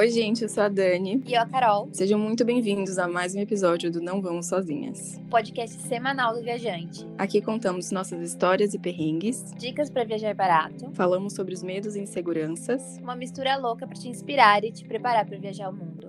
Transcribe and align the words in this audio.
Oi, 0.00 0.08
gente, 0.08 0.42
eu 0.42 0.48
sou 0.48 0.62
a 0.62 0.68
Dani. 0.70 1.22
E 1.26 1.34
eu, 1.34 1.42
a 1.42 1.46
Carol. 1.46 1.90
Sejam 1.92 2.18
muito 2.18 2.42
bem-vindos 2.42 2.98
a 2.98 3.06
mais 3.06 3.34
um 3.34 3.38
episódio 3.38 3.92
do 3.92 4.00
Não 4.00 4.22
Vamos 4.22 4.46
Sozinhas, 4.46 5.20
podcast 5.28 5.78
semanal 5.82 6.32
do 6.32 6.42
viajante. 6.42 7.06
Aqui 7.18 7.42
contamos 7.42 7.90
nossas 7.90 8.22
histórias 8.22 8.72
e 8.72 8.78
perrengues, 8.78 9.52
dicas 9.58 9.90
para 9.90 10.04
viajar 10.04 10.34
barato, 10.34 10.90
falamos 10.94 11.34
sobre 11.34 11.52
os 11.52 11.62
medos 11.62 11.96
e 11.96 12.00
inseguranças, 12.00 12.96
uma 12.96 13.14
mistura 13.14 13.58
louca 13.58 13.86
para 13.86 13.94
te 13.94 14.08
inspirar 14.08 14.64
e 14.64 14.72
te 14.72 14.86
preparar 14.86 15.26
para 15.26 15.36
viajar 15.36 15.68
o 15.68 15.74
mundo. 15.74 16.08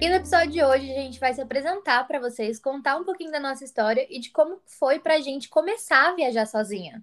E 0.00 0.08
no 0.08 0.16
episódio 0.16 0.50
de 0.50 0.64
hoje 0.64 0.90
a 0.90 1.02
gente 1.02 1.20
vai 1.20 1.32
se 1.34 1.40
apresentar 1.40 2.04
para 2.08 2.18
vocês, 2.18 2.58
contar 2.58 2.96
um 2.96 3.04
pouquinho 3.04 3.30
da 3.30 3.38
nossa 3.38 3.62
história 3.62 4.04
e 4.10 4.18
de 4.18 4.32
como 4.32 4.58
foi 4.66 4.98
pra 4.98 5.20
gente 5.20 5.48
começar 5.48 6.08
a 6.08 6.16
viajar 6.16 6.46
sozinha 6.46 7.00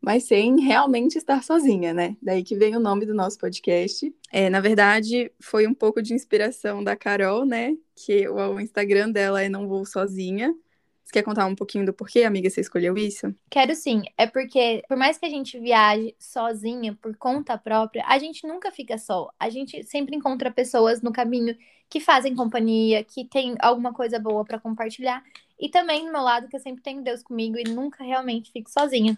mas 0.00 0.24
sem 0.24 0.60
realmente 0.60 1.16
estar 1.16 1.42
sozinha, 1.42 1.92
né? 1.92 2.16
Daí 2.22 2.42
que 2.42 2.56
vem 2.56 2.76
o 2.76 2.80
nome 2.80 3.04
do 3.04 3.14
nosso 3.14 3.38
podcast. 3.38 4.14
É, 4.32 4.48
na 4.48 4.60
verdade, 4.60 5.30
foi 5.40 5.66
um 5.66 5.74
pouco 5.74 6.02
de 6.02 6.14
inspiração 6.14 6.82
da 6.82 6.96
Carol, 6.96 7.44
né? 7.44 7.76
Que 7.94 8.28
o 8.28 8.60
Instagram 8.60 9.10
dela 9.10 9.42
é 9.42 9.48
Não 9.48 9.68
Vou 9.68 9.84
Sozinha. 9.84 10.54
Você 11.08 11.12
quer 11.12 11.22
contar 11.22 11.46
um 11.46 11.54
pouquinho 11.54 11.86
do 11.86 11.92
porquê, 11.94 12.24
amiga, 12.24 12.50
você 12.50 12.60
escolheu 12.60 12.94
isso? 12.98 13.34
Quero 13.48 13.74
sim. 13.74 14.02
É 14.16 14.26
porque, 14.26 14.82
por 14.86 14.94
mais 14.94 15.16
que 15.16 15.24
a 15.24 15.30
gente 15.30 15.58
viaje 15.58 16.14
sozinha, 16.18 16.94
por 17.00 17.16
conta 17.16 17.56
própria, 17.56 18.04
a 18.06 18.18
gente 18.18 18.46
nunca 18.46 18.70
fica 18.70 18.98
só. 18.98 19.30
A 19.40 19.48
gente 19.48 19.82
sempre 19.84 20.14
encontra 20.14 20.50
pessoas 20.50 21.00
no 21.00 21.10
caminho 21.10 21.56
que 21.88 21.98
fazem 21.98 22.36
companhia, 22.36 23.02
que 23.02 23.24
tem 23.24 23.54
alguma 23.58 23.94
coisa 23.94 24.18
boa 24.18 24.44
para 24.44 24.60
compartilhar. 24.60 25.24
E 25.58 25.70
também, 25.70 26.04
do 26.04 26.12
meu 26.12 26.20
lado, 26.20 26.46
que 26.46 26.54
eu 26.54 26.60
sempre 26.60 26.82
tenho 26.82 27.02
Deus 27.02 27.22
comigo 27.22 27.56
e 27.58 27.64
nunca 27.64 28.04
realmente 28.04 28.52
fico 28.52 28.70
sozinha. 28.70 29.16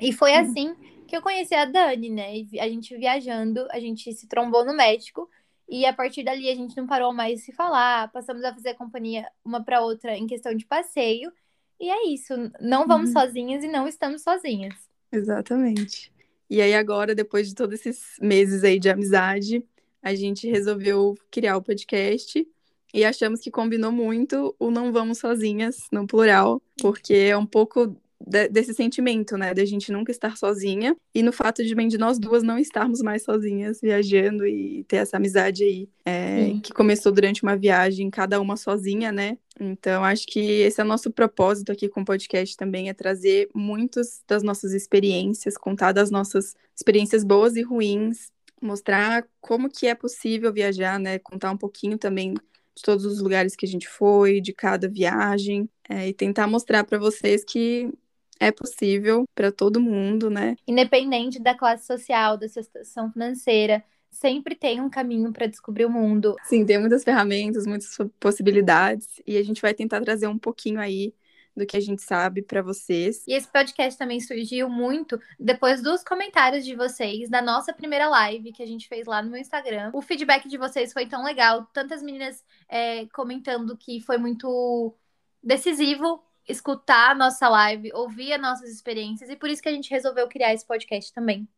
E 0.00 0.12
foi 0.12 0.32
uhum. 0.32 0.38
assim 0.38 0.76
que 1.06 1.16
eu 1.16 1.22
conheci 1.22 1.54
a 1.54 1.64
Dani, 1.64 2.10
né? 2.10 2.32
A 2.60 2.68
gente 2.68 2.96
viajando, 2.96 3.66
a 3.70 3.78
gente 3.78 4.12
se 4.12 4.26
trombou 4.26 4.64
no 4.64 4.74
México. 4.74 5.28
E 5.68 5.84
a 5.84 5.92
partir 5.92 6.22
dali 6.22 6.48
a 6.48 6.54
gente 6.54 6.76
não 6.76 6.86
parou 6.86 7.12
mais 7.12 7.38
de 7.38 7.46
se 7.46 7.52
falar, 7.52 8.10
passamos 8.12 8.44
a 8.44 8.54
fazer 8.54 8.74
companhia 8.74 9.26
uma 9.44 9.62
para 9.62 9.80
outra 9.80 10.16
em 10.16 10.26
questão 10.26 10.54
de 10.54 10.64
passeio. 10.64 11.32
E 11.80 11.90
é 11.90 12.08
isso, 12.08 12.34
não 12.60 12.86
vamos 12.86 13.10
uhum. 13.10 13.20
sozinhas 13.20 13.64
e 13.64 13.68
não 13.68 13.86
estamos 13.86 14.22
sozinhas. 14.22 14.74
Exatamente. 15.10 16.12
E 16.48 16.60
aí 16.60 16.74
agora, 16.74 17.14
depois 17.14 17.48
de 17.48 17.54
todos 17.54 17.74
esses 17.74 18.16
meses 18.20 18.62
aí 18.62 18.78
de 18.78 18.88
amizade, 18.88 19.64
a 20.00 20.14
gente 20.14 20.48
resolveu 20.48 21.16
criar 21.30 21.56
o 21.56 21.62
podcast 21.62 22.46
e 22.94 23.04
achamos 23.04 23.40
que 23.40 23.50
combinou 23.50 23.90
muito 23.90 24.54
o 24.58 24.70
não 24.70 24.92
vamos 24.92 25.18
sozinhas 25.18 25.88
no 25.90 26.06
plural, 26.06 26.62
porque 26.80 27.12
é 27.12 27.36
um 27.36 27.44
pouco 27.44 27.96
de, 28.24 28.48
desse 28.48 28.72
sentimento, 28.72 29.36
né, 29.36 29.52
da 29.52 29.64
gente 29.64 29.92
nunca 29.92 30.10
estar 30.10 30.36
sozinha 30.36 30.96
e 31.14 31.22
no 31.22 31.32
fato 31.32 31.64
de 31.64 31.74
bem 31.74 31.88
de 31.88 31.98
nós 31.98 32.18
duas 32.18 32.42
não 32.42 32.58
estarmos 32.58 33.00
mais 33.00 33.22
sozinhas 33.22 33.80
viajando 33.80 34.46
e 34.46 34.84
ter 34.84 34.96
essa 34.96 35.16
amizade 35.16 35.64
aí 35.64 35.88
é, 36.04 36.58
que 36.62 36.72
começou 36.72 37.12
durante 37.12 37.42
uma 37.42 37.56
viagem, 37.56 38.10
cada 38.10 38.40
uma 38.40 38.56
sozinha, 38.56 39.12
né? 39.12 39.36
Então 39.58 40.04
acho 40.04 40.26
que 40.26 40.40
esse 40.40 40.80
é 40.80 40.84
o 40.84 40.86
nosso 40.86 41.10
propósito 41.10 41.72
aqui 41.72 41.88
com 41.88 42.02
o 42.02 42.04
podcast 42.04 42.56
também 42.56 42.88
é 42.88 42.94
trazer 42.94 43.48
muitas 43.54 44.22
das 44.26 44.42
nossas 44.42 44.72
experiências, 44.72 45.56
contar 45.56 45.92
das 45.92 46.10
nossas 46.10 46.54
experiências 46.74 47.24
boas 47.24 47.56
e 47.56 47.62
ruins, 47.62 48.30
mostrar 48.60 49.26
como 49.40 49.68
que 49.68 49.86
é 49.86 49.94
possível 49.94 50.52
viajar, 50.52 50.98
né? 50.98 51.18
Contar 51.18 51.50
um 51.50 51.56
pouquinho 51.56 51.98
também 51.98 52.34
de 52.34 52.82
todos 52.82 53.06
os 53.06 53.20
lugares 53.20 53.56
que 53.56 53.64
a 53.64 53.68
gente 53.68 53.88
foi, 53.88 54.40
de 54.40 54.52
cada 54.52 54.86
viagem, 54.86 55.68
é, 55.88 56.08
e 56.08 56.12
tentar 56.12 56.46
mostrar 56.46 56.84
para 56.84 56.98
vocês 56.98 57.42
que 57.42 57.90
é 58.38 58.50
possível 58.50 59.24
para 59.34 59.50
todo 59.50 59.80
mundo, 59.80 60.30
né? 60.30 60.56
Independente 60.66 61.40
da 61.40 61.54
classe 61.54 61.86
social, 61.86 62.36
da 62.36 62.48
situação 62.48 63.10
financeira, 63.10 63.82
sempre 64.10 64.54
tem 64.54 64.80
um 64.80 64.90
caminho 64.90 65.32
para 65.32 65.46
descobrir 65.46 65.84
o 65.84 65.90
mundo. 65.90 66.34
Sim, 66.44 66.64
tem 66.64 66.78
muitas 66.78 67.04
ferramentas, 67.04 67.66
muitas 67.66 67.96
possibilidades, 68.18 69.20
e 69.26 69.36
a 69.36 69.42
gente 69.42 69.60
vai 69.60 69.74
tentar 69.74 70.00
trazer 70.00 70.26
um 70.26 70.38
pouquinho 70.38 70.80
aí 70.80 71.14
do 71.56 71.64
que 71.64 71.76
a 71.76 71.80
gente 71.80 72.02
sabe 72.02 72.42
para 72.42 72.60
vocês. 72.60 73.24
E 73.26 73.32
esse 73.32 73.48
podcast 73.48 73.98
também 73.98 74.20
surgiu 74.20 74.68
muito 74.68 75.18
depois 75.40 75.82
dos 75.82 76.04
comentários 76.04 76.66
de 76.66 76.76
vocês 76.76 77.30
da 77.30 77.40
nossa 77.40 77.72
primeira 77.72 78.08
live 78.08 78.52
que 78.52 78.62
a 78.62 78.66
gente 78.66 78.86
fez 78.86 79.06
lá 79.06 79.22
no 79.22 79.30
meu 79.30 79.40
Instagram. 79.40 79.90
O 79.94 80.02
feedback 80.02 80.46
de 80.48 80.58
vocês 80.58 80.92
foi 80.92 81.06
tão 81.06 81.24
legal, 81.24 81.66
tantas 81.72 82.02
meninas 82.02 82.44
é, 82.68 83.06
comentando 83.06 83.76
que 83.76 84.00
foi 84.00 84.18
muito 84.18 84.94
decisivo 85.42 86.22
escutar 86.48 87.10
a 87.10 87.14
nossa 87.14 87.48
live, 87.48 87.92
ouvir 87.94 88.32
as 88.32 88.40
nossas 88.40 88.70
experiências, 88.70 89.30
e 89.30 89.36
por 89.36 89.48
isso 89.48 89.62
que 89.62 89.68
a 89.68 89.72
gente 89.72 89.90
resolveu 89.90 90.28
criar 90.28 90.54
esse 90.54 90.66
podcast 90.66 91.12
também. 91.12 91.48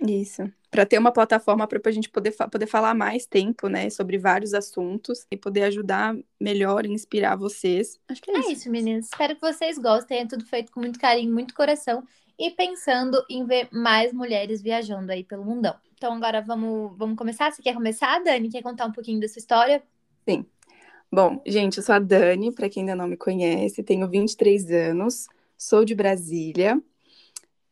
Isso, 0.00 0.50
para 0.70 0.86
ter 0.86 0.98
uma 0.98 1.12
plataforma 1.12 1.66
para 1.66 1.80
a 1.84 1.90
gente 1.90 2.08
poder, 2.08 2.34
poder 2.50 2.66
falar 2.66 2.94
mais 2.94 3.26
tempo, 3.26 3.68
né, 3.68 3.88
sobre 3.90 4.18
vários 4.18 4.54
assuntos 4.54 5.26
e 5.30 5.36
poder 5.36 5.64
ajudar 5.64 6.16
melhor 6.40 6.84
e 6.84 6.90
inspirar 6.90 7.36
vocês. 7.36 7.98
Acho 8.08 8.22
que 8.22 8.30
é, 8.30 8.34
é 8.34 8.40
isso. 8.40 8.48
É 8.48 8.52
isso, 8.52 8.70
meninas. 8.70 9.06
Espero 9.06 9.34
que 9.34 9.40
vocês 9.40 9.78
gostem. 9.78 10.20
É 10.20 10.26
tudo 10.26 10.44
feito 10.44 10.70
com 10.72 10.80
muito 10.80 10.98
carinho, 10.98 11.32
muito 11.32 11.54
coração 11.54 12.04
e 12.38 12.50
pensando 12.50 13.24
em 13.30 13.44
ver 13.46 13.68
mais 13.72 14.12
mulheres 14.12 14.60
viajando 14.60 15.10
aí 15.10 15.24
pelo 15.24 15.44
mundão. 15.44 15.74
Então 15.94 16.12
agora 16.12 16.42
vamos, 16.42 16.96
vamos 16.96 17.16
começar. 17.16 17.50
Você 17.50 17.62
quer 17.62 17.74
começar, 17.74 18.22
Dani? 18.22 18.50
Quer 18.50 18.62
contar 18.62 18.86
um 18.86 18.92
pouquinho 18.92 19.20
da 19.20 19.28
sua 19.28 19.40
história? 19.40 19.82
Sim. 20.28 20.44
Bom, 21.12 21.40
gente, 21.46 21.78
eu 21.78 21.82
sou 21.82 21.94
a 21.94 21.98
Dani, 21.98 22.52
para 22.52 22.68
quem 22.68 22.82
ainda 22.82 22.94
não 22.96 23.08
me 23.08 23.16
conhece, 23.16 23.82
tenho 23.82 24.08
23 24.08 24.70
anos, 24.70 25.26
sou 25.56 25.84
de 25.84 25.94
Brasília 25.94 26.80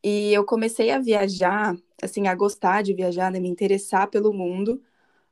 e 0.02 0.32
eu 0.34 0.44
comecei 0.44 0.90
a 0.90 0.98
viajar, 1.00 1.76
assim, 2.02 2.28
a 2.28 2.34
gostar 2.34 2.82
de 2.82 2.94
viajar, 2.94 3.30
né, 3.32 3.40
me 3.40 3.48
interessar 3.48 4.08
pelo 4.10 4.32
mundo 4.32 4.82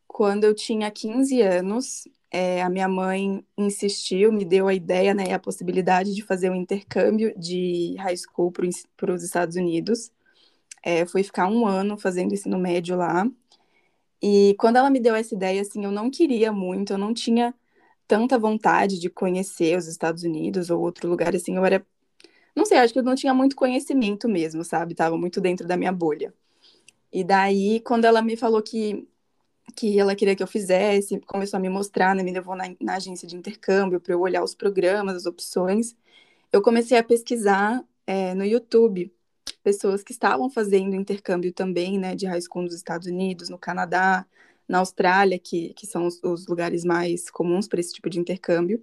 quando 0.08 0.44
eu 0.44 0.54
tinha 0.54 0.90
15 0.90 1.42
anos. 1.42 2.08
É, 2.30 2.62
a 2.62 2.70
minha 2.70 2.88
mãe 2.88 3.44
insistiu, 3.58 4.32
me 4.32 4.44
deu 4.44 4.68
a 4.68 4.74
ideia, 4.74 5.14
né, 5.14 5.32
a 5.34 5.38
possibilidade 5.40 6.14
de 6.14 6.22
fazer 6.22 6.50
um 6.50 6.56
intercâmbio 6.56 7.34
de 7.38 7.96
high 7.98 8.16
school 8.16 8.52
para 8.52 9.14
os 9.14 9.24
Estados 9.24 9.56
Unidos. 9.56 10.12
É, 10.82 11.06
fui 11.06 11.22
ficar 11.24 11.48
um 11.48 11.66
ano 11.66 11.98
fazendo 11.98 12.34
ensino 12.34 12.58
médio 12.58 12.96
lá. 12.96 13.26
E 14.22 14.54
quando 14.58 14.76
ela 14.76 14.90
me 14.90 15.00
deu 15.00 15.14
essa 15.14 15.34
ideia, 15.34 15.60
assim, 15.62 15.84
eu 15.84 15.90
não 15.90 16.10
queria 16.10 16.52
muito, 16.52 16.92
eu 16.92 16.98
não 16.98 17.12
tinha 17.12 17.54
tanta 18.12 18.38
vontade 18.38 18.98
de 19.00 19.08
conhecer 19.08 19.78
os 19.78 19.86
Estados 19.88 20.22
Unidos 20.22 20.68
ou 20.68 20.82
outro 20.82 21.08
lugar 21.08 21.34
assim, 21.34 21.56
eu 21.56 21.64
era 21.64 21.86
não 22.54 22.66
sei, 22.66 22.76
acho 22.78 22.92
que 22.92 22.98
eu 22.98 23.02
não 23.02 23.14
tinha 23.14 23.32
muito 23.34 23.56
conhecimento 23.56 24.28
mesmo, 24.28 24.62
sabe? 24.64 24.94
Tava 24.94 25.16
muito 25.16 25.40
dentro 25.40 25.66
da 25.66 25.76
minha 25.78 25.92
bolha. 25.92 26.34
E 27.12 27.24
daí, 27.24 27.80
quando 27.80 28.04
ela 28.06 28.22
me 28.22 28.36
falou 28.36 28.62
que 28.62 29.08
que 29.76 29.98
ela 29.98 30.14
queria 30.16 30.36
que 30.36 30.42
eu 30.42 30.46
fizesse, 30.46 31.20
começou 31.20 31.58
a 31.58 31.60
me 31.60 31.68
mostrar, 31.70 32.14
né, 32.14 32.22
me 32.22 32.32
levou 32.32 32.56
na, 32.56 32.64
na 32.80 32.96
agência 32.96 33.28
de 33.28 33.36
intercâmbio 33.36 34.00
para 34.00 34.12
eu 34.14 34.20
olhar 34.20 34.42
os 34.44 34.54
programas, 34.54 35.16
as 35.16 35.26
opções. 35.26 35.96
Eu 36.52 36.62
comecei 36.62 36.98
a 36.98 37.04
pesquisar 37.04 37.84
é, 38.06 38.34
no 38.34 38.44
YouTube 38.44 39.12
pessoas 39.62 40.02
que 40.02 40.12
estavam 40.12 40.50
fazendo 40.50 40.96
intercâmbio 40.96 41.52
também, 41.52 41.98
né, 41.98 42.14
de 42.16 42.26
high 42.26 42.40
school 42.42 42.64
nos 42.64 42.74
Estados 42.74 43.08
Unidos, 43.08 43.48
no 43.48 43.58
Canadá, 43.58 44.26
na 44.68 44.78
Austrália, 44.78 45.38
que, 45.38 45.74
que 45.74 45.86
são 45.86 46.06
os, 46.06 46.22
os 46.22 46.46
lugares 46.46 46.84
mais 46.84 47.30
comuns 47.30 47.68
para 47.68 47.80
esse 47.80 47.92
tipo 47.92 48.08
de 48.08 48.18
intercâmbio. 48.18 48.82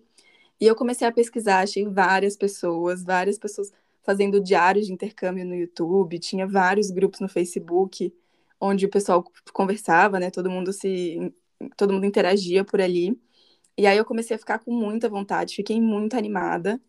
E 0.59 0.67
eu 0.67 0.75
comecei 0.75 1.07
a 1.07 1.11
pesquisar, 1.11 1.61
achei 1.61 1.85
várias 1.85 2.35
pessoas, 2.35 3.03
várias 3.03 3.37
pessoas 3.39 3.71
fazendo 4.03 4.41
diários 4.41 4.87
de 4.87 4.93
intercâmbio 4.93 5.45
no 5.45 5.55
YouTube, 5.55 6.19
tinha 6.19 6.47
vários 6.47 6.91
grupos 6.91 7.19
no 7.19 7.29
Facebook 7.29 8.13
onde 8.59 8.85
o 8.85 8.89
pessoal 8.89 9.23
conversava, 9.53 10.19
né? 10.19 10.29
Todo 10.31 10.49
mundo 10.49 10.73
se 10.73 11.33
todo 11.77 11.93
mundo 11.93 12.05
interagia 12.05 12.63
por 12.63 12.81
ali. 12.81 13.19
E 13.77 13.87
aí 13.87 13.97
eu 13.97 14.05
comecei 14.05 14.35
a 14.35 14.39
ficar 14.39 14.59
com 14.59 14.73
muita 14.73 15.09
vontade, 15.09 15.55
fiquei 15.55 15.79
muito 15.81 16.17
animada. 16.17 16.81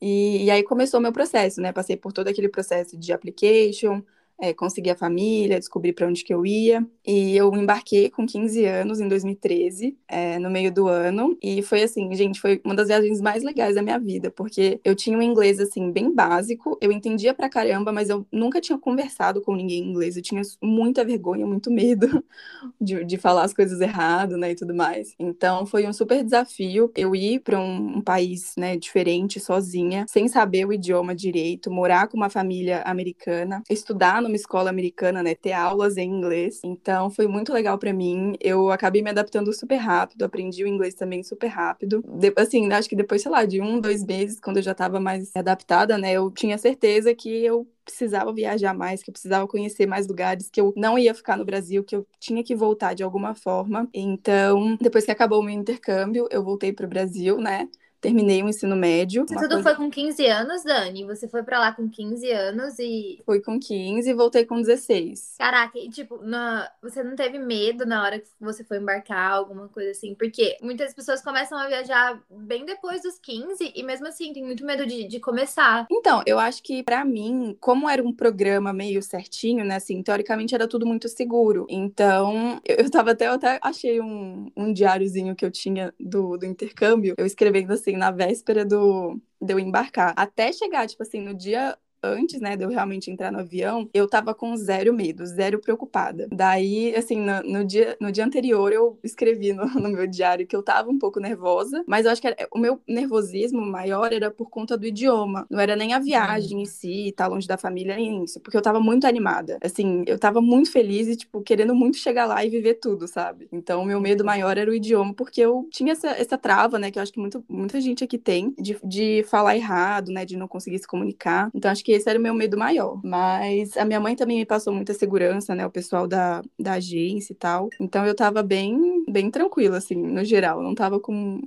E, 0.00 0.44
e 0.44 0.50
aí 0.50 0.62
começou 0.62 1.00
o 1.00 1.02
meu 1.02 1.12
processo, 1.12 1.60
né? 1.60 1.72
Passei 1.72 1.96
por 1.96 2.12
todo 2.12 2.28
aquele 2.28 2.48
processo 2.48 2.96
de 2.96 3.12
application, 3.12 4.02
é, 4.40 4.54
consegui 4.54 4.90
a 4.90 4.96
família, 4.96 5.58
descobri 5.58 5.92
para 5.92 6.06
onde 6.06 6.22
que 6.22 6.32
eu 6.32 6.46
ia. 6.46 6.86
E 7.06 7.36
eu 7.36 7.52
embarquei 7.54 8.08
com 8.10 8.26
15 8.26 8.64
anos, 8.64 9.00
em 9.00 9.08
2013, 9.08 9.96
é, 10.06 10.38
no 10.38 10.50
meio 10.50 10.72
do 10.72 10.86
ano. 10.86 11.36
E 11.42 11.62
foi 11.62 11.82
assim, 11.82 12.14
gente, 12.14 12.40
foi 12.40 12.60
uma 12.64 12.74
das 12.74 12.88
viagens 12.88 13.20
mais 13.20 13.42
legais 13.42 13.74
da 13.74 13.82
minha 13.82 13.98
vida, 13.98 14.30
porque 14.30 14.80
eu 14.84 14.94
tinha 14.94 15.18
um 15.18 15.22
inglês, 15.22 15.58
assim, 15.58 15.90
bem 15.90 16.14
básico. 16.14 16.78
Eu 16.80 16.92
entendia 16.92 17.34
pra 17.34 17.48
caramba, 17.48 17.92
mas 17.92 18.08
eu 18.08 18.26
nunca 18.30 18.60
tinha 18.60 18.78
conversado 18.78 19.40
com 19.40 19.56
ninguém 19.56 19.82
em 19.82 19.90
inglês. 19.90 20.16
Eu 20.16 20.22
tinha 20.22 20.42
muita 20.62 21.04
vergonha, 21.04 21.46
muito 21.46 21.70
medo 21.70 22.22
de, 22.80 23.04
de 23.04 23.16
falar 23.16 23.44
as 23.44 23.54
coisas 23.54 23.80
errado, 23.80 24.36
né, 24.36 24.52
e 24.52 24.54
tudo 24.54 24.74
mais. 24.74 25.14
Então, 25.18 25.66
foi 25.66 25.86
um 25.86 25.92
super 25.92 26.22
desafio 26.22 26.92
eu 26.96 27.14
ir 27.14 27.40
para 27.40 27.58
um, 27.58 27.98
um 27.98 28.00
país, 28.00 28.52
né, 28.56 28.76
diferente, 28.76 29.40
sozinha, 29.40 30.04
sem 30.08 30.28
saber 30.28 30.66
o 30.66 30.72
idioma 30.72 31.14
direito, 31.14 31.70
morar 31.70 32.08
com 32.08 32.16
uma 32.16 32.30
família 32.30 32.82
americana, 32.82 33.62
estudar 33.68 34.22
no 34.22 34.27
numa 34.28 34.36
escola 34.36 34.70
americana, 34.70 35.22
né, 35.22 35.34
ter 35.34 35.52
aulas 35.52 35.96
em 35.96 36.08
inglês. 36.10 36.60
Então 36.64 37.10
foi 37.10 37.26
muito 37.26 37.52
legal 37.52 37.78
para 37.78 37.92
mim. 37.92 38.34
Eu 38.40 38.70
acabei 38.70 39.02
me 39.02 39.10
adaptando 39.10 39.52
super 39.52 39.76
rápido, 39.76 40.22
aprendi 40.24 40.64
o 40.64 40.66
inglês 40.66 40.94
também 40.94 41.22
super 41.22 41.48
rápido. 41.48 42.02
De, 42.06 42.32
assim, 42.36 42.70
acho 42.72 42.88
que 42.88 42.96
depois, 42.96 43.22
sei 43.22 43.30
lá, 43.30 43.44
de 43.44 43.60
um, 43.60 43.80
dois 43.80 44.04
meses, 44.04 44.38
quando 44.40 44.58
eu 44.58 44.62
já 44.62 44.72
estava 44.72 45.00
mais 45.00 45.34
adaptada, 45.34 45.98
né, 45.98 46.12
eu 46.12 46.30
tinha 46.30 46.58
certeza 46.58 47.14
que 47.14 47.28
eu 47.44 47.66
precisava 47.84 48.32
viajar 48.32 48.74
mais, 48.74 49.02
que 49.02 49.10
eu 49.10 49.12
precisava 49.12 49.48
conhecer 49.48 49.86
mais 49.86 50.06
lugares, 50.06 50.50
que 50.50 50.60
eu 50.60 50.74
não 50.76 50.98
ia 50.98 51.14
ficar 51.14 51.36
no 51.38 51.44
Brasil, 51.44 51.82
que 51.82 51.96
eu 51.96 52.06
tinha 52.20 52.44
que 52.44 52.54
voltar 52.54 52.94
de 52.94 53.02
alguma 53.02 53.34
forma. 53.34 53.88
Então, 53.94 54.76
depois 54.80 55.04
que 55.06 55.10
acabou 55.10 55.40
o 55.40 55.42
meu 55.42 55.54
intercâmbio, 55.54 56.28
eu 56.30 56.44
voltei 56.44 56.72
para 56.72 56.84
o 56.86 56.88
Brasil, 56.88 57.38
né? 57.38 57.66
Terminei 58.00 58.42
o 58.42 58.48
ensino 58.48 58.76
médio. 58.76 59.24
Você 59.26 59.34
tudo 59.34 59.48
coisa... 59.48 59.62
foi 59.62 59.74
com 59.74 59.90
15 59.90 60.26
anos, 60.26 60.64
Dani? 60.64 61.04
Você 61.04 61.28
foi 61.28 61.42
para 61.42 61.58
lá 61.58 61.72
com 61.72 61.88
15 61.88 62.30
anos 62.30 62.78
e. 62.78 63.20
Fui 63.24 63.40
com 63.40 63.58
15 63.58 64.08
e 64.08 64.14
voltei 64.14 64.44
com 64.44 64.60
16. 64.60 65.36
Caraca, 65.38 65.78
e 65.78 65.88
tipo, 65.88 66.18
na... 66.22 66.70
você 66.82 67.02
não 67.02 67.16
teve 67.16 67.38
medo 67.38 67.84
na 67.86 68.02
hora 68.02 68.18
que 68.18 68.28
você 68.40 68.64
foi 68.64 68.78
embarcar, 68.78 69.32
alguma 69.32 69.68
coisa 69.68 69.90
assim? 69.90 70.14
Porque 70.14 70.56
muitas 70.62 70.94
pessoas 70.94 71.22
começam 71.22 71.58
a 71.58 71.66
viajar 71.66 72.20
bem 72.30 72.64
depois 72.64 73.02
dos 73.02 73.18
15 73.18 73.72
e 73.74 73.82
mesmo 73.82 74.06
assim 74.06 74.32
tem 74.32 74.44
muito 74.44 74.64
medo 74.64 74.86
de, 74.86 75.06
de 75.06 75.20
começar. 75.20 75.86
Então, 75.90 76.22
eu 76.26 76.38
acho 76.38 76.62
que 76.62 76.82
para 76.82 77.04
mim, 77.04 77.56
como 77.60 77.88
era 77.88 78.02
um 78.02 78.12
programa 78.12 78.72
meio 78.72 79.02
certinho, 79.02 79.64
né, 79.64 79.76
assim, 79.76 80.02
teoricamente 80.02 80.54
era 80.54 80.68
tudo 80.68 80.86
muito 80.86 81.08
seguro. 81.08 81.66
Então, 81.68 82.60
eu, 82.64 82.76
eu 82.76 82.90
tava 82.90 83.12
até, 83.12 83.26
eu 83.26 83.32
até 83.32 83.58
achei 83.62 84.00
um, 84.00 84.50
um 84.56 84.72
diáriozinho 84.72 85.34
que 85.34 85.44
eu 85.44 85.50
tinha 85.50 85.92
do, 85.98 86.36
do 86.36 86.46
intercâmbio, 86.46 87.14
eu 87.16 87.26
escrevendo 87.26 87.72
assim, 87.72 87.87
assim, 87.90 87.96
na 87.98 88.10
véspera 88.10 88.64
do, 88.64 89.20
de 89.40 89.52
eu 89.52 89.58
embarcar. 89.58 90.14
Até 90.16 90.52
chegar, 90.52 90.86
tipo 90.88 91.02
assim, 91.02 91.20
no 91.20 91.34
dia 91.34 91.76
antes, 92.02 92.40
né, 92.40 92.56
de 92.56 92.64
eu 92.64 92.68
realmente 92.68 93.10
entrar 93.10 93.32
no 93.32 93.40
avião, 93.40 93.88
eu 93.92 94.08
tava 94.08 94.34
com 94.34 94.56
zero 94.56 94.92
medo, 94.92 95.26
zero 95.26 95.58
preocupada. 95.58 96.28
Daí, 96.32 96.94
assim, 96.94 97.16
no, 97.16 97.42
no 97.42 97.64
dia, 97.64 97.96
no 98.00 98.12
dia 98.12 98.24
anterior, 98.24 98.72
eu 98.72 98.98
escrevi 99.02 99.52
no, 99.52 99.66
no, 99.74 99.88
meu 99.88 100.06
diário 100.06 100.46
que 100.46 100.54
eu 100.54 100.62
tava 100.62 100.90
um 100.90 100.98
pouco 100.98 101.20
nervosa, 101.20 101.82
mas 101.86 102.06
eu 102.06 102.12
acho 102.12 102.20
que 102.20 102.28
era, 102.28 102.36
o 102.52 102.58
meu 102.58 102.80
nervosismo 102.86 103.60
maior 103.60 104.12
era 104.12 104.30
por 104.30 104.48
conta 104.50 104.76
do 104.76 104.86
idioma. 104.86 105.46
Não 105.50 105.60
era 105.60 105.76
nem 105.76 105.94
a 105.94 105.98
viagem 105.98 106.62
em 106.62 106.66
si, 106.66 107.08
estar 107.08 107.24
tá 107.24 107.30
longe 107.30 107.46
da 107.46 107.56
família, 107.56 107.96
nem 107.96 108.24
isso, 108.24 108.40
porque 108.40 108.56
eu 108.56 108.62
tava 108.62 108.80
muito 108.80 109.06
animada. 109.06 109.58
Assim, 109.62 110.04
eu 110.06 110.18
tava 110.18 110.40
muito 110.40 110.70
feliz 110.70 111.08
e, 111.08 111.16
tipo, 111.16 111.42
querendo 111.42 111.74
muito 111.74 111.96
chegar 111.96 112.26
lá 112.26 112.44
e 112.44 112.50
viver 112.50 112.74
tudo, 112.74 113.06
sabe? 113.08 113.48
Então, 113.52 113.82
o 113.82 113.86
meu 113.86 114.00
medo 114.00 114.24
maior 114.24 114.56
era 114.56 114.70
o 114.70 114.74
idioma, 114.74 115.14
porque 115.14 115.40
eu 115.40 115.68
tinha 115.70 115.92
essa, 115.92 116.08
essa 116.08 116.38
trava, 116.38 116.78
né, 116.78 116.90
que 116.90 116.98
eu 116.98 117.02
acho 117.02 117.12
que 117.12 117.20
muito, 117.20 117.44
muita 117.48 117.80
gente 117.80 118.04
aqui 118.04 118.18
tem, 118.18 118.54
de, 118.58 118.78
de 118.84 119.24
falar 119.28 119.56
errado, 119.56 120.12
né, 120.12 120.24
de 120.24 120.36
não 120.36 120.48
conseguir 120.48 120.78
se 120.78 120.86
comunicar. 120.86 121.50
Então, 121.54 121.70
acho 121.70 121.84
que 121.84 121.92
esse 121.98 122.08
era 122.08 122.18
o 122.18 122.22
meu 122.22 122.34
medo 122.34 122.58
maior. 122.58 123.00
Mas 123.04 123.76
a 123.76 123.84
minha 123.84 124.00
mãe 124.00 124.16
também 124.16 124.38
me 124.38 124.46
passou 124.46 124.72
muita 124.74 124.94
segurança, 124.94 125.54
né? 125.54 125.66
O 125.66 125.70
pessoal 125.70 126.06
da, 126.08 126.42
da 126.58 126.74
agência 126.74 127.32
e 127.32 127.36
tal. 127.36 127.68
Então 127.80 128.06
eu 128.06 128.14
tava 128.14 128.42
bem, 128.42 129.04
bem 129.08 129.30
tranquila, 129.30 129.78
assim, 129.78 129.96
no 129.96 130.24
geral. 130.24 130.58
Eu 130.58 130.64
não 130.64 130.74
tava 130.74 131.00
com, 131.00 131.40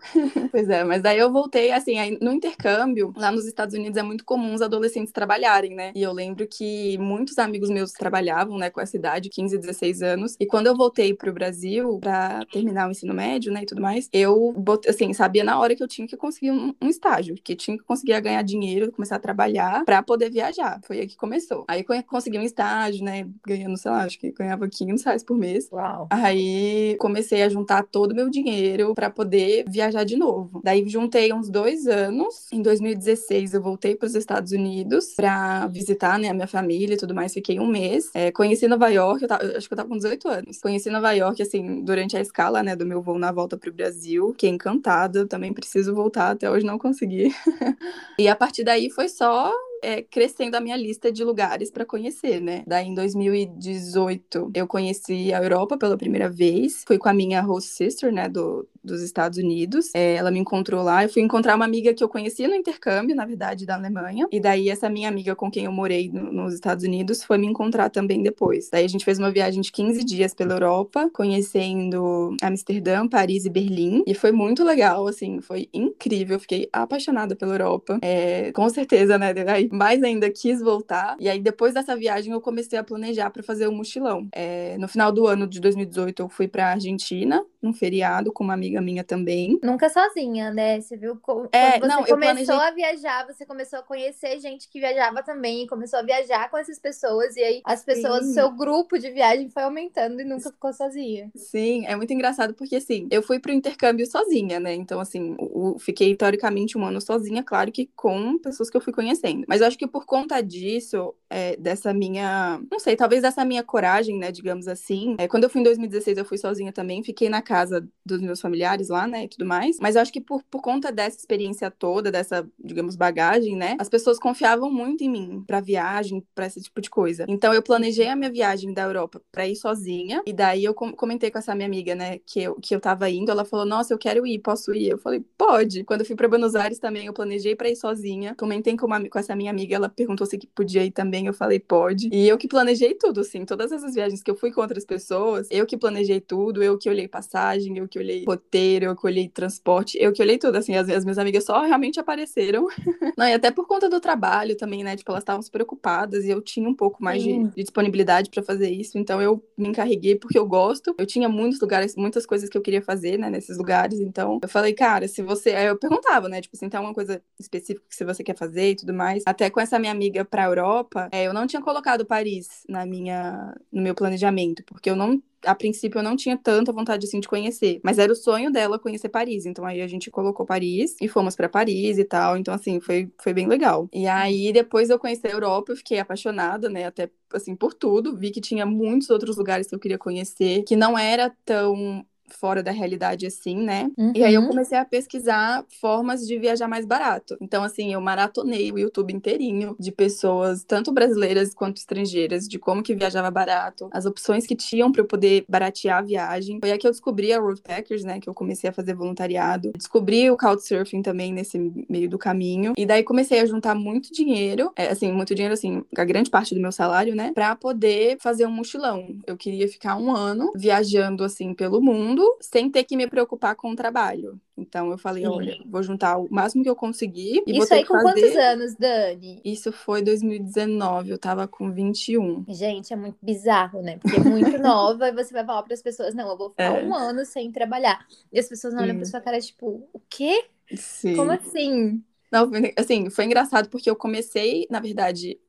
pois 0.51 0.69
é, 0.69 0.83
mas 0.83 1.01
daí 1.01 1.19
eu 1.19 1.31
voltei, 1.31 1.71
assim, 1.71 1.97
aí, 1.97 2.17
no 2.21 2.31
intercâmbio, 2.31 3.13
lá 3.15 3.31
nos 3.31 3.45
Estados 3.45 3.75
Unidos 3.75 3.97
é 3.97 4.03
muito 4.03 4.25
comum 4.25 4.53
os 4.53 4.61
adolescentes 4.61 5.11
trabalharem, 5.11 5.75
né? 5.75 5.91
E 5.95 6.01
eu 6.01 6.11
lembro 6.11 6.47
que 6.47 6.97
muitos 6.97 7.37
amigos 7.37 7.69
meus 7.69 7.91
trabalhavam, 7.91 8.57
né, 8.57 8.69
com 8.69 8.81
essa 8.81 8.95
idade, 8.97 9.29
15, 9.29 9.57
16 9.57 10.01
anos. 10.01 10.35
E 10.39 10.45
quando 10.45 10.67
eu 10.67 10.75
voltei 10.75 11.13
pro 11.13 11.33
Brasil 11.33 11.99
para 11.99 12.45
terminar 12.51 12.87
o 12.87 12.91
ensino 12.91 13.13
médio, 13.13 13.51
né, 13.51 13.63
e 13.63 13.65
tudo 13.65 13.81
mais, 13.81 14.09
eu, 14.11 14.53
assim, 14.87 15.13
sabia 15.13 15.43
na 15.43 15.59
hora 15.59 15.75
que 15.75 15.83
eu 15.83 15.87
tinha 15.87 16.07
que 16.07 16.17
conseguir 16.17 16.51
um, 16.51 16.73
um 16.81 16.89
estágio, 16.89 17.35
que 17.43 17.55
tinha 17.55 17.77
que 17.77 17.83
conseguir 17.83 18.19
ganhar 18.21 18.41
dinheiro, 18.41 18.91
começar 18.91 19.15
a 19.15 19.19
trabalhar 19.19 19.83
para 19.85 20.01
poder 20.01 20.29
viajar. 20.29 20.79
Foi 20.83 20.99
aí 20.99 21.07
que 21.07 21.15
começou. 21.15 21.65
Aí 21.67 21.83
consegui 22.03 22.37
um 22.37 22.43
estágio, 22.43 23.03
né, 23.03 23.27
ganhando, 23.45 23.77
sei 23.77 23.91
lá, 23.91 24.03
acho 24.03 24.19
que 24.19 24.31
ganhava 24.31 24.67
500 24.67 25.03
reais 25.03 25.23
por 25.23 25.37
mês. 25.37 25.69
Uau. 25.71 26.07
Aí 26.11 26.95
comecei 26.99 27.43
a 27.43 27.49
juntar 27.49 27.83
todo 27.83 28.11
o 28.11 28.15
meu 28.15 28.29
dinheiro 28.29 28.93
para 28.93 29.09
poder 29.09 29.65
viajar 29.67 29.90
viajar 29.91 30.03
de 30.05 30.15
novo. 30.15 30.61
Daí 30.63 30.87
juntei 30.87 31.31
uns 31.33 31.49
dois 31.49 31.85
anos. 31.85 32.47
Em 32.51 32.61
2016 32.61 33.53
eu 33.53 33.61
voltei 33.61 33.95
para 33.95 34.07
os 34.07 34.15
Estados 34.15 34.51
Unidos 34.51 35.13
para 35.15 35.67
visitar 35.67 36.17
né, 36.17 36.29
a 36.29 36.33
minha 36.33 36.47
família 36.47 36.95
e 36.95 36.97
tudo 36.97 37.13
mais. 37.13 37.33
Fiquei 37.33 37.59
um 37.59 37.67
mês. 37.67 38.09
É, 38.13 38.31
conheci 38.31 38.67
Nova 38.67 38.87
York, 38.89 39.21
eu, 39.21 39.27
tava, 39.27 39.43
acho 39.57 39.67
que 39.67 39.73
eu 39.73 39.77
tava 39.77 39.89
com 39.89 39.97
18 39.97 40.27
anos. 40.27 40.59
Conheci 40.59 40.89
Nova 40.89 41.11
York, 41.11 41.41
assim, 41.41 41.83
durante 41.83 42.15
a 42.15 42.21
escala 42.21 42.63
né, 42.63 42.75
do 42.75 42.85
meu 42.85 43.01
voo 43.01 43.19
na 43.19 43.31
volta 43.31 43.57
para 43.57 43.69
o 43.69 43.73
Brasil. 43.73 44.31
Fiquei 44.31 44.49
encantada. 44.49 45.27
Também 45.27 45.53
preciso 45.53 45.93
voltar. 45.93 46.31
Até 46.31 46.49
hoje 46.49 46.65
não 46.65 46.79
consegui. 46.79 47.33
e 48.17 48.27
a 48.27 48.35
partir 48.35 48.63
daí 48.63 48.89
foi 48.89 49.09
só 49.09 49.51
é, 49.81 50.01
crescendo 50.01 50.55
a 50.55 50.61
minha 50.61 50.77
lista 50.77 51.11
de 51.11 51.23
lugares 51.23 51.71
para 51.71 51.85
conhecer, 51.85 52.39
né? 52.39 52.63
Daí 52.67 52.87
em 52.87 52.93
2018 52.93 54.51
eu 54.53 54.67
conheci 54.67 55.33
a 55.33 55.41
Europa 55.41 55.77
pela 55.77 55.97
primeira 55.97 56.29
vez. 56.29 56.83
Fui 56.85 56.97
com 56.97 57.09
a 57.09 57.13
minha 57.13 57.41
host 57.41 57.71
sister, 57.71 58.13
né, 58.13 58.29
do, 58.29 58.67
dos 58.83 59.01
Estados 59.01 59.37
Unidos. 59.37 59.91
É, 59.93 60.15
ela 60.15 60.31
me 60.31 60.39
encontrou 60.39 60.83
lá. 60.83 61.03
Eu 61.03 61.09
fui 61.09 61.21
encontrar 61.21 61.55
uma 61.55 61.65
amiga 61.65 61.93
que 61.93 62.03
eu 62.03 62.09
conhecia 62.09 62.47
no 62.47 62.55
intercâmbio, 62.55 63.15
na 63.15 63.25
verdade, 63.25 63.65
da 63.65 63.75
Alemanha. 63.75 64.27
E 64.31 64.39
daí 64.39 64.69
essa 64.69 64.89
minha 64.89 65.09
amiga 65.09 65.35
com 65.35 65.49
quem 65.49 65.65
eu 65.65 65.71
morei 65.71 66.09
no, 66.09 66.31
nos 66.31 66.53
Estados 66.53 66.83
Unidos 66.83 67.23
foi 67.23 67.37
me 67.37 67.47
encontrar 67.47 67.89
também 67.89 68.21
depois. 68.21 68.69
Daí 68.69 68.85
a 68.85 68.89
gente 68.89 69.05
fez 69.05 69.19
uma 69.19 69.31
viagem 69.31 69.61
de 69.61 69.71
15 69.71 70.03
dias 70.03 70.33
pela 70.33 70.53
Europa, 70.53 71.09
conhecendo 71.13 72.35
Amsterdã, 72.41 73.07
Paris 73.07 73.45
e 73.45 73.49
Berlim. 73.49 74.03
E 74.05 74.13
foi 74.13 74.31
muito 74.31 74.63
legal, 74.63 75.07
assim, 75.07 75.41
foi 75.41 75.69
incrível. 75.73 76.39
fiquei 76.39 76.67
apaixonada 76.71 77.35
pela 77.35 77.53
Europa. 77.53 77.99
É, 78.01 78.51
com 78.51 78.67
certeza, 78.69 79.17
né? 79.17 79.33
Daí 79.33 79.69
mais 79.71 80.03
ainda 80.03 80.29
quis 80.29 80.61
voltar. 80.61 81.15
E 81.19 81.29
aí, 81.29 81.39
depois 81.39 81.73
dessa 81.73 81.95
viagem, 81.95 82.31
eu 82.31 82.41
comecei 82.41 82.77
a 82.77 82.83
planejar 82.83 83.29
para 83.29 83.43
fazer 83.43 83.67
o 83.67 83.71
um 83.71 83.75
mochilão. 83.75 84.27
É, 84.33 84.77
no 84.77 84.87
final 84.87 85.11
do 85.11 85.27
ano 85.27 85.47
de 85.47 85.59
2018, 85.59 86.21
eu 86.21 86.29
fui 86.29 86.47
para 86.47 86.71
Argentina, 86.71 87.43
num 87.61 87.73
feriado, 87.73 88.31
com 88.31 88.43
uma 88.43 88.53
amiga 88.53 88.70
minha 88.79 89.03
também. 89.03 89.59
Nunca 89.63 89.89
sozinha, 89.89 90.53
né? 90.53 90.79
Você 90.79 90.95
viu 90.95 91.17
como 91.19 91.49
é, 91.51 91.79
você 91.79 91.87
não, 91.87 92.03
começou 92.03 92.17
planejei... 92.17 92.55
a 92.55 92.71
viajar, 92.71 93.25
você 93.25 93.43
começou 93.45 93.79
a 93.79 93.83
conhecer 93.83 94.39
gente 94.39 94.69
que 94.69 94.79
viajava 94.79 95.23
também, 95.23 95.63
e 95.63 95.67
começou 95.67 95.97
a 95.97 96.03
viajar 96.03 96.49
com 96.51 96.57
essas 96.57 96.77
pessoas, 96.77 97.35
e 97.35 97.41
aí 97.41 97.61
as 97.65 97.83
pessoas, 97.83 98.25
Sim. 98.27 98.33
seu 98.33 98.51
grupo 98.51 98.99
de 98.99 99.09
viagem 99.09 99.49
foi 99.49 99.63
aumentando 99.63 100.21
e 100.21 100.23
nunca 100.23 100.51
ficou 100.51 100.71
sozinha. 100.71 101.31
Sim, 101.35 101.85
é 101.87 101.95
muito 101.95 102.13
engraçado 102.13 102.53
porque, 102.53 102.75
assim, 102.75 103.07
eu 103.09 103.23
fui 103.23 103.39
pro 103.39 103.51
intercâmbio 103.51 104.05
sozinha, 104.05 104.59
né? 104.59 104.73
Então, 104.73 104.99
assim, 104.99 105.35
eu 105.39 105.77
fiquei 105.79 106.15
teoricamente 106.15 106.77
um 106.77 106.85
ano 106.85 107.01
sozinha, 107.01 107.43
claro 107.43 107.71
que 107.71 107.89
com 107.95 108.37
pessoas 108.37 108.69
que 108.69 108.77
eu 108.77 108.81
fui 108.81 108.93
conhecendo. 108.93 109.45
Mas 109.47 109.61
eu 109.61 109.67
acho 109.67 109.77
que 109.77 109.87
por 109.87 110.05
conta 110.05 110.41
disso, 110.41 111.13
é, 111.29 111.55
dessa 111.57 111.93
minha, 111.93 112.61
não 112.69 112.79
sei, 112.79 112.95
talvez 112.95 113.21
dessa 113.21 113.43
minha 113.45 113.63
coragem, 113.63 114.17
né, 114.17 114.31
digamos 114.31 114.67
assim, 114.67 115.15
é, 115.17 115.27
quando 115.27 115.45
eu 115.45 115.49
fui 115.49 115.61
em 115.61 115.63
2016, 115.63 116.17
eu 116.17 116.25
fui 116.25 116.37
sozinha 116.37 116.71
também, 116.71 117.03
fiquei 117.03 117.29
na 117.29 117.41
casa 117.41 117.87
dos 118.05 118.21
meus 118.21 118.39
familiares 118.39 118.60
lá, 118.89 119.07
né, 119.07 119.25
e 119.25 119.27
tudo 119.27 119.45
mais. 119.45 119.77
Mas 119.79 119.95
eu 119.95 120.01
acho 120.01 120.11
que 120.11 120.21
por, 120.21 120.43
por 120.43 120.61
conta 120.61 120.91
dessa 120.91 121.17
experiência 121.17 121.69
toda, 121.71 122.11
dessa, 122.11 122.47
digamos, 122.63 122.95
bagagem, 122.95 123.55
né, 123.55 123.75
as 123.79 123.89
pessoas 123.89 124.19
confiavam 124.19 124.71
muito 124.71 125.03
em 125.03 125.09
mim 125.09 125.43
para 125.45 125.59
viagem, 125.59 126.23
para 126.33 126.45
esse 126.45 126.61
tipo 126.61 126.81
de 126.81 126.89
coisa. 126.89 127.25
Então 127.27 127.53
eu 127.53 127.61
planejei 127.61 128.07
a 128.07 128.15
minha 128.15 128.31
viagem 128.31 128.73
da 128.73 128.83
Europa 128.83 129.21
para 129.31 129.47
ir 129.47 129.55
sozinha, 129.55 130.21
e 130.25 130.33
daí 130.33 130.63
eu 130.63 130.73
comentei 130.73 131.31
com 131.31 131.37
essa 131.37 131.55
minha 131.55 131.67
amiga, 131.67 131.95
né, 131.95 132.19
que 132.25 132.41
eu, 132.41 132.55
que 132.55 132.75
eu 132.75 132.79
tava 132.79 133.09
indo, 133.09 133.31
ela 133.31 133.45
falou: 133.45 133.65
"Nossa, 133.65 133.93
eu 133.93 133.97
quero 133.97 134.25
ir, 134.25 134.39
posso 134.39 134.73
ir?". 134.73 134.89
Eu 134.89 134.97
falei: 134.97 135.23
"Pode". 135.37 135.83
Quando 135.83 136.01
eu 136.01 136.05
fui 136.05 136.15
para 136.15 136.27
Buenos 136.27 136.55
Aires 136.55 136.79
também, 136.79 137.05
eu 137.05 137.13
planejei 137.13 137.55
para 137.55 137.69
ir 137.69 137.75
sozinha. 137.75 138.35
Comentei 138.35 138.75
com, 138.77 138.85
uma, 138.85 139.07
com 139.09 139.19
essa 139.19 139.35
minha 139.35 139.51
amiga, 139.51 139.75
ela 139.75 139.89
perguntou 139.89 140.25
se 140.27 140.37
podia 140.55 140.83
ir 140.85 140.91
também, 140.91 141.27
eu 141.27 141.33
falei: 141.33 141.59
"Pode". 141.59 142.09
E 142.11 142.27
eu 142.27 142.37
que 142.37 142.47
planejei 142.47 142.93
tudo, 142.95 143.21
assim, 143.21 143.45
todas 143.45 143.71
essas 143.71 143.93
viagens 143.93 144.21
que 144.23 144.29
eu 144.31 144.35
fui 144.35 144.51
com 144.51 144.61
outras 144.61 144.85
pessoas, 144.85 145.47
eu 145.51 145.65
que 145.65 145.77
planejei 145.77 146.19
tudo, 146.21 146.63
eu 146.63 146.77
que 146.77 146.89
olhei 146.89 147.07
passagem, 147.07 147.77
eu 147.77 147.87
que 147.87 147.99
olhei 147.99 148.23
roteiro, 148.51 148.85
eu 148.85 148.95
que 148.95 149.05
olhei 149.05 149.29
transporte, 149.29 149.97
eu 149.99 150.11
que 150.11 150.21
olhei 150.21 150.37
tudo, 150.37 150.57
assim, 150.57 150.75
as, 150.75 150.89
as 150.89 151.05
minhas 151.05 151.17
amigas 151.17 151.45
só 151.45 151.61
realmente 151.61 151.99
apareceram. 151.99 152.67
Não, 153.17 153.25
e 153.25 153.33
até 153.33 153.49
por 153.49 153.65
conta 153.65 153.89
do 153.89 153.99
trabalho 153.99 154.57
também, 154.57 154.83
né? 154.83 154.95
Tipo, 154.95 155.11
elas 155.11 155.21
estavam 155.21 155.41
super 155.41 155.61
ocupadas 155.61 156.25
e 156.25 156.29
eu 156.29 156.41
tinha 156.41 156.67
um 156.67 156.75
pouco 156.75 157.01
mais 157.01 157.23
de, 157.23 157.43
de, 157.45 157.63
disponibilidade 157.63 158.29
para 158.29 158.43
fazer 158.43 158.69
isso, 158.69 158.97
então 158.97 159.21
eu 159.21 159.43
me 159.57 159.69
encarreguei 159.69 160.15
porque 160.15 160.37
eu 160.37 160.45
gosto. 160.45 160.93
Eu 160.97 161.05
tinha 161.05 161.29
muitos 161.29 161.59
lugares, 161.61 161.95
muitas 161.95 162.25
coisas 162.25 162.49
que 162.49 162.57
eu 162.57 162.61
queria 162.61 162.81
fazer, 162.81 163.17
né, 163.17 163.29
nesses 163.29 163.57
lugares, 163.57 163.99
então 163.99 164.39
eu 164.41 164.49
falei, 164.49 164.73
cara, 164.73 165.07
se 165.07 165.21
você. 165.21 165.51
Aí 165.51 165.67
eu 165.67 165.77
perguntava, 165.77 166.27
né? 166.27 166.41
Tipo, 166.41 166.57
se 166.57 166.69
tem 166.69 166.77
alguma 166.77 166.93
coisa 166.93 167.21
específica 167.39 167.85
que 167.89 168.03
você 168.03 168.23
quer 168.23 168.35
fazer 168.35 168.71
e 168.71 168.75
tudo 168.75 168.93
mais. 168.93 169.23
Até 169.25 169.49
com 169.49 169.59
essa 169.59 169.79
minha 169.79 169.91
amiga 169.91 170.25
pra 170.25 170.45
Europa, 170.45 171.09
é, 171.11 171.23
eu 171.25 171.33
não 171.33 171.47
tinha 171.47 171.61
colocado 171.61 172.05
Paris 172.05 172.63
na 172.67 172.85
minha, 172.85 173.55
no 173.71 173.81
meu 173.81 173.95
planejamento, 173.95 174.63
porque 174.65 174.89
eu 174.89 174.95
não 174.95 175.21
a 175.45 175.55
princípio 175.55 175.99
eu 175.99 176.03
não 176.03 176.15
tinha 176.15 176.37
tanta 176.37 176.71
vontade 176.71 177.05
assim 177.05 177.19
de 177.19 177.27
conhecer, 177.27 177.79
mas 177.83 177.97
era 177.99 178.11
o 178.11 178.15
sonho 178.15 178.51
dela 178.51 178.79
conhecer 178.79 179.09
Paris. 179.09 179.45
Então 179.45 179.65
aí 179.65 179.81
a 179.81 179.87
gente 179.87 180.09
colocou 180.11 180.45
Paris 180.45 180.95
e 181.01 181.07
fomos 181.07 181.35
para 181.35 181.49
Paris 181.49 181.97
e 181.97 182.03
tal. 182.05 182.37
Então 182.37 182.53
assim, 182.53 182.79
foi, 182.79 183.11
foi 183.21 183.33
bem 183.33 183.47
legal. 183.47 183.89
E 183.93 184.07
aí 184.07 184.51
depois 184.53 184.89
eu 184.89 184.99
conheci 184.99 185.25
a 185.27 185.31
Europa, 185.31 185.71
eu 185.71 185.75
fiquei 185.77 185.99
apaixonada, 185.99 186.69
né, 186.69 186.85
até 186.85 187.09
assim 187.33 187.55
por 187.55 187.73
tudo, 187.73 188.15
vi 188.17 188.31
que 188.31 188.41
tinha 188.41 188.65
muitos 188.65 189.09
outros 189.09 189.37
lugares 189.37 189.67
que 189.67 189.75
eu 189.75 189.79
queria 189.79 189.97
conhecer, 189.97 190.63
que 190.63 190.75
não 190.75 190.97
era 190.97 191.29
tão 191.45 192.05
fora 192.33 192.63
da 192.63 192.71
realidade 192.71 193.25
assim, 193.25 193.57
né? 193.57 193.91
Uhum. 193.97 194.13
E 194.15 194.23
aí 194.23 194.33
eu 194.33 194.47
comecei 194.47 194.77
a 194.77 194.85
pesquisar 194.85 195.65
formas 195.79 196.27
de 196.27 196.37
viajar 196.37 196.67
mais 196.67 196.85
barato. 196.85 197.37
Então, 197.41 197.63
assim, 197.63 197.93
eu 197.93 198.01
maratonei 198.01 198.71
o 198.71 198.79
YouTube 198.79 199.13
inteirinho 199.13 199.75
de 199.79 199.91
pessoas, 199.91 200.63
tanto 200.63 200.91
brasileiras 200.91 201.53
quanto 201.53 201.77
estrangeiras, 201.77 202.47
de 202.47 202.59
como 202.59 202.83
que 202.83 202.95
viajava 202.95 203.31
barato, 203.31 203.89
as 203.91 204.05
opções 204.05 204.45
que 204.45 204.55
tinham 204.55 204.91
para 204.91 205.01
eu 205.01 205.05
poder 205.05 205.45
baratear 205.47 205.99
a 205.99 206.01
viagem. 206.01 206.59
Foi 206.59 206.71
aí 206.71 206.77
que 206.77 206.87
eu 206.87 206.91
descobri 206.91 207.33
a 207.33 207.39
Road 207.39 207.61
Packers, 207.61 208.03
né? 208.03 208.19
Que 208.19 208.29
eu 208.29 208.33
comecei 208.33 208.69
a 208.69 208.73
fazer 208.73 208.93
voluntariado. 208.93 209.71
Descobri 209.75 210.29
o 210.29 210.37
Couchsurfing 210.37 211.01
também 211.01 211.33
nesse 211.33 211.57
meio 211.89 212.09
do 212.09 212.17
caminho. 212.17 212.73
E 212.77 212.85
daí 212.85 213.03
comecei 213.03 213.39
a 213.39 213.45
juntar 213.45 213.75
muito 213.75 214.11
dinheiro, 214.13 214.71
é, 214.75 214.87
assim, 214.87 215.11
muito 215.11 215.33
dinheiro, 215.33 215.53
assim, 215.53 215.83
a 215.95 216.05
grande 216.05 216.29
parte 216.29 216.53
do 216.53 216.61
meu 216.61 216.71
salário, 216.71 217.15
né? 217.15 217.31
Pra 217.33 217.55
poder 217.55 218.17
fazer 218.19 218.45
um 218.45 218.51
mochilão. 218.51 219.15
Eu 219.25 219.37
queria 219.37 219.67
ficar 219.67 219.95
um 219.95 220.15
ano 220.15 220.51
viajando, 220.55 221.23
assim, 221.23 221.53
pelo 221.53 221.81
mundo, 221.81 222.20
sem 222.41 222.69
ter 222.69 222.83
que 222.83 222.95
me 222.97 223.07
preocupar 223.07 223.55
com 223.55 223.71
o 223.71 223.75
trabalho. 223.75 224.39
Então 224.57 224.91
eu 224.91 224.97
falei, 224.97 225.23
Sim. 225.23 225.29
olha, 225.29 225.57
vou 225.65 225.81
juntar 225.83 226.17
o 226.17 226.27
máximo 226.31 226.63
que 226.63 226.69
eu 226.69 226.75
conseguir 226.75 227.43
e 227.47 227.53
vou 227.53 227.63
Isso 227.63 227.73
aí 227.73 227.85
com 227.85 227.93
fazer. 227.95 228.13
quantos 228.21 228.35
anos, 228.37 228.75
Dani? 228.75 229.41
Isso 229.43 229.71
foi 229.71 230.01
2019, 230.01 231.09
eu 231.11 231.17
tava 231.17 231.47
com 231.47 231.71
21. 231.71 232.45
Gente, 232.47 232.93
é 232.93 232.95
muito 232.95 233.17
bizarro, 233.21 233.81
né? 233.81 233.97
Porque 233.97 234.17
é 234.17 234.23
muito 234.23 234.57
nova 234.59 235.07
e 235.07 235.11
você 235.11 235.33
vai 235.33 235.45
falar 235.45 235.63
para 235.63 235.73
as 235.73 235.81
pessoas, 235.81 236.13
não, 236.13 236.29
eu 236.29 236.37
vou 236.37 236.49
ficar 236.51 236.77
É. 236.79 236.83
um 236.83 236.93
ano 236.93 237.25
sem 237.25 237.51
trabalhar. 237.51 238.05
E 238.31 238.39
as 238.39 238.47
pessoas 238.47 238.73
olham 238.75 238.93
Sim. 238.93 238.97
pra 238.97 239.05
sua 239.05 239.21
cara, 239.21 239.39
tipo, 239.39 239.87
o 239.93 239.99
quê? 240.09 240.45
Sim. 240.75 241.15
Como 241.15 241.31
assim? 241.31 242.03
Não, 242.31 242.49
assim, 242.77 243.09
foi 243.09 243.25
engraçado 243.25 243.69
porque 243.69 243.89
eu 243.89 243.95
comecei, 243.95 244.65
na 244.69 244.79
verdade, 244.79 245.39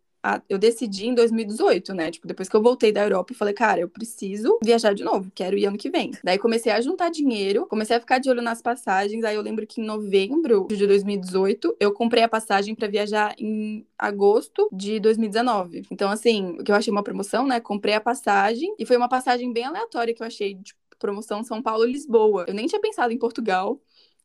eu 0.48 0.58
decidi 0.58 1.06
em 1.06 1.14
2018, 1.14 1.94
né? 1.94 2.10
Tipo, 2.10 2.26
depois 2.26 2.48
que 2.48 2.54
eu 2.54 2.62
voltei 2.62 2.92
da 2.92 3.02
Europa, 3.02 3.32
eu 3.32 3.36
falei, 3.36 3.52
cara, 3.54 3.80
eu 3.80 3.88
preciso 3.88 4.58
viajar 4.62 4.94
de 4.94 5.02
novo, 5.02 5.30
quero 5.34 5.58
ir 5.58 5.66
ano 5.66 5.76
que 5.76 5.90
vem. 5.90 6.12
Daí 6.22 6.38
comecei 6.38 6.70
a 6.70 6.80
juntar 6.80 7.10
dinheiro, 7.10 7.66
comecei 7.66 7.96
a 7.96 8.00
ficar 8.00 8.18
de 8.18 8.30
olho 8.30 8.40
nas 8.40 8.62
passagens. 8.62 9.24
Aí 9.24 9.34
eu 9.34 9.42
lembro 9.42 9.66
que 9.66 9.80
em 9.80 9.84
novembro 9.84 10.66
de 10.68 10.86
2018, 10.86 11.76
eu 11.80 11.92
comprei 11.92 12.22
a 12.22 12.28
passagem 12.28 12.74
pra 12.74 12.86
viajar 12.88 13.34
em 13.38 13.86
agosto 13.98 14.68
de 14.72 15.00
2019. 15.00 15.82
Então, 15.90 16.10
assim, 16.10 16.56
que 16.64 16.70
eu 16.70 16.76
achei 16.76 16.92
uma 16.92 17.02
promoção, 17.02 17.46
né? 17.46 17.60
Comprei 17.60 17.94
a 17.94 18.00
passagem 18.00 18.74
e 18.78 18.86
foi 18.86 18.96
uma 18.96 19.08
passagem 19.08 19.52
bem 19.52 19.64
aleatória 19.64 20.14
que 20.14 20.22
eu 20.22 20.26
achei, 20.26 20.54
tipo, 20.54 20.80
promoção 20.98 21.42
São 21.42 21.60
Paulo-Lisboa. 21.60 22.44
Eu 22.46 22.54
nem 22.54 22.66
tinha 22.66 22.80
pensado 22.80 23.12
em 23.12 23.18
Portugal. 23.18 23.80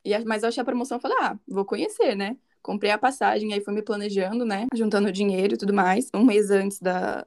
E, 0.06 0.18
mas 0.26 0.44
eu 0.44 0.50
achei 0.50 0.62
a 0.62 0.66
promoção 0.66 0.98
e 1.00 1.02
falei, 1.02 1.18
ah, 1.22 1.38
vou 1.48 1.66
conhecer, 1.66 2.16
né? 2.16 2.38
Comprei 2.68 2.92
a 2.92 2.98
passagem, 2.98 3.54
aí 3.54 3.62
fui 3.62 3.74
me 3.74 3.82
planejando, 3.82 4.44
né? 4.44 4.66
Juntando 4.76 5.10
dinheiro 5.10 5.54
e 5.54 5.58
tudo 5.58 5.74
mais. 5.74 6.10
Um 6.14 6.26
mês 6.26 6.52
antes 6.52 6.82
da, 6.82 7.26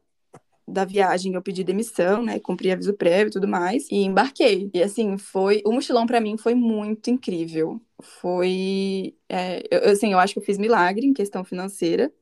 da 0.69 0.85
viagem, 0.85 1.35
eu 1.35 1.43
pedi 1.43 1.65
demissão, 1.65 2.23
né? 2.23 2.39
Cumpri 2.41 2.71
aviso 2.71 2.95
prévio 2.95 3.29
e 3.31 3.33
tudo 3.33 3.49
mais. 3.49 3.89
E 3.91 3.97
embarquei. 4.05 4.71
E 4.75 4.83
assim, 4.83 5.19
foi. 5.19 5.63
O 5.65 5.73
mochilão 5.73 6.07
pra 6.07 6.21
mim 6.21 6.37
foi 6.39 6.55
muito 6.55 7.11
incrível. 7.11 7.81
Foi. 8.03 9.17
é, 9.31 9.63
eu, 9.71 9.93
assim, 9.93 10.13
eu 10.13 10.19
acho 10.19 10.35
que 10.35 10.41
eu 10.41 10.45
fiz 10.45 10.59
milagre 10.59 11.07
em 11.07 11.15
questão 11.15 11.45
financeira. 11.45 12.13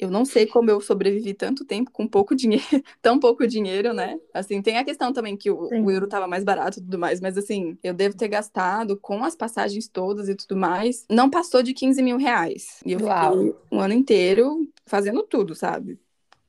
Eu 0.00 0.10
não 0.10 0.24
sei 0.24 0.46
como 0.46 0.70
eu 0.70 0.80
sobrevivi 0.80 1.34
tanto 1.34 1.62
tempo 1.62 1.90
com 1.90 2.08
pouco 2.08 2.34
dinheiro, 2.34 2.64
tão 3.02 3.20
pouco 3.20 3.46
dinheiro, 3.46 3.92
né? 3.92 4.18
Assim, 4.32 4.62
tem 4.62 4.78
a 4.78 4.84
questão 4.84 5.12
também 5.12 5.36
que 5.36 5.50
o, 5.50 5.68
o 5.68 5.90
euro 5.90 6.08
tava 6.08 6.26
mais 6.26 6.42
barato 6.42 6.78
e 6.78 6.82
tudo 6.82 6.98
mais, 6.98 7.20
mas 7.20 7.36
assim, 7.36 7.76
eu 7.82 7.92
devo 7.92 8.16
ter 8.16 8.28
gastado 8.28 8.96
com 8.98 9.22
as 9.22 9.36
passagens 9.36 9.88
todas 9.88 10.28
e 10.30 10.34
tudo 10.34 10.56
mais, 10.56 11.04
não 11.10 11.28
passou 11.28 11.62
de 11.62 11.74
15 11.74 12.02
mil 12.02 12.16
reais. 12.16 12.80
E 12.86 12.92
eu 12.92 13.00
Uau. 13.00 13.34
fiquei 13.34 13.54
um 13.70 13.78
ano 13.78 13.92
inteiro 13.92 14.66
fazendo 14.86 15.22
tudo, 15.22 15.54
sabe? 15.54 16.00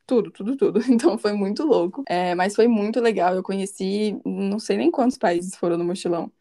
Tudo, 0.07 0.31
tudo, 0.31 0.55
tudo. 0.55 0.79
Então 0.89 1.17
foi 1.17 1.33
muito 1.33 1.63
louco. 1.63 2.03
É, 2.07 2.33
mas 2.35 2.55
foi 2.55 2.67
muito 2.67 2.99
legal. 3.01 3.35
Eu 3.35 3.43
conheci, 3.43 4.19
não 4.25 4.59
sei 4.59 4.77
nem 4.77 4.89
quantos 4.89 5.17
países 5.17 5.55
foram 5.55 5.77
no 5.77 5.83
mochilão, 5.83 6.31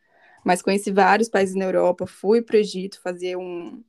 mas 0.45 0.63
conheci 0.63 0.91
vários 0.93 1.29
países 1.29 1.55
na 1.55 1.65
Europa. 1.65 2.07
Fui 2.07 2.43
pro 2.43 2.57
Egito 2.57 3.01
fazer 3.01 3.37
um, 3.37 3.83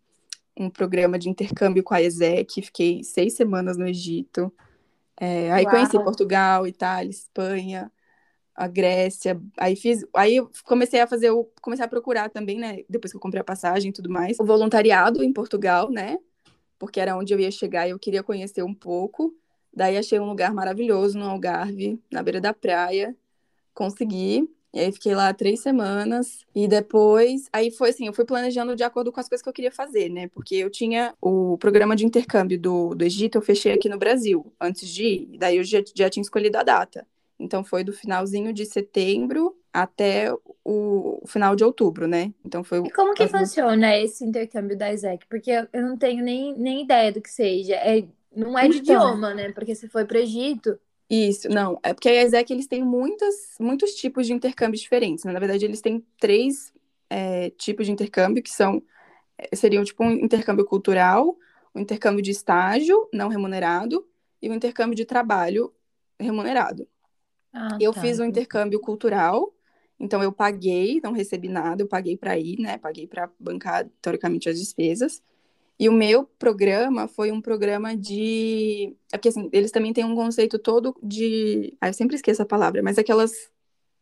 um 0.61 0.69
programa 0.69 1.17
de 1.17 1.29
intercâmbio 1.29 1.83
com 1.83 1.93
a 1.93 2.01
ESEC. 2.01 2.61
Fiquei 2.61 3.03
seis 3.03 3.33
semanas 3.33 3.77
no 3.77 3.87
Egito. 3.87 4.53
É, 5.19 5.51
aí 5.51 5.63
Uau. 5.63 5.75
conheci 5.75 6.03
Portugal, 6.03 6.67
Itália, 6.67 7.09
Espanha, 7.09 7.91
a 8.55 8.67
Grécia. 8.67 9.41
Aí 9.57 9.75
fiz, 9.75 10.05
aí 10.15 10.37
comecei 10.63 10.99
a 10.99 11.07
fazer, 11.07 11.31
o, 11.31 11.49
comecei 11.61 11.85
a 11.85 11.89
procurar 11.89 12.29
também, 12.29 12.59
né? 12.59 12.79
Depois 12.89 13.11
que 13.11 13.17
eu 13.17 13.21
comprei 13.21 13.41
a 13.41 13.43
passagem 13.45 13.89
e 13.89 13.93
tudo 13.93 14.09
mais, 14.09 14.39
o 14.39 14.45
voluntariado 14.45 15.23
em 15.23 15.33
Portugal, 15.33 15.89
né? 15.89 16.17
Porque 16.77 16.99
era 16.99 17.15
onde 17.15 17.33
eu 17.33 17.39
ia 17.39 17.51
chegar 17.51 17.87
e 17.87 17.91
eu 17.91 17.99
queria 17.99 18.23
conhecer 18.23 18.63
um 18.63 18.73
pouco. 18.73 19.33
Daí 19.73 19.97
achei 19.97 20.19
um 20.19 20.27
lugar 20.27 20.53
maravilhoso 20.53 21.17
no 21.17 21.25
Algarve, 21.25 22.01
na 22.11 22.21
beira 22.21 22.41
da 22.41 22.53
praia. 22.53 23.15
Consegui. 23.73 24.49
E 24.73 24.79
aí 24.79 24.91
fiquei 24.91 25.13
lá 25.13 25.33
três 25.33 25.61
semanas. 25.61 26.45
E 26.55 26.67
depois, 26.67 27.49
aí 27.51 27.71
foi 27.71 27.89
assim, 27.89 28.07
eu 28.07 28.13
fui 28.13 28.23
planejando 28.25 28.75
de 28.75 28.83
acordo 28.83 29.11
com 29.11 29.19
as 29.19 29.27
coisas 29.27 29.43
que 29.43 29.49
eu 29.49 29.53
queria 29.53 29.71
fazer, 29.71 30.09
né? 30.09 30.27
Porque 30.29 30.55
eu 30.55 30.69
tinha 30.69 31.13
o 31.21 31.57
programa 31.57 31.95
de 31.95 32.05
intercâmbio 32.05 32.59
do, 32.59 32.95
do 32.95 33.03
Egito, 33.03 33.37
eu 33.37 33.41
fechei 33.41 33.73
aqui 33.73 33.89
no 33.89 33.97
Brasil 33.97 34.51
antes 34.59 34.87
de 34.89 35.03
ir. 35.05 35.37
Daí 35.37 35.57
eu 35.57 35.63
já, 35.63 35.79
já 35.95 36.09
tinha 36.09 36.21
escolhido 36.21 36.57
a 36.57 36.63
data. 36.63 37.05
Então 37.37 37.63
foi 37.63 37.83
do 37.83 37.91
finalzinho 37.91 38.53
de 38.53 38.65
setembro 38.65 39.57
até 39.73 40.31
o 40.63 41.21
final 41.27 41.55
de 41.55 41.63
outubro, 41.63 42.07
né? 42.07 42.33
Então 42.45 42.63
foi 42.63 42.79
o- 42.79 42.83
E 42.85 42.89
como 42.91 43.13
que 43.13 43.23
as 43.23 43.31
funciona 43.31 43.95
esse 43.97 44.23
intercâmbio 44.25 44.77
da 44.77 44.91
ESEC? 44.91 45.25
Porque 45.27 45.51
eu 45.51 45.81
não 45.83 45.97
tenho 45.97 46.23
nem, 46.23 46.55
nem 46.57 46.83
ideia 46.83 47.11
do 47.11 47.21
que 47.21 47.29
seja. 47.29 47.75
É, 47.75 48.07
não 48.35 48.57
é 48.57 48.67
de 48.67 48.77
Então. 48.77 49.01
idioma, 49.01 49.33
né? 49.33 49.51
Porque 49.51 49.75
você 49.75 49.87
foi 49.87 50.05
pro 50.05 50.17
Egito. 50.17 50.79
Isso, 51.13 51.49
não. 51.49 51.77
É 51.83 51.93
porque 51.93 52.07
a 52.07 52.23
ESEC, 52.23 52.53
eles 52.53 52.67
têm 52.67 52.83
muitas, 52.85 53.57
muitos 53.59 53.93
tipos 53.95 54.25
de 54.25 54.33
intercâmbios 54.33 54.81
diferentes, 54.81 55.25
né? 55.25 55.33
Na 55.33 55.39
verdade, 55.39 55.65
eles 55.65 55.81
têm 55.81 56.05
três 56.17 56.73
é, 57.09 57.49
tipos 57.51 57.85
de 57.85 57.91
intercâmbio, 57.91 58.41
que 58.41 58.49
são, 58.49 58.81
é, 59.37 59.55
seriam 59.55 59.83
tipo 59.83 60.03
um 60.03 60.11
intercâmbio 60.11 60.65
cultural, 60.65 61.37
um 61.75 61.81
intercâmbio 61.81 62.21
de 62.23 62.31
estágio 62.31 63.09
não 63.13 63.29
remunerado 63.29 64.07
e 64.41 64.49
um 64.49 64.53
intercâmbio 64.55 64.95
de 64.95 65.05
trabalho 65.05 65.73
remunerado. 66.19 66.87
Ah, 67.53 67.79
Eu 67.79 67.93
tá. 67.93 68.01
fiz 68.01 68.19
um 68.19 68.25
intercâmbio 68.25 68.79
cultural, 68.79 69.53
então 69.99 70.21
eu 70.23 70.31
paguei, 70.31 70.99
não 71.03 71.11
recebi 71.13 71.49
nada, 71.49 71.83
eu 71.83 71.87
paguei 71.87 72.17
para 72.17 72.37
ir, 72.37 72.59
né? 72.59 72.77
Paguei 72.77 73.07
para 73.07 73.29
bancar, 73.39 73.87
teoricamente, 74.01 74.49
as 74.49 74.59
despesas. 74.59 75.21
E 75.81 75.89
o 75.89 75.91
meu 75.91 76.25
programa 76.37 77.07
foi 77.07 77.31
um 77.31 77.41
programa 77.41 77.97
de. 77.97 78.95
É 79.11 79.17
porque, 79.17 79.29
assim, 79.29 79.49
eles 79.51 79.71
também 79.71 79.91
têm 79.91 80.05
um 80.05 80.13
conceito 80.13 80.59
todo 80.59 80.95
de. 81.01 81.75
Ah, 81.81 81.89
eu 81.89 81.93
sempre 81.95 82.15
esqueço 82.15 82.39
a 82.39 82.45
palavra, 82.45 82.83
mas 82.83 82.99
aquelas 82.99 83.31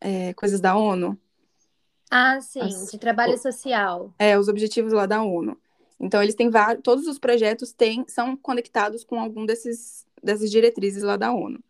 é, 0.02 0.34
coisas 0.34 0.60
da 0.60 0.76
ONU. 0.76 1.18
Ah, 2.12 2.42
sim, 2.42 2.60
As- 2.60 2.92
de 2.92 3.00
trabalho 3.00 3.38
social. 3.38 4.14
É, 4.20 4.38
os 4.38 4.50
objetivos 4.50 4.92
lá 4.92 5.06
da 5.06 5.24
ONU. 5.24 5.58
Então, 5.98 6.22
eles 6.22 6.36
têm 6.36 6.50
vários. 6.50 6.84
Todos 6.84 7.08
os 7.08 7.18
projetos 7.18 7.72
têm, 7.72 8.04
são 8.10 8.36
conectados 8.36 9.06
com 9.06 9.18
algum 9.18 9.46
desses, 9.46 10.06
dessas 10.22 10.52
diretrizes 10.52 11.02
lá 11.02 11.16
da 11.16 11.32
ONU. 11.32 11.64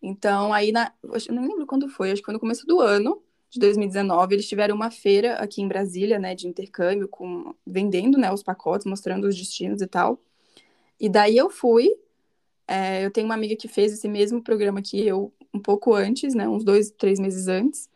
Então, 0.00 0.52
aí, 0.52 0.70
na, 0.70 0.92
eu 1.02 1.34
não 1.34 1.42
lembro 1.42 1.66
quando 1.66 1.88
foi, 1.88 2.12
acho 2.12 2.22
que 2.22 2.26
foi 2.26 2.34
no 2.34 2.40
começo 2.40 2.64
do 2.68 2.80
ano 2.80 3.20
de 3.50 3.60
2019, 3.60 4.34
eles 4.34 4.48
tiveram 4.48 4.74
uma 4.74 4.90
feira 4.90 5.34
aqui 5.36 5.62
em 5.62 5.68
Brasília, 5.68 6.18
né, 6.18 6.34
de 6.34 6.46
intercâmbio, 6.48 7.08
com, 7.08 7.54
vendendo, 7.66 8.18
né, 8.18 8.32
os 8.32 8.42
pacotes, 8.42 8.86
mostrando 8.86 9.26
os 9.26 9.36
destinos 9.36 9.80
e 9.82 9.86
tal. 9.86 10.20
E 11.00 11.08
daí 11.08 11.36
eu 11.36 11.50
fui. 11.50 11.90
é, 12.68 13.04
eu 13.06 13.10
tenho 13.10 13.26
uma 13.26 13.34
amiga 13.34 13.56
que 13.56 13.68
fez 13.68 13.92
esse 13.92 14.08
mesmo 14.08 14.42
programa 14.42 14.82
que 14.82 15.04
eu 15.06 15.32
um 15.54 15.60
pouco 15.60 15.94
antes, 15.94 16.34
né, 16.34 16.48
uns 16.48 16.64
dois, 16.64 16.90
três 16.92 17.18
meses 17.20 17.48
antes. 17.48 17.90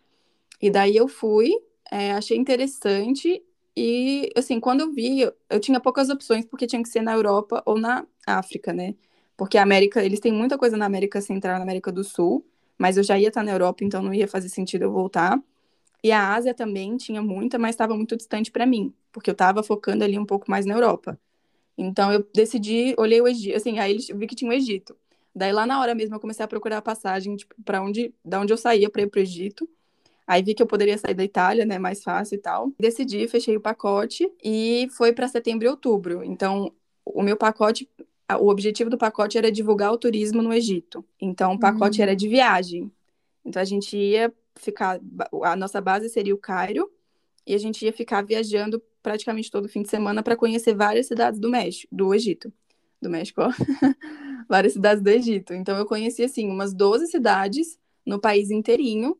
E 0.60 0.70
daí 0.70 0.96
eu 0.96 1.08
fui, 1.08 1.52
é, 1.90 2.12
achei 2.12 2.36
interessante. 2.36 3.42
E, 3.76 4.30
assim, 4.36 4.60
quando 4.60 4.80
eu 4.82 4.92
vi, 4.92 5.20
eu, 5.22 5.32
eu 5.50 5.60
tinha 5.60 5.80
poucas 5.80 6.10
opções, 6.10 6.44
porque 6.46 6.66
tinha 6.66 6.82
que 6.82 6.88
ser 6.88 7.02
na 7.02 7.14
Europa 7.14 7.62
ou 7.66 7.78
na 7.78 8.06
África, 8.26 8.72
né? 8.72 8.94
Porque 9.36 9.56
a 9.58 9.62
América, 9.62 10.04
eles 10.04 10.20
têm 10.20 10.32
muita 10.32 10.58
coisa 10.58 10.76
na 10.76 10.86
América 10.86 11.20
Central, 11.20 11.56
na 11.58 11.62
América 11.64 11.92
do 11.92 12.04
Sul, 12.04 12.44
mas 12.80 12.96
eu 12.96 13.02
já 13.02 13.18
ia 13.18 13.28
estar 13.28 13.42
na 13.44 13.52
Europa, 13.52 13.84
então 13.84 14.00
não 14.02 14.14
ia 14.14 14.26
fazer 14.26 14.48
sentido 14.48 14.84
eu 14.84 14.90
voltar. 14.90 15.38
E 16.02 16.10
a 16.10 16.32
Ásia 16.32 16.54
também 16.54 16.96
tinha 16.96 17.20
muita, 17.20 17.58
mas 17.58 17.74
estava 17.74 17.94
muito 17.94 18.16
distante 18.16 18.50
para 18.50 18.64
mim, 18.64 18.94
porque 19.12 19.28
eu 19.28 19.32
estava 19.32 19.62
focando 19.62 20.02
ali 20.02 20.18
um 20.18 20.24
pouco 20.24 20.50
mais 20.50 20.64
na 20.64 20.72
Europa. 20.72 21.20
Então 21.76 22.10
eu 22.10 22.26
decidi, 22.34 22.94
olhei 22.96 23.20
o 23.20 23.28
Egito, 23.28 23.54
assim, 23.54 23.78
aí 23.78 23.98
eu 24.08 24.16
vi 24.16 24.26
que 24.26 24.34
tinha 24.34 24.50
o 24.50 24.54
Egito. 24.54 24.96
Daí 25.34 25.52
lá 25.52 25.66
na 25.66 25.78
hora 25.78 25.94
mesmo 25.94 26.14
eu 26.16 26.20
comecei 26.20 26.42
a 26.42 26.48
procurar 26.48 26.78
a 26.78 26.82
passagem, 26.82 27.36
tipo, 27.36 27.54
para 27.62 27.82
onde, 27.82 28.14
da 28.24 28.40
onde 28.40 28.50
eu 28.50 28.56
saía 28.56 28.88
para 28.88 29.02
ir 29.02 29.08
pro 29.08 29.20
Egito. 29.20 29.68
Aí 30.26 30.42
vi 30.42 30.54
que 30.54 30.62
eu 30.62 30.66
poderia 30.66 30.96
sair 30.96 31.12
da 31.12 31.22
Itália, 31.22 31.66
né, 31.66 31.78
mais 31.78 32.02
fácil 32.02 32.36
e 32.36 32.38
tal. 32.38 32.72
Decidi, 32.80 33.28
fechei 33.28 33.58
o 33.58 33.60
pacote 33.60 34.26
e 34.42 34.88
foi 34.92 35.12
para 35.12 35.28
setembro 35.28 35.66
e 35.66 35.68
outubro. 35.68 36.24
Então, 36.24 36.72
o 37.04 37.22
meu 37.22 37.36
pacote, 37.36 37.86
o 38.36 38.48
objetivo 38.48 38.90
do 38.90 38.98
pacote 38.98 39.38
era 39.38 39.50
divulgar 39.50 39.92
o 39.92 39.98
turismo 39.98 40.42
no 40.42 40.52
Egito. 40.52 41.04
Então, 41.20 41.54
o 41.54 41.58
pacote 41.58 42.00
Hum. 42.00 42.02
era 42.02 42.16
de 42.16 42.28
viagem. 42.28 42.90
Então, 43.44 43.60
a 43.60 43.64
gente 43.64 43.96
ia 43.96 44.32
ficar, 44.56 45.00
a 45.42 45.56
nossa 45.56 45.80
base 45.80 46.08
seria 46.08 46.34
o 46.34 46.38
Cairo 46.38 46.90
e 47.46 47.54
a 47.54 47.58
gente 47.58 47.84
ia 47.84 47.92
ficar 47.92 48.22
viajando 48.22 48.82
praticamente 49.02 49.50
todo 49.50 49.68
fim 49.68 49.82
de 49.82 49.88
semana 49.88 50.22
para 50.22 50.36
conhecer 50.36 50.74
várias 50.74 51.06
cidades 51.06 51.40
do 51.40 51.48
México, 51.48 51.88
do 51.94 52.14
Egito. 52.14 52.52
Do 53.00 53.08
México, 53.08 53.40
ó. 53.42 53.50
várias 54.48 54.74
cidades 54.74 55.02
do 55.02 55.08
Egito. 55.08 55.54
Então, 55.54 55.76
eu 55.78 55.86
conheci, 55.86 56.22
assim, 56.22 56.48
umas 56.48 56.74
12 56.74 57.06
cidades 57.06 57.78
no 58.04 58.20
país 58.20 58.50
inteirinho 58.50 59.16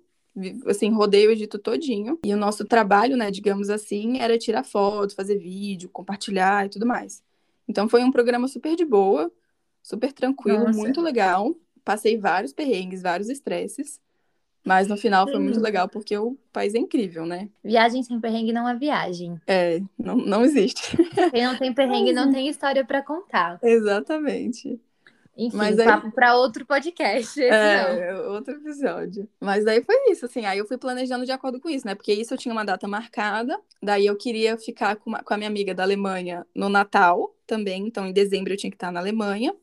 assim, 0.67 0.91
rodei 0.91 1.27
o 1.27 1.31
Egito 1.31 1.59
todinho. 1.59 2.19
E 2.25 2.33
o 2.33 2.37
nosso 2.37 2.65
trabalho, 2.65 3.17
né, 3.17 3.31
digamos 3.31 3.69
assim, 3.69 4.19
era 4.21 4.39
tirar 4.39 4.63
foto, 4.63 5.15
fazer 5.15 5.37
vídeo, 5.39 5.91
compartilhar 5.93 6.67
e 6.67 6.69
tudo 6.69 6.87
mais. 6.87 7.23
Então 7.71 7.89
foi 7.89 8.03
um 8.03 8.11
programa 8.11 8.49
super 8.49 8.75
de 8.75 8.85
boa, 8.85 9.31
super 9.81 10.13
tranquilo, 10.13 10.65
Nossa. 10.65 10.77
muito 10.77 11.01
legal. 11.01 11.55
Passei 11.85 12.19
vários 12.19 12.53
perrengues, 12.53 13.01
vários 13.01 13.29
estresses. 13.29 14.01
Mas 14.65 14.89
no 14.89 14.97
final 14.97 15.25
foi 15.27 15.39
muito 15.39 15.61
legal, 15.61 15.89
porque 15.89 16.19
o 16.19 16.37
país 16.53 16.75
é 16.75 16.79
incrível, 16.79 17.25
né? 17.25 17.49
Viagem 17.65 18.03
sem 18.03 18.21
perrengue 18.21 18.53
não 18.53 18.69
é 18.69 18.75
viagem. 18.75 19.41
É, 19.47 19.81
não, 19.97 20.17
não 20.17 20.45
existe. 20.45 20.97
Quem 21.31 21.45
não 21.45 21.57
tem 21.57 21.73
perrengue 21.73 22.13
não 22.13 22.31
tem 22.31 22.49
história 22.49 22.85
para 22.85 23.03
contar. 23.03 23.59
Exatamente. 23.63 24.79
Enfim, 25.37 25.57
Mas 25.57 25.79
aí... 25.79 25.87
papo 25.87 26.11
para 26.11 26.37
outro 26.37 26.67
podcast. 26.67 27.41
é, 27.43 28.13
não. 28.13 28.35
outro 28.35 28.55
episódio. 28.55 29.29
Mas 29.41 29.65
daí 29.65 29.83
foi 29.83 30.11
isso, 30.11 30.27
assim. 30.27 30.45
Aí 30.45 30.59
eu 30.59 30.67
fui 30.67 30.77
planejando 30.77 31.25
de 31.25 31.33
acordo 31.33 31.61
com 31.61 31.69
isso, 31.69 31.87
né? 31.87 31.95
Porque 31.95 32.13
isso 32.13 32.35
eu 32.35 32.39
tinha 32.39 32.53
uma 32.53 32.65
data 32.65 32.87
marcada. 32.87 33.59
Daí 33.83 34.07
eu 34.07 34.17
queria 34.17 34.57
ficar 34.59 34.97
com, 34.97 35.11
uma, 35.11 35.23
com 35.23 35.33
a 35.33 35.37
minha 35.37 35.49
amiga 35.49 35.75
da 35.75 35.83
Alemanha 35.83 36.47
no 36.55 36.69
Natal 36.69 37.35
também. 37.47 37.87
Então, 37.87 38.07
em 38.07 38.13
dezembro 38.13 38.53
eu 38.53 38.57
tinha 38.57 38.71
que 38.71 38.77
estar 38.77 38.93
na 38.93 39.01
Alemanha. 39.01 39.55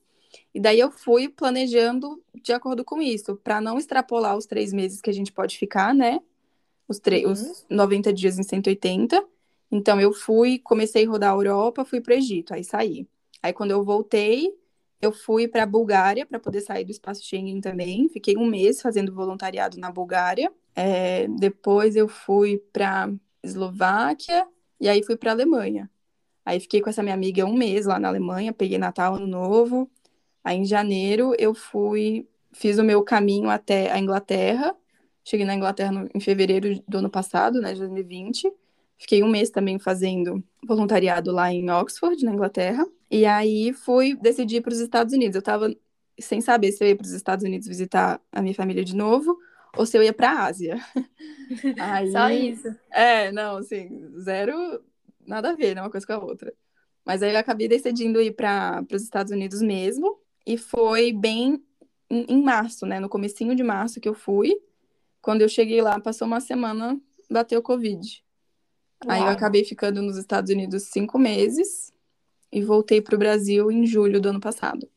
E 0.53 0.59
daí 0.59 0.79
eu 0.79 0.89
fui 0.89 1.29
planejando 1.29 2.21
de 2.41 2.51
acordo 2.51 2.83
com 2.83 3.01
isso, 3.01 3.35
para 3.43 3.61
não 3.61 3.77
extrapolar 3.77 4.35
os 4.35 4.45
três 4.45 4.73
meses 4.73 5.01
que 5.01 5.09
a 5.09 5.13
gente 5.13 5.31
pode 5.31 5.57
ficar, 5.57 5.93
né? 5.93 6.19
Os, 6.87 6.97
uhum. 6.97 7.31
os 7.31 7.65
90 7.69 8.11
dias 8.13 8.39
em 8.39 8.43
180. 8.43 9.23
Então 9.71 9.99
eu 9.99 10.13
fui, 10.13 10.59
comecei 10.59 11.05
a 11.05 11.09
rodar 11.09 11.33
a 11.33 11.35
Europa, 11.35 11.85
fui 11.85 12.01
para 12.01 12.15
o 12.15 12.17
Egito, 12.17 12.53
aí 12.53 12.63
saí. 12.63 13.07
Aí 13.43 13.53
quando 13.53 13.71
eu 13.71 13.83
voltei, 13.83 14.51
eu 15.01 15.11
fui 15.11 15.47
para 15.47 15.63
a 15.63 15.65
Bulgária 15.65 16.25
para 16.25 16.39
poder 16.39 16.61
sair 16.61 16.83
do 16.83 16.91
espaço 16.91 17.23
Schengen 17.23 17.61
também. 17.61 18.09
Fiquei 18.09 18.35
um 18.35 18.45
mês 18.45 18.81
fazendo 18.81 19.13
voluntariado 19.13 19.77
na 19.79 19.91
Bulgária. 19.91 20.51
É, 20.75 21.27
depois 21.27 21.95
eu 21.95 22.07
fui 22.07 22.57
para 22.73 23.11
Eslováquia 23.43 24.47
e 24.79 24.89
aí 24.89 25.03
fui 25.03 25.15
para 25.15 25.31
Alemanha. 25.31 25.89
Aí 26.45 26.59
fiquei 26.59 26.81
com 26.81 26.89
essa 26.89 27.03
minha 27.03 27.15
amiga 27.15 27.45
um 27.45 27.53
mês 27.53 27.85
lá 27.85 27.99
na 27.99 28.07
Alemanha, 28.07 28.53
peguei 28.53 28.77
Natal, 28.77 29.15
Ano 29.15 29.27
Novo. 29.27 29.89
Aí 30.43 30.57
em 30.57 30.65
janeiro 30.65 31.35
eu 31.37 31.53
fui, 31.53 32.27
fiz 32.53 32.79
o 32.79 32.83
meu 32.83 33.03
caminho 33.03 33.49
até 33.49 33.91
a 33.91 33.99
Inglaterra. 33.99 34.75
Cheguei 35.23 35.45
na 35.45 35.53
Inglaterra 35.53 35.91
no, 35.91 36.09
em 36.13 36.19
fevereiro 36.19 36.81
do 36.87 36.99
ano 36.99 37.09
passado, 37.09 37.59
né, 37.59 37.73
de 37.73 37.79
2020. 37.79 38.51
Fiquei 38.97 39.21
um 39.23 39.29
mês 39.29 39.49
também 39.49 39.77
fazendo 39.77 40.43
voluntariado 40.65 41.31
lá 41.31 41.51
em 41.51 41.69
Oxford, 41.69 42.23
na 42.23 42.33
Inglaterra. 42.33 42.87
E 43.09 43.25
aí 43.25 43.73
fui 43.73 44.15
decidir 44.15 44.61
para 44.61 44.73
os 44.73 44.79
Estados 44.79 45.13
Unidos. 45.13 45.35
Eu 45.35 45.39
estava 45.39 45.73
sem 46.19 46.41
saber 46.41 46.71
se 46.71 46.83
eu 46.83 46.87
ia 46.87 46.95
para 46.95 47.05
os 47.05 47.11
Estados 47.11 47.45
Unidos 47.45 47.67
visitar 47.67 48.19
a 48.31 48.41
minha 48.41 48.55
família 48.55 48.83
de 48.83 48.95
novo 48.95 49.37
ou 49.75 49.85
se 49.85 49.97
eu 49.97 50.03
ia 50.03 50.13
para 50.13 50.31
a 50.31 50.45
Ásia. 50.45 50.79
Aí, 51.79 52.11
Só 52.11 52.29
isso. 52.29 52.75
É, 52.91 53.31
não, 53.31 53.57
assim, 53.57 54.11
zero, 54.19 54.83
nada 55.25 55.51
a 55.51 55.55
ver, 55.55 55.75
né, 55.75 55.81
uma 55.81 55.91
coisa 55.91 56.05
com 56.05 56.13
a 56.13 56.19
outra. 56.19 56.53
Mas 57.05 57.23
aí 57.23 57.33
eu 57.33 57.39
acabei 57.39 57.69
decidindo 57.69 58.19
ir 58.19 58.33
para 58.33 58.83
os 58.91 59.01
Estados 59.01 59.31
Unidos 59.31 59.61
mesmo. 59.61 60.19
E 60.45 60.57
foi 60.57 61.13
bem 61.13 61.63
em, 62.09 62.25
em 62.27 62.43
março, 62.43 62.85
né? 62.85 62.99
No 62.99 63.07
comecinho 63.07 63.55
de 63.55 63.63
março 63.63 64.01
que 64.01 64.09
eu 64.09 64.13
fui. 64.13 64.53
Quando 65.21 65.41
eu 65.41 65.47
cheguei 65.47 65.81
lá, 65.81 66.01
passou 66.01 66.27
uma 66.27 66.41
semana, 66.41 66.99
bateu 67.31 67.61
Covid. 67.61 68.23
Uau. 69.05 69.15
Aí 69.15 69.21
eu 69.21 69.29
acabei 69.29 69.63
ficando 69.63 70.01
nos 70.01 70.17
Estados 70.17 70.51
Unidos 70.51 70.83
cinco 70.83 71.17
meses 71.17 71.93
e 72.51 72.63
voltei 72.63 73.01
para 73.01 73.15
o 73.15 73.19
Brasil 73.19 73.71
em 73.71 73.85
julho 73.85 74.21
do 74.21 74.29
ano 74.29 74.39
passado. 74.39 74.87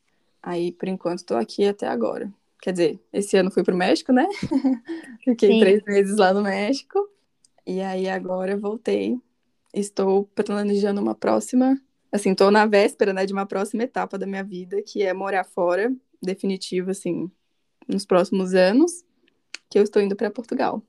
Aí, 0.41 0.71
por 0.71 0.87
enquanto, 0.87 1.19
estou 1.19 1.37
aqui 1.37 1.65
até 1.65 1.87
agora. 1.87 2.31
Quer 2.61 2.71
dizer, 2.71 2.99
esse 3.11 3.37
ano 3.37 3.51
fui 3.51 3.63
para 3.63 3.73
o 3.73 3.77
México, 3.77 4.11
né? 4.11 4.27
Fiquei 5.23 5.53
Sim. 5.53 5.59
três 5.59 5.83
meses 5.83 6.17
lá 6.17 6.33
no 6.33 6.41
México. 6.41 7.09
E 7.65 7.81
aí 7.81 8.09
agora 8.09 8.57
voltei. 8.57 9.19
Estou 9.73 10.25
planejando 10.35 11.01
uma 11.01 11.15
próxima 11.15 11.79
assim, 12.11 12.35
tô 12.35 12.51
na 12.51 12.65
véspera, 12.65 13.13
né, 13.13 13.25
de 13.25 13.31
uma 13.31 13.45
próxima 13.45 13.83
etapa 13.83 14.17
da 14.17 14.27
minha 14.27 14.43
vida, 14.43 14.81
que 14.81 15.01
é 15.01 15.13
morar 15.13 15.45
fora, 15.45 15.95
definitivo, 16.21 16.91
assim, 16.91 17.31
nos 17.87 18.05
próximos 18.05 18.53
anos, 18.53 19.05
que 19.69 19.79
eu 19.79 19.83
estou 19.83 20.01
indo 20.01 20.15
para 20.15 20.29
Portugal 20.29 20.83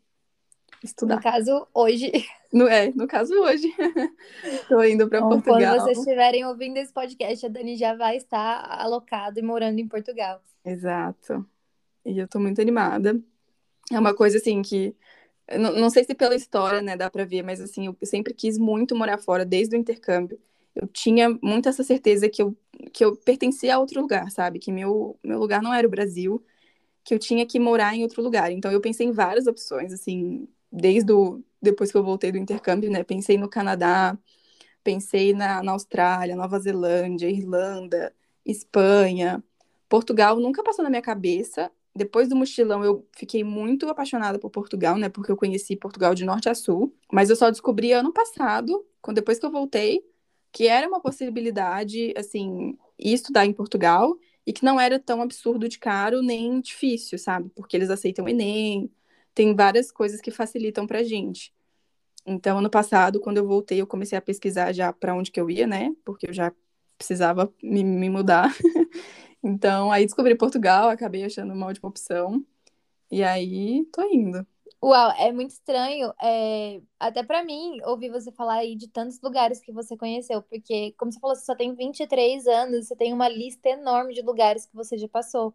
estudar. 0.86 1.16
No 1.16 1.22
caso, 1.22 1.66
hoje. 1.74 2.10
No, 2.52 2.68
é, 2.68 2.92
no 2.94 3.06
caso, 3.06 3.32
hoje. 3.32 3.74
Estou 4.44 4.84
indo 4.84 5.08
para 5.08 5.22
Portugal. 5.22 5.76
Quando 5.76 5.84
vocês 5.84 5.96
estiverem 5.96 6.44
ouvindo 6.44 6.76
esse 6.76 6.92
podcast, 6.92 7.46
a 7.46 7.48
Dani 7.48 7.76
já 7.76 7.96
vai 7.96 8.18
estar 8.18 8.78
alocada 8.78 9.40
e 9.40 9.42
morando 9.42 9.78
em 9.78 9.88
Portugal. 9.88 10.38
Exato. 10.62 11.46
E 12.04 12.18
eu 12.18 12.26
estou 12.26 12.38
muito 12.38 12.60
animada. 12.60 13.18
É 13.90 13.98
uma 13.98 14.14
coisa, 14.14 14.36
assim, 14.36 14.60
que... 14.60 14.94
Não, 15.58 15.72
não 15.72 15.88
sei 15.88 16.04
se 16.04 16.14
pela 16.14 16.34
história, 16.34 16.82
né, 16.82 16.94
dá 16.94 17.08
para 17.08 17.24
ver, 17.24 17.42
mas, 17.42 17.58
assim, 17.58 17.86
eu 17.86 17.96
sempre 18.02 18.34
quis 18.34 18.58
muito 18.58 18.94
morar 18.94 19.16
fora, 19.16 19.46
desde 19.46 19.74
o 19.74 19.78
intercâmbio 19.78 20.38
eu 20.74 20.86
tinha 20.88 21.28
muito 21.42 21.68
essa 21.68 21.84
certeza 21.84 22.28
que 22.28 22.42
eu, 22.42 22.56
que 22.92 23.04
eu 23.04 23.16
pertencia 23.16 23.74
a 23.74 23.78
outro 23.78 24.00
lugar, 24.00 24.30
sabe? 24.30 24.58
Que 24.58 24.72
meu, 24.72 25.18
meu 25.22 25.38
lugar 25.38 25.62
não 25.62 25.72
era 25.72 25.86
o 25.86 25.90
Brasil, 25.90 26.44
que 27.04 27.14
eu 27.14 27.18
tinha 27.18 27.46
que 27.46 27.58
morar 27.58 27.94
em 27.94 28.02
outro 28.02 28.22
lugar. 28.22 28.50
Então 28.50 28.72
eu 28.72 28.80
pensei 28.80 29.06
em 29.06 29.12
várias 29.12 29.46
opções, 29.46 29.92
assim, 29.92 30.48
desde 30.72 31.12
o, 31.12 31.42
depois 31.60 31.92
que 31.92 31.96
eu 31.98 32.04
voltei 32.04 32.32
do 32.32 32.38
intercâmbio, 32.38 32.90
né? 32.90 33.04
Pensei 33.04 33.36
no 33.38 33.48
Canadá, 33.48 34.18
pensei 34.82 35.32
na, 35.34 35.62
na 35.62 35.72
Austrália, 35.72 36.36
Nova 36.36 36.58
Zelândia, 36.58 37.30
Irlanda, 37.30 38.14
Espanha. 38.44 39.42
Portugal 39.88 40.38
nunca 40.40 40.62
passou 40.62 40.82
na 40.82 40.90
minha 40.90 41.02
cabeça. 41.02 41.70
Depois 41.94 42.28
do 42.28 42.36
mochilão, 42.36 42.82
eu 42.84 43.06
fiquei 43.12 43.44
muito 43.44 43.88
apaixonada 43.88 44.38
por 44.38 44.50
Portugal, 44.50 44.96
né? 44.96 45.08
Porque 45.08 45.30
eu 45.30 45.36
conheci 45.36 45.76
Portugal 45.76 46.14
de 46.14 46.24
norte 46.24 46.48
a 46.48 46.54
sul. 46.54 46.94
Mas 47.12 47.30
eu 47.30 47.36
só 47.36 47.50
descobri 47.50 47.92
ano 47.92 48.12
passado, 48.12 48.86
quando 49.02 49.16
depois 49.16 49.38
que 49.38 49.46
eu 49.46 49.50
voltei, 49.50 50.02
que 50.50 50.68
era 50.68 50.88
uma 50.88 51.00
possibilidade, 51.00 52.12
assim, 52.16 52.78
estudar 52.98 53.46
em 53.46 53.52
Portugal 53.52 54.16
e 54.46 54.52
que 54.52 54.64
não 54.64 54.80
era 54.80 54.98
tão 54.98 55.22
absurdo 55.22 55.68
de 55.68 55.78
caro 55.78 56.22
nem 56.22 56.60
difícil, 56.60 57.18
sabe? 57.18 57.50
Porque 57.54 57.76
eles 57.76 57.90
aceitam 57.90 58.24
o 58.24 58.28
Enem, 58.28 58.90
tem 59.34 59.54
várias 59.54 59.90
coisas 59.90 60.20
que 60.20 60.30
facilitam 60.30 60.86
pra 60.86 61.02
gente. 61.02 61.52
Então, 62.24 62.58
ano 62.58 62.70
passado, 62.70 63.20
quando 63.20 63.38
eu 63.38 63.46
voltei, 63.46 63.80
eu 63.80 63.86
comecei 63.86 64.16
a 64.16 64.22
pesquisar 64.22 64.72
já 64.72 64.92
para 64.92 65.14
onde 65.14 65.30
que 65.30 65.40
eu 65.40 65.50
ia, 65.50 65.66
né? 65.66 65.94
Porque 66.04 66.28
eu 66.28 66.32
já 66.32 66.52
precisava 66.96 67.52
me, 67.62 67.82
me 67.82 68.08
mudar. 68.08 68.54
então, 69.42 69.90
aí 69.90 70.04
descobri 70.04 70.36
Portugal, 70.36 70.88
acabei 70.88 71.24
achando 71.24 71.52
uma 71.52 71.66
ótima 71.66 71.88
opção. 71.88 72.44
E 73.10 73.22
aí, 73.22 73.84
tô 73.92 74.02
indo. 74.04 74.46
Uau, 74.84 75.12
é 75.12 75.30
muito 75.30 75.52
estranho, 75.52 76.12
é, 76.20 76.80
até 76.98 77.22
para 77.22 77.44
mim, 77.44 77.80
ouvir 77.84 78.10
você 78.10 78.32
falar 78.32 78.54
aí 78.54 78.74
de 78.74 78.88
tantos 78.88 79.20
lugares 79.20 79.60
que 79.60 79.70
você 79.70 79.96
conheceu, 79.96 80.42
porque, 80.42 80.92
como 80.98 81.12
você 81.12 81.20
falou, 81.20 81.36
você 81.36 81.44
só 81.44 81.54
tem 81.54 81.72
23 81.72 82.48
anos, 82.48 82.88
você 82.88 82.96
tem 82.96 83.12
uma 83.12 83.28
lista 83.28 83.68
enorme 83.68 84.12
de 84.12 84.22
lugares 84.22 84.66
que 84.66 84.74
você 84.74 84.98
já 84.98 85.08
passou. 85.08 85.54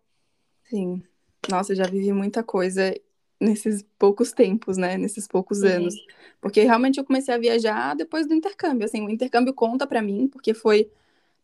Sim. 0.69 1.03
Nossa, 1.49 1.75
já 1.75 1.85
vivi 1.85 2.13
muita 2.13 2.41
coisa 2.41 2.93
nesses 3.39 3.83
poucos 3.97 4.31
tempos, 4.31 4.77
né? 4.77 4.97
Nesses 4.97 5.27
poucos 5.27 5.59
Sim. 5.59 5.67
anos. 5.67 5.95
Porque 6.41 6.61
realmente 6.63 6.97
eu 6.97 7.05
comecei 7.05 7.33
a 7.33 7.37
viajar 7.37 7.95
depois 7.95 8.27
do 8.27 8.33
intercâmbio. 8.33 8.85
Assim, 8.85 9.05
o 9.05 9.09
intercâmbio 9.09 9.53
conta 9.53 9.85
para 9.87 10.01
mim, 10.01 10.27
porque 10.27 10.53
foi. 10.53 10.89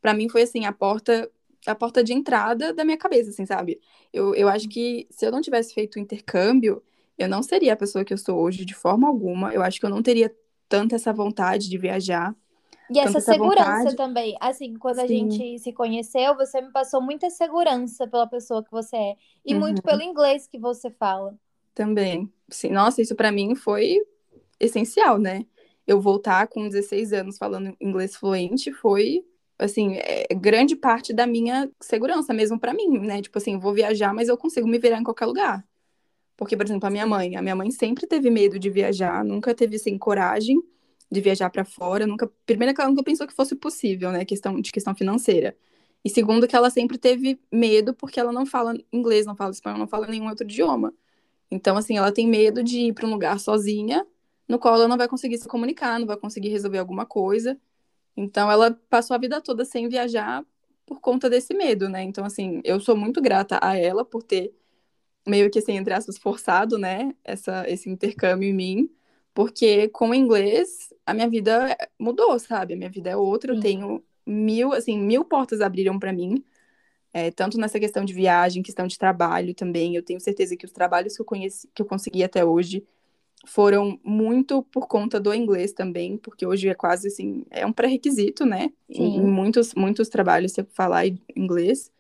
para 0.01 0.13
mim 0.13 0.29
foi 0.29 0.43
assim, 0.43 0.65
a 0.65 0.71
porta. 0.71 1.29
A 1.65 1.73
porta 1.73 2.03
de 2.03 2.12
entrada 2.12 2.73
da 2.73 2.84
minha 2.84 2.97
cabeça, 2.97 3.29
assim, 3.29 3.45
sabe? 3.45 3.79
Eu, 4.12 4.36
eu 4.36 4.49
acho 4.49 4.67
que 4.67 5.08
se 5.10 5.25
eu 5.25 5.32
não 5.32 5.39
tivesse 5.39 5.73
feito 5.73 5.95
o 5.95 5.99
intercâmbio, 5.99 6.84
eu 7.17 7.29
não 7.29 7.41
seria 7.41 7.71
a 7.71 7.77
pessoa 7.77 8.03
que 8.03 8.13
eu 8.13 8.17
sou 8.17 8.38
hoje 8.38 8.65
de 8.65 8.73
forma 8.73 9.08
alguma. 9.08 9.53
Eu 9.53 9.62
acho 9.62 9.79
que 9.79 9.86
eu 9.86 9.89
não 9.89 10.01
teria 10.01 10.34
tanta 10.67 10.95
essa 10.95 11.13
vontade 11.13 11.69
de 11.69 11.77
viajar. 11.77 12.36
E 12.89 12.99
essa, 12.99 13.17
essa 13.17 13.32
segurança 13.32 13.77
vontade. 13.77 13.95
também. 13.95 14.36
Assim, 14.41 14.75
quando 14.75 14.97
Sim. 14.97 15.03
a 15.03 15.08
gente 15.08 15.60
se 15.60 15.71
conheceu, 15.71 16.36
você 16.36 16.60
me 16.60 16.71
passou 16.71 17.01
muita 17.01 17.29
segurança 17.29 18.08
pela 18.08 18.27
pessoa 18.27 18.62
que 18.62 18.71
você 18.71 18.97
é. 18.97 19.15
E 19.45 19.53
uhum. 19.53 19.62
muito 19.62 19.82
pelo 19.82 20.01
inglês 20.01 20.47
que 20.47 20.60
você 20.60 20.91
fala. 20.91 21.34
Também. 21.73 22.31
Sim, 22.49 22.69
nossa, 22.69 23.01
isso 23.01 23.15
para 23.15 23.31
mim 23.31 23.55
foi 23.55 23.99
essencial, 24.59 25.17
né? 25.19 25.45
Eu 25.88 26.01
voltar 26.01 26.47
com 26.47 26.67
16 26.67 27.13
anos 27.13 27.38
falando 27.38 27.75
inglês 27.81 28.15
fluente 28.15 28.71
foi, 28.73 29.25
assim, 29.59 29.95
é, 29.97 30.27
grande 30.36 30.75
parte 30.75 31.13
da 31.13 31.27
minha 31.27 31.69
segurança 31.81 32.33
mesmo 32.33 32.59
para 32.59 32.73
mim, 32.73 32.99
né? 32.99 33.21
Tipo 33.21 33.38
assim, 33.39 33.59
vou 33.59 33.73
viajar, 33.73 34.13
mas 34.13 34.29
eu 34.29 34.38
consigo 34.38 34.67
me 34.67 34.79
virar 34.79 34.99
em 34.99 35.03
qualquer 35.03 35.25
lugar. 35.25 35.65
Porque, 36.38 36.57
por 36.57 36.65
exemplo, 36.65 36.88
a 36.88 36.91
minha 36.91 37.07
mãe, 37.07 37.36
a 37.36 37.41
minha 37.41 37.55
mãe 37.55 37.71
sempre 37.71 38.07
teve 38.07 38.29
medo 38.29 38.59
de 38.59 38.69
viajar, 38.69 39.23
nunca 39.23 39.53
teve 39.55 39.75
assim 39.77 39.97
coragem 39.97 40.62
de 41.12 41.21
viajar 41.21 41.49
para 41.49 41.63
fora, 41.65 42.07
nunca, 42.07 42.31
primeiro 42.45 42.73
que 42.73 42.81
ela 42.81 42.89
nunca 42.89 43.03
pensou 43.03 43.27
que 43.27 43.33
fosse 43.33 43.55
possível, 43.55 44.12
né, 44.12 44.25
questão 44.25 44.59
de 44.59 44.71
questão 44.71 44.95
financeira. 44.95 45.55
E 46.03 46.09
segundo 46.09 46.47
que 46.47 46.55
ela 46.55 46.69
sempre 46.69 46.97
teve 46.97 47.39
medo 47.51 47.93
porque 47.93 48.19
ela 48.19 48.31
não 48.33 48.45
fala 48.45 48.75
inglês, 48.91 49.25
não 49.25 49.36
fala 49.36 49.51
espanhol, 49.51 49.79
não 49.79 49.88
fala 49.88 50.07
nenhum 50.07 50.27
outro 50.27 50.45
idioma. 50.45 50.93
Então, 51.54 51.78
assim, 51.78 51.98
ela 51.98 52.12
tem 52.12 52.28
medo 52.28 52.63
de 52.63 52.80
ir 52.88 52.94
para 52.94 53.06
um 53.06 53.12
lugar 53.12 53.39
sozinha, 53.39 54.06
no 54.48 54.58
qual 54.58 54.76
ela 54.76 54.88
não 54.88 54.98
vai 54.98 55.08
conseguir 55.08 55.38
se 55.38 55.48
comunicar, 55.48 56.00
não 56.00 56.08
vai 56.08 56.18
conseguir 56.18 56.50
resolver 56.50 56.80
alguma 56.80 57.06
coisa. 57.06 57.60
Então, 58.18 58.52
ela 58.52 58.72
passou 58.89 59.16
a 59.16 59.20
vida 59.20 59.39
toda 59.42 59.63
sem 59.66 59.88
viajar 59.88 60.44
por 60.86 61.00
conta 61.00 61.30
desse 61.30 61.54
medo, 61.54 61.88
né? 61.89 62.04
Então, 62.04 62.26
assim, 62.26 62.60
eu 62.63 62.80
sou 62.80 62.96
muito 62.98 63.22
grata 63.22 63.60
a 63.62 63.78
ela 63.78 64.04
por 64.04 64.24
ter 64.24 64.54
meio 65.28 65.50
que 65.52 65.60
assim, 65.60 65.74
entre 65.74 65.94
aspas, 65.94 66.18
forçado, 66.18 66.78
né? 66.78 67.13
Essa, 67.24 67.70
esse 67.70 67.89
intercâmbio 67.89 68.50
em 68.50 68.54
mim. 68.54 68.89
Porque 69.34 69.89
com 69.89 70.10
o 70.10 70.16
inglês, 70.16 70.94
a 71.06 71.13
minha 71.13 71.30
vida 71.30 71.78
mudou, 72.00 72.38
sabe? 72.39 72.74
A 72.74 72.78
minha 72.78 72.89
vida 72.89 73.10
é 73.12 73.18
outra. 73.18 73.54
Eu 73.54 73.60
tenho 73.60 74.04
mil, 74.26 74.74
assim, 74.74 75.00
mil 75.00 75.26
portas 75.26 75.62
abriram 75.62 76.00
para 76.00 76.13
mim. 76.13 76.44
É, 77.13 77.30
tanto 77.30 77.60
nessa 77.60 77.80
questão 77.80 78.04
de 78.04 78.13
viagem, 78.13 78.63
questão 78.63 78.88
de 78.88 78.97
trabalho 78.97 79.54
também. 79.54 79.95
Eu 79.95 80.02
tenho 80.02 80.19
certeza 80.19 80.58
que 80.58 80.65
os 80.65 80.71
trabalhos 80.71 81.15
que 81.15 81.21
eu 81.21 81.26
conheci, 81.26 81.69
que 81.73 81.82
eu 81.82 81.86
consegui 81.86 82.23
até 82.23 82.43
hoje, 82.43 82.84
foram 83.45 83.99
muito 84.04 84.63
por 84.63 84.88
conta 84.88 85.19
do 85.19 85.34
inglês 85.34 85.73
também, 85.73 86.17
porque 86.17 86.45
hoje 86.45 86.69
é 86.69 86.73
quase 86.73 87.10
assim, 87.10 87.45
é 87.52 87.65
um 87.65 87.73
pré-requisito, 87.73 88.45
né? 88.45 88.71
Em, 88.89 89.17
em, 89.17 89.21
muitos, 89.21 89.76
muitos 89.76 90.10
trabalhos 90.10 90.54
você 90.54 90.63
falar 90.63 91.04
inglês. 91.36 91.91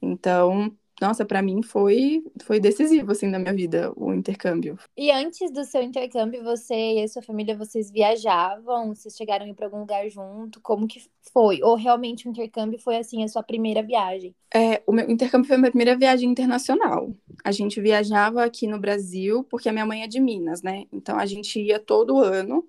Então, 0.00 0.72
nossa, 1.00 1.24
para 1.24 1.42
mim 1.42 1.62
foi 1.62 2.22
foi 2.42 2.58
decisivo 2.58 3.12
assim 3.12 3.28
na 3.28 3.38
minha 3.38 3.54
vida 3.54 3.92
o 3.96 4.12
intercâmbio. 4.12 4.78
E 4.96 5.10
antes 5.10 5.50
do 5.50 5.64
seu 5.64 5.82
intercâmbio, 5.82 6.42
você 6.42 6.94
e 6.94 7.02
a 7.02 7.08
sua 7.08 7.22
família 7.22 7.56
vocês 7.56 7.90
viajavam? 7.90 8.94
Vocês 8.94 9.16
chegaram 9.16 9.46
a 9.46 9.48
ir 9.48 9.54
para 9.54 9.66
algum 9.66 9.80
lugar 9.80 10.08
junto? 10.08 10.60
Como 10.60 10.86
que 10.86 11.02
foi? 11.32 11.62
Ou 11.62 11.76
realmente 11.76 12.26
o 12.26 12.30
intercâmbio 12.30 12.78
foi 12.78 12.96
assim 12.96 13.22
a 13.22 13.28
sua 13.28 13.42
primeira 13.42 13.82
viagem? 13.82 14.34
É, 14.54 14.82
o 14.86 14.92
meu 14.92 15.08
intercâmbio 15.10 15.46
foi 15.46 15.56
a 15.56 15.58
minha 15.58 15.70
primeira 15.70 15.96
viagem 15.96 16.28
internacional. 16.28 17.14
A 17.44 17.52
gente 17.52 17.80
viajava 17.80 18.44
aqui 18.44 18.66
no 18.66 18.78
Brasil 18.78 19.44
porque 19.44 19.68
a 19.68 19.72
minha 19.72 19.86
mãe 19.86 20.02
é 20.02 20.06
de 20.06 20.20
Minas, 20.20 20.62
né? 20.62 20.84
Então 20.92 21.18
a 21.18 21.26
gente 21.26 21.60
ia 21.60 21.78
todo 21.78 22.18
ano 22.18 22.66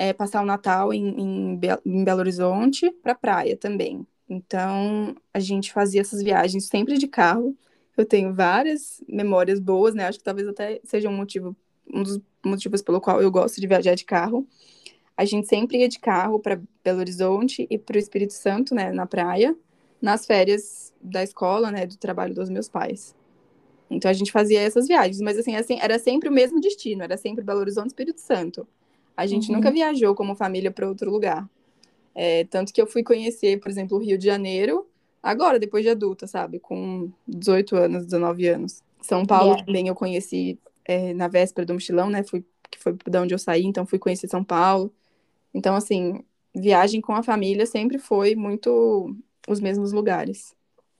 é, 0.00 0.14
passar 0.14 0.42
o 0.42 0.46
Natal 0.46 0.94
em, 0.94 1.08
em, 1.20 1.56
Be 1.56 1.68
em 1.84 2.02
Belo 2.02 2.20
Horizonte 2.20 2.90
para 3.02 3.14
praia 3.14 3.54
também. 3.54 4.06
Então, 4.30 5.14
a 5.34 5.40
gente 5.40 5.72
fazia 5.72 6.00
essas 6.00 6.22
viagens 6.22 6.68
sempre 6.68 6.96
de 6.96 7.08
carro. 7.08 7.54
Eu 8.00 8.06
tenho 8.06 8.32
várias 8.32 9.02
memórias 9.06 9.60
boas, 9.60 9.94
né? 9.94 10.06
Acho 10.06 10.18
que 10.18 10.24
talvez 10.24 10.48
até 10.48 10.80
seja 10.84 11.06
um 11.08 11.14
motivo, 11.14 11.54
um 11.92 12.02
dos 12.02 12.18
motivos 12.42 12.80
pelo 12.80 12.98
qual 12.98 13.20
eu 13.20 13.30
gosto 13.30 13.60
de 13.60 13.66
viajar 13.66 13.94
de 13.94 14.06
carro. 14.06 14.46
A 15.14 15.26
gente 15.26 15.46
sempre 15.46 15.80
ia 15.80 15.88
de 15.88 15.98
carro 15.98 16.38
para 16.38 16.58
Belo 16.82 17.00
Horizonte 17.00 17.66
e 17.68 17.76
para 17.76 17.96
o 17.96 17.98
Espírito 17.98 18.32
Santo, 18.32 18.74
né, 18.74 18.90
na 18.90 19.04
praia, 19.04 19.54
nas 20.00 20.24
férias 20.24 20.94
da 20.98 21.22
escola, 21.22 21.70
né, 21.70 21.86
do 21.86 21.98
trabalho 21.98 22.34
dos 22.34 22.48
meus 22.48 22.70
pais. 22.70 23.14
Então 23.90 24.10
a 24.10 24.14
gente 24.14 24.32
fazia 24.32 24.62
essas 24.62 24.88
viagens, 24.88 25.20
mas 25.20 25.36
assim, 25.38 25.54
assim 25.54 25.78
era 25.78 25.98
sempre 25.98 26.30
o 26.30 26.32
mesmo 26.32 26.58
destino, 26.58 27.02
era 27.02 27.18
sempre 27.18 27.44
Belo 27.44 27.60
Horizonte 27.60 27.88
e 27.88 27.88
Espírito 27.88 28.20
Santo. 28.22 28.66
A 29.14 29.26
gente 29.26 29.50
uhum. 29.50 29.56
nunca 29.56 29.70
viajou 29.70 30.14
como 30.14 30.34
família 30.34 30.70
para 30.70 30.88
outro 30.88 31.10
lugar. 31.10 31.46
É, 32.14 32.44
tanto 32.44 32.72
que 32.72 32.80
eu 32.80 32.86
fui 32.86 33.02
conhecer, 33.02 33.60
por 33.60 33.70
exemplo, 33.70 33.98
o 33.98 34.00
Rio 34.00 34.16
de 34.16 34.24
Janeiro 34.24 34.86
agora, 35.22 35.58
depois 35.58 35.84
de 35.84 35.90
adulta, 35.90 36.26
sabe? 36.26 36.58
Com 36.58 37.10
18 37.26 37.76
anos, 37.76 38.04
19 38.04 38.46
anos. 38.48 38.82
São 39.00 39.24
Paulo 39.24 39.50
yeah. 39.50 39.64
também 39.64 39.88
eu 39.88 39.94
conheci 39.94 40.58
é, 40.84 41.14
na 41.14 41.28
véspera 41.28 41.66
do 41.66 41.74
mochilão, 41.74 42.10
né? 42.10 42.22
Fui, 42.22 42.44
que 42.70 42.78
foi 42.78 42.96
da 43.08 43.22
onde 43.22 43.34
eu 43.34 43.38
saí, 43.38 43.64
então 43.64 43.86
fui 43.86 43.98
conhecer 43.98 44.28
São 44.28 44.44
Paulo. 44.44 44.92
Então, 45.54 45.74
assim, 45.74 46.22
viagem 46.54 47.00
com 47.00 47.12
a 47.12 47.22
família 47.22 47.66
sempre 47.66 47.98
foi 47.98 48.34
muito 48.34 49.14
os 49.48 49.60
mesmos 49.60 49.92
lugares. 49.92 50.54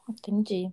Entendi. 0.09 0.71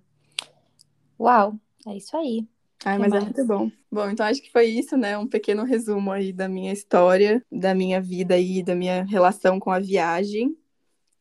Uau, 1.19 1.55
é 1.85 1.97
isso 1.97 2.15
aí. 2.15 2.47
Ai, 2.85 2.97
mas 2.97 3.07
é 3.07 3.19
mais? 3.19 3.23
é 3.23 3.25
muito 3.25 3.45
bom. 3.45 3.71
Bom, 3.91 4.09
então 4.09 4.25
acho 4.25 4.41
que 4.41 4.51
foi 4.51 4.65
isso, 4.65 4.95
né? 4.95 5.17
Um 5.17 5.27
pequeno 5.27 5.63
resumo 5.63 6.11
aí 6.11 6.31
da 6.31 6.47
minha 6.47 6.71
história, 6.71 7.43
da 7.51 7.73
minha 7.73 7.99
vida 8.01 8.35
aí, 8.35 8.61
da 8.61 8.75
minha 8.75 9.03
relação 9.03 9.59
com 9.59 9.71
a 9.71 9.79
viagem. 9.79 10.55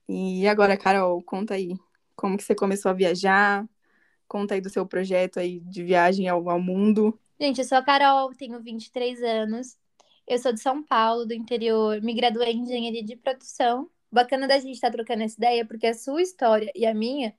E 0.08 0.46
agora, 0.46 0.76
Carol, 0.76 1.22
conta 1.22 1.54
aí, 1.54 1.74
como 2.16 2.36
que 2.36 2.42
você 2.42 2.54
começou 2.54 2.90
a 2.90 2.94
viajar? 2.94 3.68
Conta 4.26 4.54
aí 4.54 4.60
do 4.60 4.70
seu 4.70 4.84
projeto 4.86 5.38
aí 5.38 5.60
de 5.60 5.84
viagem 5.84 6.28
ao, 6.28 6.48
ao 6.48 6.60
mundo. 6.60 7.18
Gente, 7.40 7.60
eu 7.60 7.64
sou 7.64 7.78
a 7.78 7.82
Carol, 7.82 8.34
tenho 8.34 8.60
23 8.60 9.22
anos. 9.22 9.76
Eu 10.26 10.38
sou 10.38 10.52
de 10.52 10.60
São 10.60 10.82
Paulo, 10.82 11.24
do 11.24 11.34
interior, 11.34 12.02
me 12.02 12.14
graduei 12.14 12.52
em 12.52 12.62
engenharia 12.62 13.04
de 13.04 13.14
produção. 13.14 13.88
Bacana 14.10 14.48
da 14.48 14.58
gente 14.58 14.74
estar 14.74 14.90
tá 14.90 14.96
trocando 14.96 15.22
essa 15.22 15.36
ideia, 15.36 15.64
porque 15.64 15.86
a 15.86 15.94
sua 15.94 16.22
história 16.22 16.72
e 16.74 16.84
a 16.84 16.94
minha 16.94 17.32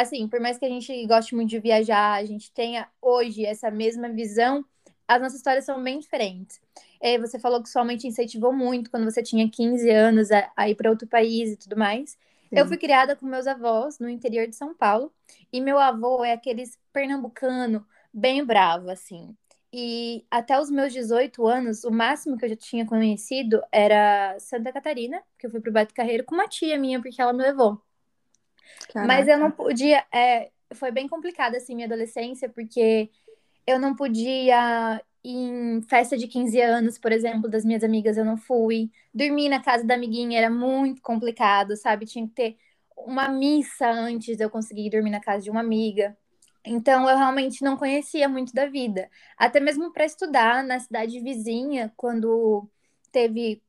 assim, 0.00 0.28
por 0.28 0.40
mais 0.40 0.58
que 0.58 0.64
a 0.64 0.68
gente 0.68 1.06
goste 1.06 1.34
muito 1.34 1.50
de 1.50 1.58
viajar, 1.58 2.14
a 2.14 2.24
gente 2.24 2.52
tenha 2.52 2.88
hoje 3.00 3.44
essa 3.44 3.70
mesma 3.70 4.08
visão, 4.08 4.64
as 5.06 5.20
nossas 5.20 5.38
histórias 5.38 5.64
são 5.64 5.82
bem 5.82 5.98
diferentes. 5.98 6.60
É, 7.00 7.18
você 7.18 7.38
falou 7.38 7.62
que 7.62 7.68
sua 7.68 7.84
mãe 7.84 7.96
te 7.96 8.06
incentivou 8.06 8.52
muito 8.52 8.90
quando 8.90 9.04
você 9.04 9.22
tinha 9.22 9.48
15 9.48 9.88
anos 9.90 10.30
a, 10.30 10.50
a 10.56 10.68
ir 10.68 10.74
para 10.74 10.90
outro 10.90 11.06
país 11.06 11.52
e 11.52 11.56
tudo 11.56 11.76
mais. 11.76 12.18
Eu 12.50 12.66
fui 12.66 12.76
criada 12.76 13.14
com 13.14 13.26
meus 13.26 13.46
avós 13.46 13.98
no 13.98 14.08
interior 14.08 14.46
de 14.46 14.56
São 14.56 14.74
Paulo, 14.74 15.12
e 15.52 15.60
meu 15.60 15.78
avô 15.78 16.24
é 16.24 16.32
aqueles 16.32 16.78
pernambucano 16.92 17.86
bem 18.12 18.44
bravo, 18.44 18.90
assim. 18.90 19.36
E 19.72 20.24
até 20.30 20.58
os 20.58 20.70
meus 20.70 20.92
18 20.92 21.46
anos, 21.46 21.84
o 21.84 21.90
máximo 21.90 22.38
que 22.38 22.44
eu 22.44 22.48
já 22.48 22.56
tinha 22.56 22.86
conhecido 22.86 23.62
era 23.70 24.36
Santa 24.38 24.72
Catarina, 24.72 25.22
que 25.38 25.46
eu 25.46 25.50
fui 25.50 25.60
pro 25.60 25.72
Beto 25.72 25.92
Carreiro 25.94 26.24
com 26.24 26.34
uma 26.34 26.48
tia 26.48 26.78
minha, 26.78 27.00
porque 27.00 27.20
ela 27.20 27.32
me 27.34 27.42
levou. 27.42 27.80
Caraca. 28.92 29.06
Mas 29.06 29.28
eu 29.28 29.38
não 29.38 29.50
podia. 29.50 30.04
É, 30.12 30.50
foi 30.72 30.90
bem 30.90 31.06
complicado, 31.06 31.54
assim, 31.54 31.74
minha 31.74 31.86
adolescência, 31.86 32.48
porque 32.48 33.10
eu 33.66 33.78
não 33.78 33.94
podia 33.94 35.02
em 35.24 35.82
festa 35.82 36.16
de 36.16 36.26
15 36.28 36.60
anos, 36.60 36.98
por 36.98 37.12
exemplo, 37.12 37.48
das 37.50 37.64
minhas 37.64 37.84
amigas, 37.84 38.16
eu 38.16 38.24
não 38.24 38.36
fui. 38.36 38.90
Dormir 39.12 39.48
na 39.48 39.60
casa 39.62 39.84
da 39.84 39.94
amiguinha 39.94 40.38
era 40.38 40.50
muito 40.50 41.02
complicado, 41.02 41.76
sabe? 41.76 42.06
Tinha 42.06 42.26
que 42.26 42.34
ter 42.34 42.56
uma 42.96 43.28
missa 43.28 43.88
antes 43.90 44.36
de 44.36 44.44
eu 44.44 44.50
conseguir 44.50 44.90
dormir 44.90 45.10
na 45.10 45.20
casa 45.20 45.42
de 45.44 45.50
uma 45.50 45.60
amiga. 45.60 46.16
Então, 46.64 47.08
eu 47.08 47.16
realmente 47.16 47.62
não 47.62 47.76
conhecia 47.76 48.28
muito 48.28 48.52
da 48.52 48.66
vida. 48.66 49.10
Até 49.36 49.60
mesmo 49.60 49.92
para 49.92 50.04
estudar 50.04 50.62
na 50.64 50.78
cidade 50.80 51.20
vizinha, 51.20 51.92
quando 51.96 52.68
teve 53.12 53.62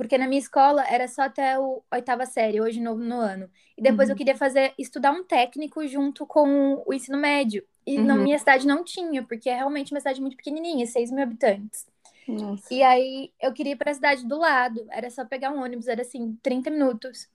porque 0.00 0.16
na 0.16 0.26
minha 0.26 0.38
escola 0.38 0.82
era 0.88 1.06
só 1.06 1.24
até 1.24 1.58
o 1.58 1.82
oitava 1.92 2.24
série, 2.24 2.58
hoje 2.58 2.80
novo 2.80 3.02
no 3.02 3.16
ano. 3.16 3.50
E 3.76 3.82
depois 3.82 4.08
uhum. 4.08 4.14
eu 4.14 4.16
queria 4.16 4.34
fazer, 4.34 4.72
estudar 4.78 5.12
um 5.12 5.22
técnico 5.22 5.86
junto 5.86 6.26
com 6.26 6.82
o 6.86 6.94
ensino 6.94 7.18
médio. 7.18 7.62
E 7.86 7.98
uhum. 7.98 8.04
na 8.06 8.16
minha 8.16 8.38
cidade 8.38 8.66
não 8.66 8.82
tinha, 8.82 9.22
porque 9.22 9.50
é 9.50 9.56
realmente 9.56 9.92
uma 9.92 10.00
cidade 10.00 10.18
muito 10.18 10.38
pequenininha, 10.38 10.86
6 10.86 11.10
mil 11.10 11.22
habitantes. 11.22 11.86
Nossa. 12.26 12.72
E 12.72 12.82
aí 12.82 13.30
eu 13.42 13.52
queria 13.52 13.74
ir 13.74 13.76
para 13.76 13.90
a 13.90 13.94
cidade 13.94 14.26
do 14.26 14.38
lado, 14.38 14.86
era 14.90 15.10
só 15.10 15.22
pegar 15.22 15.50
um 15.50 15.62
ônibus, 15.62 15.86
era 15.86 16.00
assim, 16.00 16.34
30 16.42 16.70
minutos. 16.70 17.28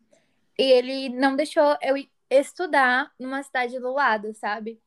E 0.58 0.63
ele 0.63 1.10
não 1.10 1.36
deixou 1.36 1.78
eu 1.84 2.04
estudar 2.32 3.12
numa 3.19 3.43
cidade 3.43 3.80
do 3.80 3.93
lado, 3.93 4.34
sabe? 4.34 4.80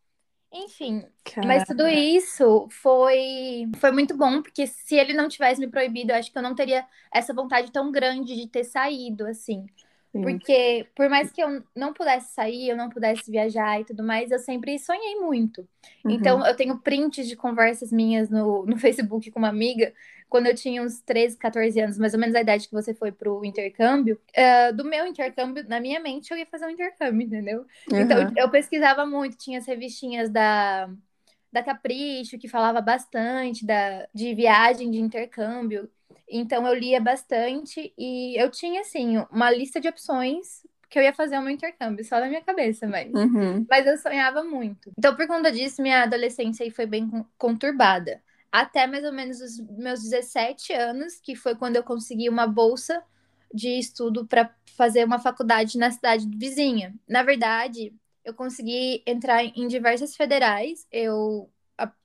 Enfim, 0.52 1.04
Caraca. 1.24 1.46
mas 1.46 1.64
tudo 1.64 1.87
isso 1.87 2.66
foi 2.70 3.68
foi 3.78 3.90
muito 3.90 4.16
bom, 4.16 4.40
porque 4.40 4.66
se 4.66 4.96
ele 4.96 5.12
não 5.12 5.28
tivesse 5.28 5.61
me 5.61 5.68
proibido, 5.68 6.11
eu 6.11 6.16
acho 6.16 6.32
que 6.32 6.38
eu 6.38 6.42
não 6.42 6.54
teria 6.54 6.87
essa 7.12 7.34
vontade 7.34 7.70
tão 7.70 7.92
grande 7.92 8.34
de 8.34 8.46
ter 8.48 8.64
saído, 8.64 9.26
assim. 9.26 9.66
Sim. 10.11 10.22
Porque, 10.22 10.87
por 10.96 11.08
mais 11.11 11.30
que 11.30 11.42
eu 11.42 11.62
não 11.76 11.92
pudesse 11.92 12.32
sair, 12.32 12.70
eu 12.70 12.76
não 12.76 12.88
pudesse 12.88 13.30
viajar 13.30 13.80
e 13.80 13.84
tudo 13.84 14.02
mais, 14.02 14.30
eu 14.30 14.38
sempre 14.38 14.78
sonhei 14.78 15.16
muito. 15.16 15.68
Uhum. 16.02 16.11
Então, 16.12 16.46
eu 16.46 16.56
tenho 16.56 16.78
prints 16.78 17.28
de 17.28 17.37
conversas 17.37 17.92
minhas 17.92 18.30
no, 18.30 18.64
no 18.64 18.76
Facebook 18.78 19.30
com 19.30 19.38
uma 19.38 19.48
amiga, 19.48 19.92
quando 20.28 20.46
eu 20.46 20.54
tinha 20.54 20.82
uns 20.82 21.00
13, 21.00 21.36
14 21.36 21.80
anos, 21.80 21.98
mais 21.98 22.14
ou 22.14 22.20
menos 22.20 22.34
a 22.34 22.40
idade 22.40 22.68
que 22.68 22.74
você 22.74 22.94
foi 22.94 23.10
pro 23.10 23.44
intercâmbio. 23.44 24.20
Uh, 24.30 24.76
do 24.76 24.84
meu 24.84 25.06
intercâmbio, 25.06 25.64
na 25.68 25.80
minha 25.80 26.00
mente, 26.00 26.30
eu 26.30 26.36
ia 26.36 26.46
fazer 26.46 26.66
um 26.66 26.70
intercâmbio, 26.70 27.26
entendeu? 27.26 27.64
Uhum. 27.90 28.00
Então, 28.00 28.32
eu 28.36 28.50
pesquisava 28.50 29.06
muito, 29.06 29.36
tinha 29.36 29.58
as 29.58 29.66
revistinhas 29.66 30.30
da 30.30 30.90
da 31.52 31.62
Capricho, 31.62 32.38
que 32.38 32.48
falava 32.48 32.80
bastante 32.80 33.64
da, 33.64 34.06
de 34.14 34.34
viagem 34.34 34.90
de 34.90 35.00
intercâmbio. 35.00 35.90
Então 36.28 36.66
eu 36.66 36.74
lia 36.74 37.00
bastante 37.00 37.92
e 37.96 38.40
eu 38.40 38.50
tinha 38.50 38.82
assim 38.82 39.16
uma 39.30 39.50
lista 39.50 39.80
de 39.80 39.88
opções 39.88 40.62
que 40.90 40.98
eu 40.98 41.02
ia 41.02 41.12
fazer 41.12 41.38
um 41.38 41.48
intercâmbio 41.48 42.04
só 42.04 42.18
na 42.20 42.28
minha 42.28 42.42
cabeça, 42.42 42.86
mas 42.86 43.12
uhum. 43.12 43.66
mas 43.68 43.86
eu 43.86 43.96
sonhava 43.96 44.44
muito. 44.44 44.92
Então 44.98 45.14
por 45.16 45.26
conta 45.26 45.50
disso 45.50 45.82
minha 45.82 46.02
adolescência 46.02 46.64
aí 46.64 46.70
foi 46.70 46.86
bem 46.86 47.10
conturbada. 47.38 48.22
Até 48.50 48.87
mais 48.87 49.04
ou 49.04 49.12
menos 49.12 49.40
os 49.40 49.61
meus 49.61 50.02
17 50.02 50.72
anos, 50.72 51.20
que 51.20 51.37
foi 51.37 51.54
quando 51.54 51.76
eu 51.76 51.82
consegui 51.82 52.28
uma 52.28 52.46
bolsa 52.46 53.02
de 53.52 53.78
estudo 53.78 54.26
para 54.26 54.54
fazer 54.76 55.04
uma 55.04 55.18
faculdade 55.18 55.78
na 55.78 55.90
cidade 55.90 56.28
vizinha. 56.37 56.94
Na 57.08 57.22
verdade, 57.22 57.94
eu 58.24 58.34
consegui 58.34 59.02
entrar 59.06 59.44
em 59.44 59.66
diversas 59.68 60.14
federais. 60.16 60.87
Eu 60.92 61.50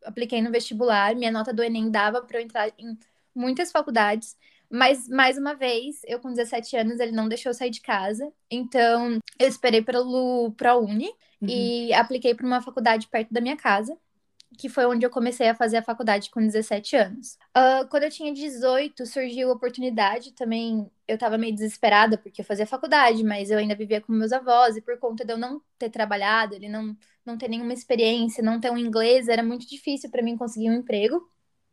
apliquei 0.04 0.42
no 0.42 0.52
vestibular, 0.52 1.16
minha 1.16 1.32
nota 1.32 1.54
do 1.54 1.64
Enem 1.64 1.90
dava 1.90 2.22
para 2.22 2.40
eu 2.40 2.44
entrar 2.44 2.70
em 2.78 2.98
muitas 3.36 3.72
faculdades, 3.72 4.38
mas 4.70 5.08
mais 5.08 5.38
uma 5.38 5.54
vez, 5.54 6.02
eu 6.06 6.20
com 6.20 6.30
17 6.30 6.78
anos, 6.78 7.00
ele 7.00 7.12
não 7.12 7.28
deixou 7.28 7.50
eu 7.50 7.54
sair 7.54 7.70
de 7.70 7.82
casa. 7.82 8.32
Então, 8.50 9.20
eu 9.40 9.48
esperei 9.48 9.82
pelo 9.82 10.52
ProUni 10.58 11.10
uhum. 11.42 11.48
e 11.48 11.94
apliquei 11.94 12.34
para 12.34 12.46
uma 12.46 12.62
faculdade 12.62 13.08
perto 13.08 13.34
da 13.34 13.42
minha 13.42 13.58
casa, 13.58 13.98
que 14.58 14.70
foi 14.70 14.86
onde 14.86 15.06
eu 15.06 15.10
comecei 15.10 15.50
a 15.50 15.56
fazer 15.56 15.78
a 15.78 15.84
faculdade 15.84 16.30
com 16.30 16.40
17 16.40 16.96
anos. 16.96 17.38
Uh, 17.56 17.88
quando 17.90 18.04
eu 18.04 18.10
tinha 18.10 18.34
18, 18.34 19.06
surgiu 19.06 19.50
a 19.50 19.54
oportunidade 19.54 20.32
também. 20.34 20.90
Eu 21.08 21.16
estava 21.16 21.38
meio 21.38 21.54
desesperada 21.54 22.18
porque 22.18 22.42
eu 22.42 22.46
fazia 22.46 22.66
faculdade, 22.66 23.24
mas 23.24 23.52
eu 23.52 23.58
ainda 23.58 23.76
vivia 23.76 24.02
com 24.02 24.12
meus 24.12 24.32
avós, 24.32 24.78
e 24.78 24.82
por 24.82 24.98
conta 24.98 25.26
de 25.26 25.34
eu 25.34 25.38
não 25.38 25.62
ter 25.78 25.90
trabalhado, 25.90 26.56
ele 26.56 26.70
não 26.70 26.96
não 27.26 27.38
ter 27.38 27.48
nenhuma 27.48 27.74
experiência, 27.74 28.44
não 28.44 28.60
ter 28.60 28.70
um 28.70 28.78
inglês, 28.78 29.30
era 29.30 29.42
muito 29.42 29.66
difícil 29.68 30.10
para 30.10 30.22
mim 30.22 30.36
conseguir 30.36 30.70
um 30.70 30.74
emprego. 30.74 31.26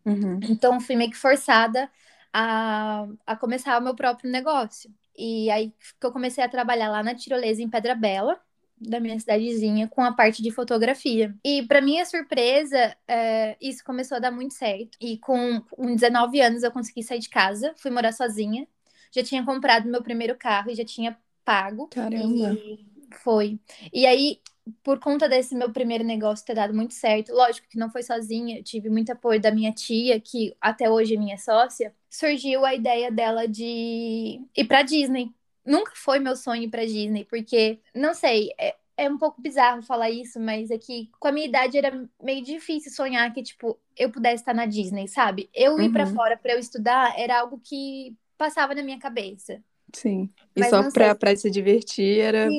Uhum. 0.05 0.39
Então, 0.49 0.81
fui 0.81 0.95
meio 0.95 1.11
que 1.11 1.17
forçada 1.17 1.91
a, 2.33 3.07
a 3.27 3.37
começar 3.37 3.79
o 3.79 3.83
meu 3.83 3.95
próprio 3.95 4.31
negócio. 4.31 4.93
E 5.17 5.51
aí 5.51 5.75
que 5.99 6.07
eu 6.07 6.13
comecei 6.13 6.43
a 6.43 6.49
trabalhar 6.49 6.89
lá 6.89 7.03
na 7.03 7.15
tirolesa 7.15 7.63
em 7.63 7.69
Pedra 7.69 7.95
Bela, 7.95 8.41
da 8.81 8.99
minha 8.99 9.19
cidadezinha, 9.21 9.87
com 9.89 10.03
a 10.03 10.13
parte 10.13 10.43
de 10.43 10.51
fotografia. 10.51 11.35
E 11.45 11.63
para 11.67 11.81
minha 11.81 12.05
surpresa, 12.07 12.97
é, 13.07 13.57
isso 13.61 13.85
começou 13.85 14.17
a 14.17 14.21
dar 14.21 14.31
muito 14.31 14.55
certo. 14.55 14.97
E 15.01 15.19
com, 15.19 15.61
com 15.71 15.95
19 15.95 16.41
anos 16.41 16.63
eu 16.63 16.73
consegui 16.73 17.03
sair 17.03 17.19
de 17.19 17.29
casa, 17.29 17.75
fui 17.77 17.91
morar 17.91 18.13
sozinha. 18.13 18.67
Já 19.13 19.23
tinha 19.23 19.45
comprado 19.45 19.89
meu 19.89 20.03
primeiro 20.03 20.37
carro 20.37 20.71
e 20.71 20.75
já 20.75 20.85
tinha 20.85 21.19
pago. 21.45 21.89
Caramba. 21.89 22.55
E 22.55 22.91
foi. 23.23 23.59
E 23.93 24.07
aí, 24.07 24.41
por 24.83 24.99
conta 24.99 25.29
desse 25.29 25.55
meu 25.55 25.71
primeiro 25.73 26.05
negócio 26.05 26.47
ter 26.47 26.55
dado 26.55 26.75
muito 26.75 26.95
certo, 26.95 27.33
lógico 27.33 27.69
que 27.69 27.79
não 27.79 27.91
foi 27.91 28.03
sozinha, 28.03 28.59
eu 28.59 28.65
tive 28.65 28.89
muito 28.89 29.11
apoio 29.11 29.41
da 29.41 29.51
minha 29.51 29.73
tia, 29.73 30.21
que 30.21 30.57
até 30.61 30.89
hoje 30.89 31.15
é 31.15 31.19
minha 31.19 31.37
sócia, 31.37 31.95
surgiu 32.09 32.65
a 32.65 32.75
ideia 32.75 33.11
dela 33.11 33.47
de 33.47 34.41
ir 34.57 34.65
para 34.67 34.83
Disney. 34.83 35.35
Nunca 35.65 35.93
foi 35.95 36.19
meu 36.19 36.37
sonho 36.37 36.63
ir 36.65 36.71
para 36.71 36.87
Disney, 36.87 37.25
porque, 37.25 37.81
não 37.95 38.15
sei, 38.15 38.51
é, 38.59 38.77
é 38.97 39.11
um 39.11 39.19
pouco 39.19 39.41
bizarro 39.43 39.83
falar 39.83 40.11
isso, 40.11 40.41
mas 40.41 40.71
é 40.71 40.79
que 40.79 41.11
com 41.21 41.29
a 41.29 41.33
minha 41.33 41.47
idade 41.47 41.77
era 41.79 42.09
meio 42.23 42.43
difícil 42.45 42.91
sonhar 42.93 43.33
que, 43.33 43.43
tipo, 43.43 43.79
eu 43.97 44.11
pudesse 44.11 44.37
estar 44.43 44.55
na 44.55 44.67
Disney, 44.67 45.07
sabe? 45.09 45.51
Eu 45.55 45.81
ir 45.81 45.91
para 45.91 46.07
Uhum. 46.07 46.07
fora 46.07 46.37
para 46.37 46.53
eu 46.55 46.59
estudar 46.59 47.19
era 47.19 47.41
algo 47.41 47.61
que 47.61 48.17
passava 48.39 48.75
na 48.75 48.83
minha 48.83 48.99
cabeça. 48.99 49.63
Sim. 49.95 50.33
E 50.55 50.63
Mas 50.63 50.69
só 50.69 50.83
pra, 50.85 51.15
sei. 51.15 51.15
pra 51.15 51.35
se 51.37 51.51
divertir 51.51 52.21
era 52.21 52.57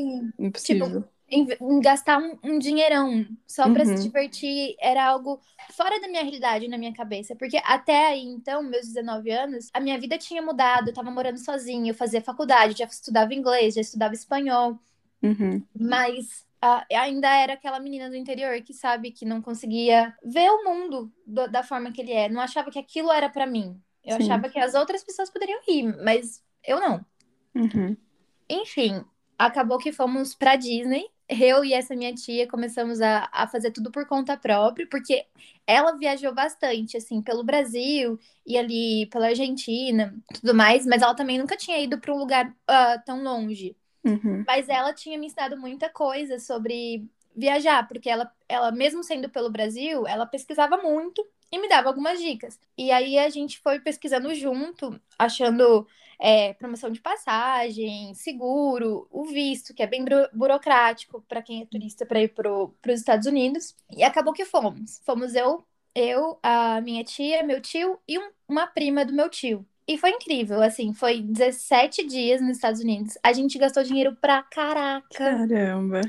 Sim. 0.55 0.97
impossível. 0.97 1.09
Em, 1.31 1.47
em 1.61 1.79
gastar 1.81 2.19
um, 2.19 2.37
um 2.43 2.59
dinheirão 2.59 3.25
só 3.47 3.69
pra 3.71 3.83
Uhum. 3.83 3.97
se 3.97 4.03
divertir 4.03 4.75
era 4.79 5.05
algo 5.05 5.39
fora 5.71 5.99
da 6.01 6.07
minha 6.07 6.21
realidade 6.23 6.67
na 6.67 6.77
minha 6.77 6.93
cabeça. 6.93 7.35
Porque 7.35 7.57
até 7.63 8.07
aí, 8.07 8.23
então, 8.25 8.61
meus 8.63 8.87
19 8.87 9.31
anos, 9.31 9.69
a 9.73 9.79
minha 9.79 9.97
vida 9.99 10.17
tinha 10.17 10.41
mudado, 10.41 10.89
eu 10.89 10.93
tava 10.93 11.09
morando 11.11 11.37
sozinha, 11.39 11.91
eu 11.91 11.95
fazia 11.95 12.21
faculdade, 12.21 12.77
já 12.77 12.85
estudava 12.85 13.33
inglês, 13.33 13.75
já 13.75 13.81
estudava 13.81 14.13
espanhol, 14.13 14.77
Uhum. 15.23 15.63
mas 15.79 16.45
ah, 16.61 16.85
ainda 16.91 17.27
era 17.35 17.53
aquela 17.53 17.79
menina 17.79 18.09
do 18.09 18.15
interior 18.15 18.61
que 18.61 18.73
sabe 18.73 19.11
que 19.11 19.25
não 19.25 19.41
conseguia 19.41 20.15
ver 20.23 20.49
o 20.49 20.63
mundo 20.63 21.11
do- 21.25 21.47
da 21.47 21.63
forma 21.63 21.91
que 21.91 22.01
ele 22.01 22.11
é, 22.13 22.29
não 22.29 22.41
achava 22.41 22.69
que 22.71 22.77
aquilo 22.79 23.11
era 23.11 23.29
pra 23.29 23.47
mim. 23.47 23.79
Eu 24.03 24.17
Sim. 24.17 24.23
achava 24.23 24.49
que 24.49 24.59
as 24.59 24.73
outras 24.75 25.03
pessoas 25.03 25.29
poderiam 25.29 25.59
rir, 25.67 25.83
mas 26.03 26.43
eu 26.63 26.79
não. 26.79 27.05
Uhum. 27.55 27.95
Enfim, 28.49 29.03
acabou 29.37 29.77
que 29.77 29.91
fomos 29.91 30.35
pra 30.35 30.55
Disney. 30.55 31.05
Eu 31.39 31.63
e 31.63 31.73
essa 31.73 31.95
minha 31.95 32.13
tia 32.13 32.45
começamos 32.45 32.99
a, 32.99 33.29
a 33.31 33.47
fazer 33.47 33.71
tudo 33.71 33.89
por 33.89 34.05
conta 34.05 34.35
própria, 34.35 34.85
porque 34.85 35.25
ela 35.65 35.93
viajou 35.97 36.33
bastante, 36.33 36.97
assim, 36.97 37.21
pelo 37.21 37.41
Brasil 37.41 38.19
e 38.45 38.57
ali 38.57 39.05
pela 39.05 39.27
Argentina, 39.27 40.13
tudo 40.33 40.53
mais, 40.53 40.85
mas 40.85 41.01
ela 41.01 41.15
também 41.15 41.37
nunca 41.37 41.55
tinha 41.55 41.79
ido 41.79 41.97
para 41.99 42.13
um 42.13 42.17
lugar 42.17 42.53
ah, 42.67 43.01
tão 43.05 43.23
longe. 43.23 43.77
Uhum. 44.03 44.43
Mas 44.45 44.67
ela 44.67 44.93
tinha 44.93 45.17
me 45.17 45.27
ensinado 45.27 45.57
muita 45.57 45.89
coisa 45.89 46.37
sobre 46.37 47.07
viajar, 47.33 47.87
porque 47.87 48.09
ela, 48.09 48.29
ela 48.49 48.69
mesmo 48.69 49.01
sendo 49.01 49.29
pelo 49.29 49.49
Brasil, 49.49 50.05
ela 50.05 50.25
pesquisava 50.25 50.77
muito 50.77 51.25
e 51.49 51.59
me 51.59 51.69
dava 51.69 51.87
algumas 51.87 52.19
dicas. 52.19 52.59
E 52.77 52.91
aí 52.91 53.17
a 53.17 53.29
gente 53.29 53.59
foi 53.59 53.79
pesquisando 53.79 54.33
junto, 54.35 54.99
achando 55.17 55.87
é, 56.21 56.53
promoção 56.53 56.91
de 56.91 57.01
passagem, 57.01 58.13
seguro, 58.15 59.07
o 59.11 59.25
visto, 59.25 59.73
que 59.73 59.83
é 59.83 59.87
bem 59.87 60.05
buro- 60.05 60.29
burocrático 60.33 61.21
para 61.27 61.41
quem 61.41 61.61
é 61.63 61.65
turista 61.65 62.05
para 62.05 62.21
ir 62.21 62.29
para 62.29 62.51
os 62.51 62.99
Estados 62.99 63.27
Unidos. 63.27 63.75
E 63.91 64.03
acabou 64.03 64.33
que 64.33 64.45
fomos. 64.45 64.99
Fomos 65.05 65.35
eu, 65.35 65.65
eu, 65.95 66.39
a 66.43 66.79
minha 66.81 67.03
tia, 67.03 67.43
meu 67.43 67.61
tio 67.61 67.99
e 68.07 68.19
um- 68.19 68.31
uma 68.47 68.67
prima 68.67 69.05
do 69.05 69.13
meu 69.13 69.29
tio. 69.29 69.65
E 69.87 69.97
foi 69.97 70.11
incrível, 70.11 70.61
assim, 70.61 70.93
foi 70.93 71.21
17 71.21 72.05
dias 72.05 72.39
nos 72.41 72.51
Estados 72.57 72.81
Unidos. 72.81 73.17
A 73.23 73.33
gente 73.33 73.57
gastou 73.57 73.83
dinheiro 73.83 74.15
pra 74.21 74.43
caraca. 74.43 75.09
Caramba. 75.13 76.01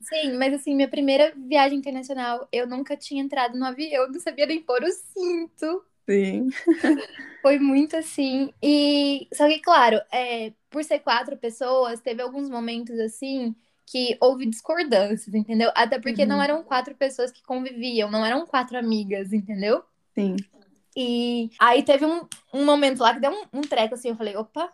Sim, 0.00 0.32
mas 0.36 0.52
assim, 0.54 0.74
minha 0.74 0.88
primeira 0.90 1.32
viagem 1.36 1.78
internacional, 1.78 2.48
eu 2.52 2.66
nunca 2.66 2.96
tinha 2.96 3.22
entrado 3.22 3.56
no 3.58 3.64
avião, 3.64 4.08
não 4.10 4.20
sabia 4.20 4.46
nem 4.46 4.60
pôr 4.62 4.82
o 4.82 4.90
cinto. 4.92 5.84
Sim. 6.12 6.48
Foi 7.40 7.58
muito 7.58 7.96
assim. 7.96 8.52
E 8.62 9.26
só 9.32 9.48
que, 9.48 9.60
claro, 9.60 10.00
é, 10.12 10.52
por 10.70 10.84
ser 10.84 11.00
quatro 11.00 11.36
pessoas, 11.36 12.00
teve 12.00 12.22
alguns 12.22 12.48
momentos 12.48 12.98
assim 13.00 13.54
que 13.86 14.16
houve 14.20 14.46
discordâncias, 14.46 15.34
entendeu? 15.34 15.70
Até 15.74 15.98
porque 15.98 16.22
Uhum. 16.22 16.28
não 16.28 16.42
eram 16.42 16.62
quatro 16.62 16.94
pessoas 16.94 17.30
que 17.32 17.42
conviviam, 17.42 18.10
não 18.10 18.24
eram 18.24 18.46
quatro 18.46 18.78
amigas, 18.78 19.32
entendeu? 19.32 19.82
Sim. 20.14 20.36
E 20.96 21.50
aí 21.58 21.82
teve 21.82 22.04
um, 22.04 22.20
um 22.52 22.64
momento 22.64 23.00
lá 23.00 23.14
que 23.14 23.20
deu 23.20 23.32
um, 23.32 23.58
um 23.58 23.60
treco 23.62 23.94
assim, 23.94 24.10
eu 24.10 24.16
falei, 24.16 24.36
opa, 24.36 24.72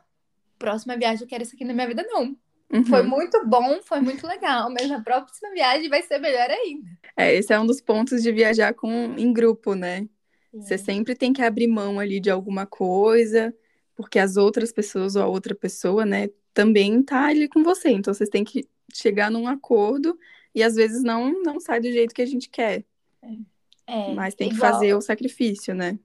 próxima 0.59 0.97
viagem 0.97 1.23
eu 1.23 1.29
quero 1.29 1.43
isso 1.43 1.55
aqui 1.55 1.65
na 1.65 1.73
minha 1.73 1.87
vida, 1.87 2.05
não. 2.09 2.37
Uhum. 2.71 2.85
Foi 2.85 3.03
muito 3.03 3.47
bom, 3.47 3.81
foi 3.83 4.01
muito 4.01 4.27
legal, 4.27 4.69
mas 4.71 4.89
na 4.89 5.01
próxima 5.01 5.51
viagem 5.53 5.89
vai 5.89 6.03
ser 6.03 6.19
melhor 6.19 6.51
ainda. 6.51 6.87
É, 7.17 7.35
esse 7.35 7.53
é 7.53 7.59
um 7.59 7.67
dos 7.67 7.81
pontos 7.81 8.23
de 8.23 8.31
viajar 8.31 8.75
com, 8.75 9.15
em 9.17 9.33
grupo, 9.33 9.75
né? 9.75 10.07
Você 10.53 10.79
sempre 10.79 11.15
tem 11.15 11.33
que 11.33 11.43
abrir 11.43 11.67
mão 11.69 11.99
ali 12.01 12.21
de 12.21 12.31
alguma 12.31 12.67
coisa, 12.67 13.55
porque 13.95 14.19
as 14.19 14.37
outras 14.37 14.73
pessoas 14.73 15.17
ou 15.17 15.23
a 15.23 15.27
outra 15.27 15.55
pessoa, 15.55 16.05
né, 16.07 16.29
também 16.55 17.03
tá 17.03 17.27
ali 17.27 17.49
com 17.49 17.63
você. 17.63 17.91
Então 17.91 18.13
vocês 18.15 18.31
têm 18.31 18.45
que 18.45 18.67
chegar 18.93 19.31
num 19.31 19.47
acordo 19.47 20.19
e 20.55 20.63
às 20.63 20.75
vezes 20.75 21.03
não 21.03 21.43
não 21.43 21.61
sai 21.61 21.81
do 21.81 21.91
jeito 21.93 22.15
que 22.15 22.23
a 22.23 22.27
gente 22.27 22.49
quer, 22.49 22.85
É, 23.87 24.15
mas 24.15 24.35
tem 24.35 24.49
que 24.49 24.55
igual- 24.57 24.73
fazer 24.73 24.95
o 24.95 25.01
sacrifício, 25.01 25.75
né? 25.75 25.99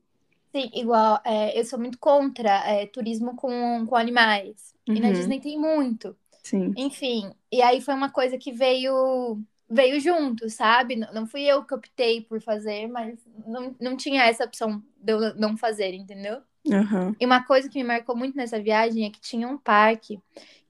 Sim, 0.55 0.69
igual, 0.73 1.19
é, 1.25 1.59
eu 1.59 1.65
sou 1.65 1.79
muito 1.79 1.97
contra 1.97 2.49
é, 2.69 2.85
turismo 2.85 3.35
com, 3.35 3.85
com 3.87 3.95
animais. 3.95 4.73
E 4.85 4.99
na 4.99 5.07
Uhum. 5.07 5.13
Disney 5.13 5.39
tem 5.39 5.57
muito. 5.59 6.15
Sim. 6.43 6.73
Enfim, 6.77 7.31
e 7.51 7.61
aí 7.61 7.81
foi 7.81 7.93
uma 7.95 8.11
coisa 8.11 8.37
que 8.37 8.51
veio 8.51 9.41
veio 9.73 9.99
junto, 9.99 10.49
sabe? 10.49 10.95
Não, 10.95 11.25
fui 11.25 11.41
eu 11.41 11.63
que 11.63 11.73
optei 11.73 12.21
por 12.21 12.39
fazer, 12.39 12.87
mas 12.87 13.19
não, 13.45 13.75
não 13.79 13.97
tinha 13.97 14.23
essa 14.23 14.45
opção 14.45 14.83
de 14.97 15.11
eu 15.13 15.35
não 15.35 15.57
fazer, 15.57 15.93
entendeu? 15.93 16.41
Aham. 16.71 17.15
E 17.19 17.25
uma 17.25 17.43
coisa 17.43 17.67
que 17.67 17.77
me 17.79 17.83
marcou 17.83 18.15
muito 18.15 18.37
nessa 18.37 18.61
viagem 18.61 19.05
é 19.05 19.09
que 19.09 19.19
tinha 19.19 19.47
um 19.47 19.57
parque 19.57 20.19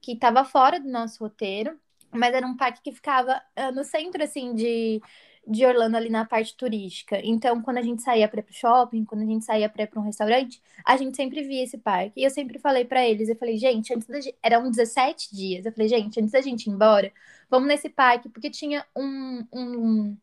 que 0.00 0.12
estava 0.12 0.44
fora 0.44 0.80
do 0.80 0.88
nosso 0.88 1.22
roteiro, 1.22 1.78
mas 2.10 2.34
era 2.34 2.46
um 2.46 2.56
parque 2.56 2.82
que 2.82 2.92
ficava 2.92 3.40
ah, 3.54 3.70
no 3.72 3.84
centro, 3.84 4.22
assim, 4.22 4.54
de, 4.54 5.00
de 5.46 5.64
Orlando, 5.66 5.96
ali 5.96 6.08
na 6.10 6.24
parte 6.24 6.56
turística. 6.56 7.18
Então, 7.22 7.60
quando 7.62 7.78
a 7.78 7.82
gente 7.82 8.02
saía 8.02 8.28
para 8.28 8.40
ir 8.40 8.42
pro 8.44 8.54
shopping, 8.54 9.04
quando 9.04 9.22
a 9.22 9.26
gente 9.26 9.44
saía 9.44 9.68
para 9.68 9.82
ir 9.84 9.86
para 9.88 10.00
um 10.00 10.04
restaurante, 10.04 10.60
a 10.84 10.96
gente 10.96 11.16
sempre 11.16 11.42
via 11.42 11.62
esse 11.64 11.78
parque. 11.78 12.12
E 12.20 12.24
eu 12.24 12.30
sempre 12.30 12.58
falei 12.58 12.84
para 12.84 13.06
eles, 13.06 13.28
eu 13.28 13.36
falei, 13.36 13.56
gente, 13.58 13.92
antes 13.94 14.06
da 14.06 14.20
gente... 14.20 14.36
eram 14.42 14.70
17 14.70 15.34
dias. 15.34 15.66
Eu 15.66 15.72
falei, 15.72 15.88
gente, 15.88 16.18
antes 16.20 16.32
da 16.32 16.40
gente 16.40 16.66
ir 16.66 16.70
embora, 16.70 17.12
vamos 17.50 17.68
nesse 17.68 17.88
parque, 17.88 18.28
porque 18.28 18.50
tinha 18.50 18.84
um, 18.96 19.44
um, 19.52 20.16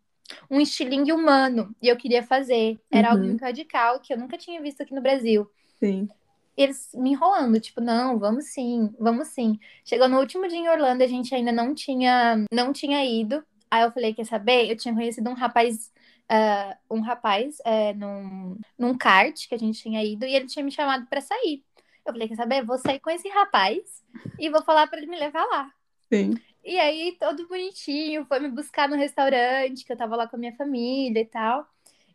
um 0.49 0.59
estilingue 0.61 1.11
humano 1.13 1.75
e 1.81 1.87
eu 1.87 1.97
queria 1.97 2.23
fazer. 2.23 2.79
Era 2.91 3.11
algo 3.11 3.23
Uhum. 3.23 3.29
muito 3.29 3.41
radical 3.41 3.99
que 3.99 4.13
eu 4.13 4.17
nunca 4.17 4.37
tinha 4.37 4.61
visto 4.61 4.81
aqui 4.81 4.93
no 4.93 5.01
Brasil. 5.01 5.49
Sim. 5.79 6.09
Eles 6.57 6.89
me 6.93 7.11
enrolando, 7.11 7.59
tipo, 7.59 7.79
não, 7.81 8.19
vamos 8.19 8.45
sim, 8.47 8.93
vamos 8.99 9.29
sim. 9.29 9.57
Chegou 9.85 10.07
no 10.09 10.19
último 10.19 10.47
dia 10.47 10.57
em 10.57 10.69
Orlando, 10.69 11.03
a 11.03 11.07
gente 11.07 11.33
ainda 11.33 11.51
não 11.51 11.73
tinha, 11.73 12.45
não 12.51 12.73
tinha 12.73 13.03
ido. 13.05 13.43
Aí 13.71 13.83
eu 13.83 13.91
falei, 13.91 14.13
quer 14.13 14.25
saber? 14.25 14.69
Eu 14.69 14.75
tinha 14.75 14.93
conhecido 14.93 15.29
um 15.29 15.33
rapaz, 15.33 15.93
ah, 16.27 16.77
um 16.89 16.99
rapaz 16.99 17.57
é, 17.63 17.93
num, 17.93 18.57
num 18.77 18.97
kart 18.97 19.47
que 19.47 19.55
a 19.55 19.57
gente 19.57 19.81
tinha 19.81 20.03
ido 20.03 20.25
e 20.25 20.35
ele 20.35 20.45
tinha 20.45 20.63
me 20.63 20.71
chamado 20.71 21.07
pra 21.07 21.21
sair. 21.21 21.63
Eu 22.05 22.11
falei, 22.11 22.27
quer 22.27 22.35
saber? 22.35 22.65
Vou 22.65 22.77
sair 22.77 22.99
com 22.99 23.09
esse 23.09 23.29
rapaz 23.29 24.03
e 24.37 24.49
vou 24.49 24.61
falar 24.61 24.87
pra 24.87 24.97
ele 24.97 25.07
me 25.07 25.17
levar 25.17 25.45
lá. 25.45 25.71
Sim. 26.11 26.33
E 26.63 26.77
aí, 26.77 27.15
todo 27.17 27.47
bonitinho, 27.47 28.25
foi 28.25 28.39
me 28.39 28.49
buscar 28.49 28.89
no 28.89 28.97
restaurante, 28.97 29.85
que 29.85 29.91
eu 29.93 29.97
tava 29.97 30.15
lá 30.15 30.27
com 30.27 30.35
a 30.35 30.39
minha 30.39 30.55
família 30.55 31.21
e 31.21 31.25
tal. 31.25 31.65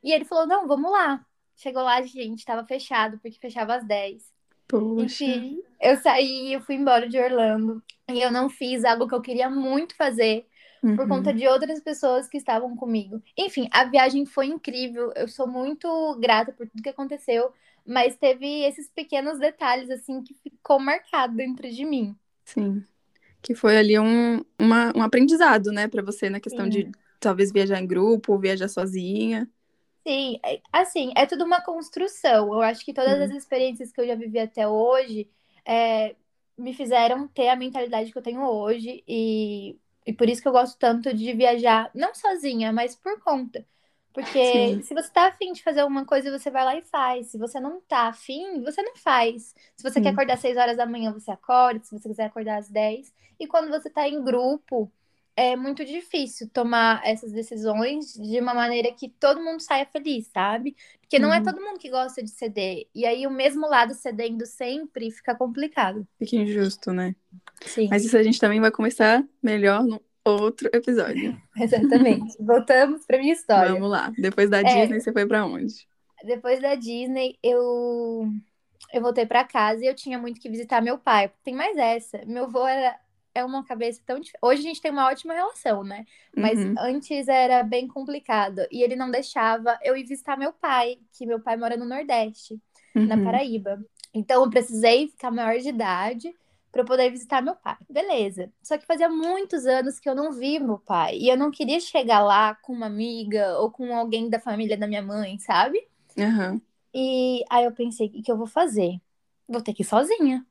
E 0.05 0.13
ele 0.13 0.25
falou: 0.25 0.47
não, 0.47 0.69
vamos 0.69 0.91
lá. 0.91 1.25
Chegou 1.57 1.83
lá, 1.83 2.01
gente, 2.03 2.45
tava 2.45 2.67
fechado, 2.67 3.19
porque 3.19 3.39
fechava 3.41 3.77
às 3.77 3.85
10. 3.85 4.23
Poxa. 4.69 5.25
Enfim, 5.25 5.63
eu 5.81 5.97
saí, 5.97 6.53
eu 6.53 6.61
fui 6.61 6.75
embora 6.75 7.09
de 7.09 7.19
Orlando. 7.19 7.83
E 8.11 8.21
eu 8.21 8.31
não 8.31 8.51
fiz 8.51 8.85
algo 8.85 9.09
que 9.09 9.15
eu 9.15 9.23
queria 9.23 9.49
muito 9.49 9.97
fazer 9.97 10.47
por 10.95 11.07
Uhum. 11.07 11.09
conta 11.09 11.33
de 11.35 11.47
outras 11.47 11.81
pessoas 11.81 12.29
que 12.29 12.37
estavam 12.39 12.77
comigo. 12.77 13.23
Enfim, 13.37 13.69
a 13.73 13.85
viagem 13.85 14.25
foi 14.27 14.47
incrível. 14.47 15.13
Eu 15.17 15.29
sou 15.29 15.47
muito 15.47 16.17
grata 16.21 16.53
por 16.53 16.69
tudo 16.69 16.83
que 16.83 16.89
aconteceu, 16.89 17.53
mas 17.87 18.17
teve 18.17 18.47
esses 18.65 18.89
pequenos 18.91 19.39
detalhes 19.39 19.91
assim 19.91 20.23
que 20.23 20.35
ficou 20.35 20.79
marcado 20.79 21.35
dentro 21.37 21.69
de 21.71 21.85
mim. 21.85 22.17
Sim. 22.45 22.85
Que 23.43 23.55
foi 23.55 23.77
ali 23.79 23.99
um, 23.99 24.45
uma- 24.61 24.93
um 24.97 25.03
aprendizado, 25.03 25.73
né, 25.73 25.89
pra 25.89 26.03
você 26.03 26.31
na 26.31 26.41
questão 26.41 26.67
Sim. 26.67 26.71
de 26.71 26.93
talvez 27.21 27.53
viajar 27.53 27.81
em 27.81 27.87
grupo 27.87 28.33
ou 28.33 28.39
viajar 28.41 28.69
sozinha. 28.69 29.51
Sim, 30.07 30.39
é- 30.45 30.61
assim, 30.73 31.13
é 31.17 31.27
tudo 31.27 31.45
uma 31.45 31.61
construção. 31.61 32.53
Eu 32.55 32.63
acho 32.63 32.85
que 32.85 32.95
todas 32.95 33.21
as 33.21 33.31
experiências 33.33 33.91
que 33.93 34.01
eu 34.01 34.07
já 34.07 34.15
vivi 34.15 34.39
até 34.39 34.67
hoje 34.69 35.29
é, 35.65 36.15
me 36.57 36.73
fizeram 36.75 37.27
ter 37.29 37.49
a 37.49 37.57
mentalidade 37.57 38.13
que 38.13 38.19
eu 38.19 38.23
tenho 38.23 38.43
hoje. 38.43 39.03
E 39.07 39.77
E 40.07 40.13
por 40.13 40.29
isso 40.29 40.43
que 40.43 40.49
eu 40.49 40.53
gosto 40.53 40.79
tanto 40.79 41.13
de 41.15 41.33
viajar, 41.35 41.91
não 41.95 42.15
sozinha, 42.15 42.73
mas 42.73 42.95
por 42.97 43.21
conta. 43.21 43.67
Porque 44.13 44.39
Sim. 44.43 44.83
se 44.83 44.95
você 44.95 45.11
tá 45.13 45.29
afim 45.29 45.53
de 45.53 45.63
fazer 45.63 45.81
alguma 45.81 46.07
coisa, 46.07 46.31
você 46.37 46.51
vai 46.51 46.65
lá 46.65 46.77
e 46.77 46.83
faz. 46.83 47.29
Se 47.29 47.39
você 47.39 47.61
não 47.61 47.81
tá 47.83 48.09
afim, 48.09 48.63
você 48.63 48.83
não 48.83 48.97
faz. 48.97 49.55
Se 49.77 49.83
você 49.83 50.01
Sim. 50.01 50.03
quer 50.03 50.11
acordar 50.11 50.35
às 50.35 50.41
6 50.41 50.57
horas 50.57 50.77
da 50.77 50.87
manhã, 50.87 51.13
você 51.13 51.31
acorda. 51.31 51.85
Se 51.85 51.99
você 51.99 52.09
quiser 52.09 52.25
acordar 52.27 52.59
às 52.59 52.71
10. 52.71 53.13
E 53.39 53.47
quando 53.47 53.69
você 53.71 53.91
tá 53.91 54.09
em 54.09 54.23
grupo, 54.25 54.91
é 55.37 55.55
muito 55.55 55.85
difícil 55.85 56.49
tomar 56.49 57.03
essas 57.05 57.31
decisões 57.31 58.15
de 58.15 58.41
uma 58.41 58.55
maneira 58.55 58.91
que 58.91 59.09
todo 59.09 59.45
mundo 59.45 59.61
saia 59.61 59.85
feliz, 59.85 60.29
sabe? 60.29 60.75
Porque 60.99 61.19
não 61.19 61.33
é 61.33 61.37
uhum. 61.37 61.43
é 61.43 61.53
todo 61.53 61.63
mundo 61.63 61.79
que 61.79 61.91
gosta 61.91 62.23
de 62.23 62.31
ceder. 62.31 62.87
E 62.95 63.05
aí 63.05 63.27
o 63.27 63.31
mesmo 63.31 63.69
lado 63.69 63.93
cedendo 63.93 64.47
sempre 64.47 65.11
fica 65.11 65.35
complicado. 65.35 66.09
Fica 66.19 66.37
injusto, 66.37 66.91
né? 66.91 67.15
Sim. 67.61 67.89
Mas 67.91 68.05
isso 68.05 68.17
a 68.17 68.23
gente 68.23 68.41
também 68.41 68.61
vai 68.61 68.71
começar 68.71 69.23
melhor 69.43 69.85
no 69.85 70.01
outro 70.25 70.71
episódio. 70.73 71.41
Exatamente. 71.61 72.35
Voltamos 72.41 73.05
para 73.05 73.19
minha 73.19 73.35
história. 73.35 73.75
Vamos 73.75 73.91
lá. 73.91 74.11
Depois 74.17 74.49
da 74.49 74.61
é, 74.61 74.63
Disney, 74.65 75.01
você 75.01 75.13
foi 75.13 75.27
para 75.27 75.45
onde? 75.45 75.75
Depois 76.25 76.61
da 76.63 76.75
Disney, 76.75 77.39
eu 77.43 78.33
eu 78.93 79.03
voltei 79.03 79.27
para 79.27 79.45
casa 79.45 79.85
e 79.85 79.87
eu 79.87 79.95
tinha 79.95 80.19
muito 80.19 80.41
que 80.41 80.49
visitar 80.49 80.81
meu 80.81 80.99
pai. 80.99 81.31
Tem 81.45 81.55
mais 81.55 81.77
essa. 81.77 82.25
Meu 82.27 82.45
avô 82.45 82.67
era 82.67 82.99
é 83.37 83.45
uma 83.45 83.63
cabeça 83.63 84.01
tão 84.07 84.19
diferente. 84.19 84.39
Hoje 84.41 84.61
a 84.61 84.63
gente 84.63 84.81
tem 84.81 84.91
uma 84.91 85.07
ótima 85.07 85.35
relação, 85.35 85.85
né? 85.85 86.07
Mas 86.35 86.59
uhum. 86.59 86.75
antes 86.79 87.29
era 87.29 87.63
bem 87.63 87.87
complicado. 87.87 88.67
E 88.71 88.83
ele 88.83 88.97
não 88.97 89.11
deixava 89.11 89.79
eu 89.83 89.95
ir 89.95 90.05
visitar 90.05 90.39
meu 90.39 90.55
pai, 90.55 90.99
que 91.13 91.27
meu 91.27 91.39
pai 91.39 91.57
mora 91.57 91.77
no 91.77 91.85
Nordeste, 91.85 92.59
uhum. 92.95 93.07
na 93.07 93.23
Paraíba. 93.23 93.79
Então 94.15 94.43
eu 94.43 94.49
precisei 94.49 95.09
ficar 95.09 95.31
maior 95.31 95.59
de 95.59 95.69
idade 95.69 96.35
para 96.73 96.83
poder 96.83 97.11
visitar 97.11 97.43
meu 97.43 97.55
pai. 97.55 97.77
Beleza. 97.91 98.51
Só 98.63 98.79
que 98.79 98.87
fazia 98.87 99.09
muitos 99.09 99.67
anos 99.67 100.01
que 100.01 100.09
eu 100.09 100.15
não 100.15 100.33
vi 100.33 100.59
meu 100.59 100.79
pai. 100.79 101.19
E 101.19 101.29
eu 101.29 101.37
não 101.37 101.51
queria 101.51 101.79
chegar 101.79 102.21
lá 102.21 102.55
com 102.55 102.73
uma 102.73 102.87
amiga 102.87 103.59
ou 103.59 103.71
com 103.71 103.95
alguém 103.95 104.31
da 104.31 104.41
família 104.41 104.79
da 104.79 104.87
minha 104.87 105.03
mãe, 105.03 105.39
sabe? 105.39 105.87
Uhum. 106.17 106.59
E 106.95 107.45
aí 107.51 107.65
eu 107.65 107.73
pensei, 107.73 108.07
o 108.07 108.23
que 108.23 108.33
eu 108.33 108.37
vou 108.39 108.47
fazer? 108.47 108.99
Vou 109.47 109.61
ter 109.61 109.75
que 109.75 109.83
ir 109.83 109.87
sozinha. 109.87 110.45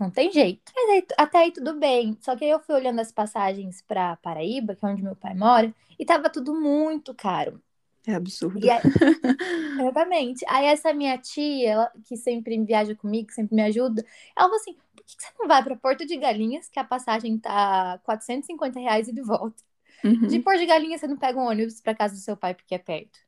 Não 0.00 0.10
tem 0.10 0.32
jeito. 0.32 0.72
Mas 0.74 0.88
aí, 0.88 1.06
até 1.18 1.38
aí 1.40 1.52
tudo 1.52 1.78
bem. 1.78 2.16
Só 2.22 2.34
que 2.34 2.42
aí 2.42 2.50
eu 2.50 2.58
fui 2.58 2.74
olhando 2.74 3.00
as 3.00 3.12
passagens 3.12 3.82
para 3.82 4.16
Paraíba, 4.16 4.74
que 4.74 4.82
é 4.82 4.88
onde 4.88 5.02
meu 5.02 5.14
pai 5.14 5.34
mora, 5.34 5.74
e 5.98 6.06
tava 6.06 6.30
tudo 6.30 6.58
muito 6.58 7.14
caro. 7.14 7.62
É 8.06 8.14
absurdo. 8.14 8.58
Aí, 8.58 8.80
exatamente. 9.78 10.42
Aí 10.48 10.64
essa 10.64 10.94
minha 10.94 11.18
tia, 11.18 11.72
ela, 11.72 11.92
que 12.06 12.16
sempre 12.16 12.58
viaja 12.64 12.94
comigo, 12.94 13.30
sempre 13.30 13.54
me 13.54 13.60
ajuda, 13.60 14.02
ela 14.34 14.46
falou 14.48 14.56
assim: 14.56 14.72
por 14.72 15.04
que 15.04 15.12
você 15.18 15.28
não 15.38 15.46
vai 15.46 15.62
para 15.62 15.76
Porto 15.76 16.06
de 16.06 16.16
Galinhas, 16.16 16.70
que 16.70 16.78
a 16.80 16.84
passagem 16.84 17.36
tá 17.38 18.00
450 18.02 18.80
reais 18.80 19.06
e 19.06 19.12
de 19.12 19.20
volta? 19.20 19.62
Uhum. 20.02 20.28
De 20.28 20.38
Porto 20.40 20.60
de 20.60 20.66
Galinhas 20.66 21.02
você 21.02 21.06
não 21.06 21.18
pega 21.18 21.38
um 21.38 21.46
ônibus 21.46 21.82
para 21.82 21.94
casa 21.94 22.14
do 22.14 22.20
seu 22.20 22.38
pai 22.38 22.54
porque 22.54 22.74
é 22.74 22.78
perto. 22.78 23.18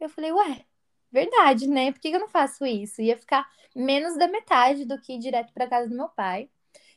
Eu 0.00 0.08
falei, 0.08 0.32
ué, 0.32 0.64
verdade, 1.10 1.66
né? 1.68 1.92
Por 1.92 2.00
que 2.00 2.08
eu 2.08 2.20
não 2.20 2.28
faço 2.28 2.64
isso? 2.66 3.02
Ia 3.02 3.16
ficar 3.16 3.46
menos 3.74 4.16
da 4.16 4.28
metade 4.28 4.84
do 4.84 5.00
que 5.00 5.14
ir 5.14 5.18
direto 5.18 5.52
para 5.52 5.68
casa 5.68 5.88
do 5.88 5.96
meu 5.96 6.08
pai. 6.08 6.48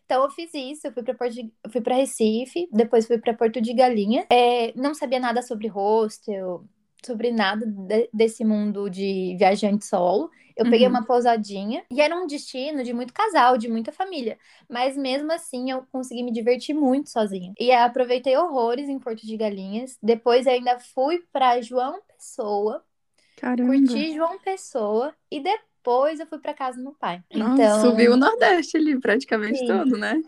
Então 0.06 0.24
eu 0.24 0.30
fiz 0.30 0.54
isso, 0.54 0.88
eu 0.88 0.92
fui 0.92 1.04
para 1.04 1.30
de... 1.30 1.50
fui 1.72 1.80
para 1.80 1.96
Recife, 1.96 2.68
depois 2.72 3.08
fui 3.08 3.18
para 3.18 3.34
Porto 3.34 3.62
de 3.62 3.74
Galinha. 3.74 4.26
É, 4.30 4.74
não 4.76 4.94
sabia 4.94 5.20
nada 5.20 5.42
sobre 5.42 5.68
hostel, 5.68 6.66
sobre 7.06 7.32
nada 7.32 7.66
de... 7.66 8.10
desse 8.14 8.44
mundo 8.44 8.90
de 8.90 9.38
viajante 9.40 9.86
solo. 9.86 10.30
Eu 10.56 10.66
uhum. 10.66 10.72
peguei 10.72 10.86
uma 10.86 11.06
pousadinha 11.06 11.84
e 11.90 12.02
era 12.02 12.16
um 12.16 12.28
destino 12.28 12.84
de 12.84 12.94
muito 12.94 13.14
casal, 13.14 13.58
de 13.58 13.70
muita 13.70 13.94
família. 13.94 14.38
Mas 14.70 14.98
mesmo 14.98 15.32
assim 15.32 15.72
eu 15.72 15.86
consegui 15.92 16.24
me 16.24 16.32
divertir 16.32 16.76
muito 16.76 17.10
sozinha. 17.10 17.54
E 17.58 17.72
aproveitei 17.72 18.36
horrores 18.36 18.90
em 18.90 19.00
Porto 19.00 19.26
de 19.26 19.38
Galinhas. 19.38 19.98
Depois 20.04 20.46
ainda 20.46 20.78
fui 20.78 21.24
para 21.32 21.62
João 21.62 22.02
Pessoa, 22.08 22.84
Caramba. 23.42 23.74
Curti 23.74 24.14
João 24.14 24.38
Pessoa 24.38 25.16
e 25.32 25.42
depois 25.42 26.20
eu 26.20 26.28
fui 26.28 26.38
para 26.38 26.54
casa 26.54 26.78
do 26.78 26.84
meu 26.84 26.94
pai. 26.94 27.24
Nossa, 27.34 27.54
então, 27.64 27.82
subiu 27.82 28.14
o 28.14 28.16
Nordeste 28.16 28.78
ali, 28.78 29.00
praticamente 29.00 29.58
sim, 29.58 29.66
todo, 29.66 29.98
né? 29.98 30.22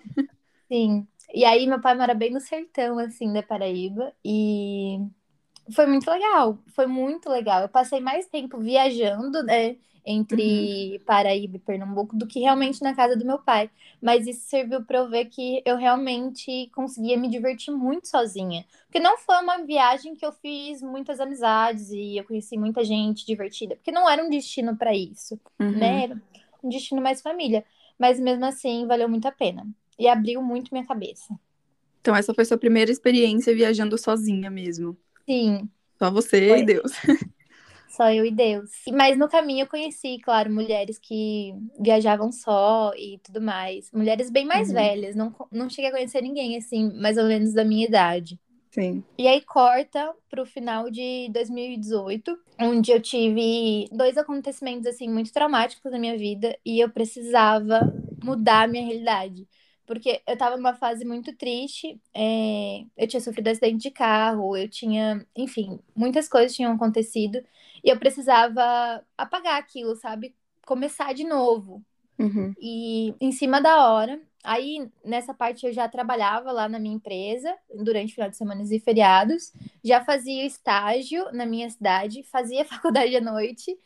Sim. 0.67 1.07
E 1.31 1.45
aí 1.45 1.67
meu 1.67 1.79
pai 1.79 1.93
mora 1.93 2.15
bem 2.15 2.31
no 2.31 2.41
sertão, 2.41 2.97
assim, 2.97 3.31
da 3.31 3.43
Paraíba. 3.43 4.11
E 4.25 4.97
foi 5.71 5.85
muito 5.85 6.09
legal. 6.09 6.57
Foi 6.75 6.85
muito 6.85 7.29
legal. 7.29 7.61
Eu 7.61 7.69
passei 7.69 7.99
mais 7.99 8.25
tempo 8.27 8.59
viajando, 8.59 9.43
né? 9.43 9.77
entre 10.05 10.93
uhum. 10.93 11.05
Paraíba 11.05 11.55
e 11.55 11.59
Pernambuco 11.59 12.15
do 12.15 12.27
que 12.27 12.39
realmente 12.39 12.81
na 12.81 12.93
casa 12.93 13.15
do 13.15 13.25
meu 13.25 13.39
pai. 13.39 13.69
Mas 14.01 14.27
isso 14.27 14.41
serviu 14.47 14.83
para 14.83 14.99
eu 14.99 15.09
ver 15.09 15.25
que 15.25 15.61
eu 15.65 15.77
realmente 15.77 16.69
conseguia 16.73 17.17
me 17.17 17.29
divertir 17.29 17.73
muito 17.73 18.07
sozinha. 18.07 18.65
Porque 18.85 18.99
não 18.99 19.17
foi 19.17 19.37
uma 19.37 19.59
viagem 19.59 20.15
que 20.15 20.25
eu 20.25 20.31
fiz 20.31 20.81
muitas 20.81 21.19
amizades 21.19 21.89
e 21.91 22.17
eu 22.17 22.23
conheci 22.25 22.57
muita 22.57 22.83
gente 22.83 23.25
divertida, 23.25 23.75
porque 23.75 23.91
não 23.91 24.09
era 24.09 24.23
um 24.23 24.29
destino 24.29 24.75
para 24.75 24.93
isso, 24.93 25.39
uhum. 25.59 25.71
né? 25.71 26.03
Era 26.03 26.21
um 26.61 26.69
destino 26.69 27.01
mais 27.01 27.21
família. 27.21 27.63
Mas 27.97 28.19
mesmo 28.19 28.45
assim, 28.45 28.85
valeu 28.85 29.07
muito 29.07 29.27
a 29.27 29.31
pena. 29.31 29.65
E 29.97 30.07
abriu 30.07 30.41
muito 30.41 30.73
minha 30.73 30.85
cabeça. 30.85 31.33
Então, 32.01 32.15
essa 32.15 32.33
foi 32.33 32.43
sua 32.43 32.57
primeira 32.57 32.91
experiência 32.91 33.55
viajando 33.55 33.97
sozinha 33.97 34.49
mesmo? 34.49 34.97
Sim. 35.25 35.69
Só 35.97 36.11
você 36.11 36.49
foi. 36.49 36.59
e 36.59 36.65
Deus. 36.65 36.91
Só 37.95 38.11
eu 38.11 38.25
e 38.25 38.31
Deus. 38.31 38.71
Mas 38.91 39.15
no 39.15 39.29
caminho 39.29 39.63
eu 39.63 39.67
conheci, 39.67 40.17
claro, 40.23 40.51
mulheres 40.51 40.97
que 40.97 41.53
viajavam 41.79 42.31
só 42.31 42.91
e 42.97 43.19
tudo 43.19 43.39
mais. 43.39 43.91
Mulheres 43.91 44.31
bem 44.31 44.45
mais 44.45 44.69
uhum. 44.69 44.73
velhas. 44.73 45.15
Não, 45.15 45.33
não 45.51 45.69
cheguei 45.69 45.91
a 45.91 45.93
conhecer 45.93 46.21
ninguém, 46.21 46.57
assim, 46.57 46.91
mais 46.99 47.17
ou 47.17 47.25
menos 47.25 47.53
da 47.53 47.63
minha 47.63 47.85
idade. 47.85 48.39
Sim. 48.71 49.03
E 49.15 49.27
aí 49.27 49.39
corta 49.41 50.11
pro 50.27 50.43
final 50.43 50.89
de 50.89 51.29
2018, 51.31 52.35
onde 52.59 52.91
eu 52.91 52.99
tive 52.99 53.87
dois 53.91 54.17
acontecimentos, 54.17 54.87
assim, 54.87 55.07
muito 55.07 55.31
traumáticos 55.31 55.91
na 55.91 55.99
minha 55.99 56.17
vida 56.17 56.57
e 56.65 56.83
eu 56.83 56.89
precisava 56.89 57.79
mudar 58.23 58.63
a 58.63 58.67
minha 58.67 58.83
realidade 58.83 59.47
porque 59.85 60.21
eu 60.25 60.37
tava 60.37 60.57
numa 60.57 60.73
fase 60.73 61.05
muito 61.05 61.35
triste. 61.35 61.99
É... 62.13 62.83
eu 62.97 63.07
tinha 63.07 63.21
sofrido 63.21 63.47
acidente 63.49 63.83
de 63.83 63.91
carro, 63.91 64.55
eu 64.55 64.69
tinha, 64.69 65.25
enfim, 65.35 65.79
muitas 65.95 66.27
coisas 66.27 66.55
tinham 66.55 66.73
acontecido 66.73 67.43
e 67.83 67.89
eu 67.89 67.97
precisava 67.97 69.03
apagar 69.17 69.59
aquilo, 69.59 69.95
sabe? 69.95 70.33
Começar 70.65 71.13
de 71.13 71.25
novo. 71.25 71.83
Uhum. 72.17 72.53
E 72.59 73.13
em 73.19 73.31
cima 73.31 73.59
da 73.59 73.89
hora, 73.89 74.21
aí 74.43 74.89
nessa 75.03 75.33
parte 75.33 75.65
eu 75.65 75.73
já 75.73 75.89
trabalhava 75.89 76.51
lá 76.51 76.69
na 76.69 76.79
minha 76.79 76.95
empresa 76.95 77.53
durante 77.75 78.13
final 78.13 78.29
de 78.29 78.37
semana 78.37 78.63
e 78.63 78.79
feriados, 78.79 79.51
já 79.83 80.03
fazia 80.03 80.45
estágio 80.45 81.25
na 81.33 81.45
minha 81.45 81.69
cidade, 81.69 82.23
fazia 82.23 82.63
faculdade 82.65 83.15
à 83.15 83.21
noite 83.21 83.77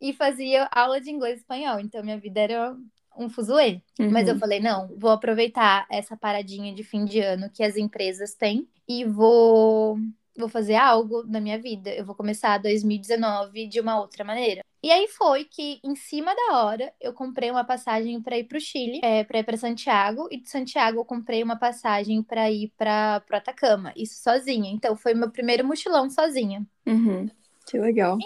e 0.00 0.12
fazia 0.12 0.68
aula 0.72 1.00
de 1.00 1.10
inglês 1.10 1.38
e 1.38 1.40
espanhol. 1.40 1.80
Então 1.80 2.02
minha 2.02 2.18
vida 2.18 2.40
era 2.40 2.76
um 3.20 3.28
fuzuê. 3.28 3.80
Uhum. 3.98 4.10
Mas 4.10 4.26
eu 4.26 4.34
uhum. 4.34 4.40
falei, 4.40 4.60
não, 4.60 4.88
vou 4.96 5.10
aproveitar 5.10 5.86
essa 5.90 6.16
paradinha 6.16 6.74
de 6.74 6.82
fim 6.82 7.04
de 7.04 7.20
ano 7.20 7.50
que 7.50 7.62
as 7.62 7.76
empresas 7.76 8.34
têm 8.34 8.66
e 8.88 9.04
vou 9.04 9.98
vou 10.36 10.48
fazer 10.48 10.76
algo 10.76 11.22
na 11.26 11.38
minha 11.38 11.58
vida. 11.58 11.90
Eu 11.90 12.04
vou 12.04 12.14
começar 12.14 12.56
2019 12.58 13.66
de 13.66 13.78
uma 13.78 14.00
outra 14.00 14.24
maneira. 14.24 14.62
E 14.82 14.90
aí 14.90 15.06
foi 15.08 15.44
que, 15.44 15.78
em 15.84 15.94
cima 15.94 16.34
da 16.34 16.62
hora, 16.62 16.90
eu 16.98 17.12
comprei 17.12 17.50
uma 17.50 17.64
passagem 17.64 18.20
para 18.22 18.38
ir 18.38 18.44
para 18.44 18.56
o 18.56 18.60
Chile, 18.60 19.00
é, 19.04 19.22
para 19.22 19.40
ir 19.40 19.44
para 19.44 19.58
Santiago, 19.58 20.26
e 20.30 20.40
de 20.40 20.48
Santiago 20.48 21.00
eu 21.00 21.04
comprei 21.04 21.42
uma 21.42 21.56
passagem 21.56 22.22
para 22.22 22.50
ir 22.50 22.72
para 22.78 23.22
o 23.30 23.36
Atacama, 23.36 23.92
isso 23.94 24.22
sozinha. 24.22 24.70
Então 24.70 24.96
foi 24.96 25.12
meu 25.12 25.30
primeiro 25.30 25.66
mochilão 25.66 26.08
sozinha. 26.08 26.66
Uhum. 26.86 27.28
Que 27.66 27.78
legal. 27.78 28.16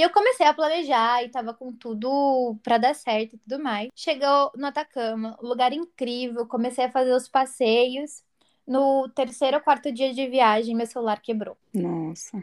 E 0.00 0.02
eu 0.02 0.08
comecei 0.08 0.46
a 0.46 0.54
planejar 0.54 1.22
e 1.22 1.28
tava 1.28 1.52
com 1.52 1.70
tudo 1.74 2.56
para 2.62 2.78
dar 2.78 2.94
certo 2.94 3.34
e 3.34 3.38
tudo 3.38 3.62
mais. 3.62 3.90
Chegou 3.94 4.50
no 4.56 4.66
Atacama, 4.66 5.36
lugar 5.42 5.74
incrível, 5.74 6.46
comecei 6.46 6.86
a 6.86 6.90
fazer 6.90 7.12
os 7.12 7.28
passeios. 7.28 8.22
No 8.66 9.10
terceiro 9.10 9.58
ou 9.58 9.62
quarto 9.62 9.92
dia 9.92 10.14
de 10.14 10.26
viagem, 10.26 10.74
meu 10.74 10.86
celular 10.86 11.20
quebrou. 11.20 11.54
Nossa. 11.74 12.38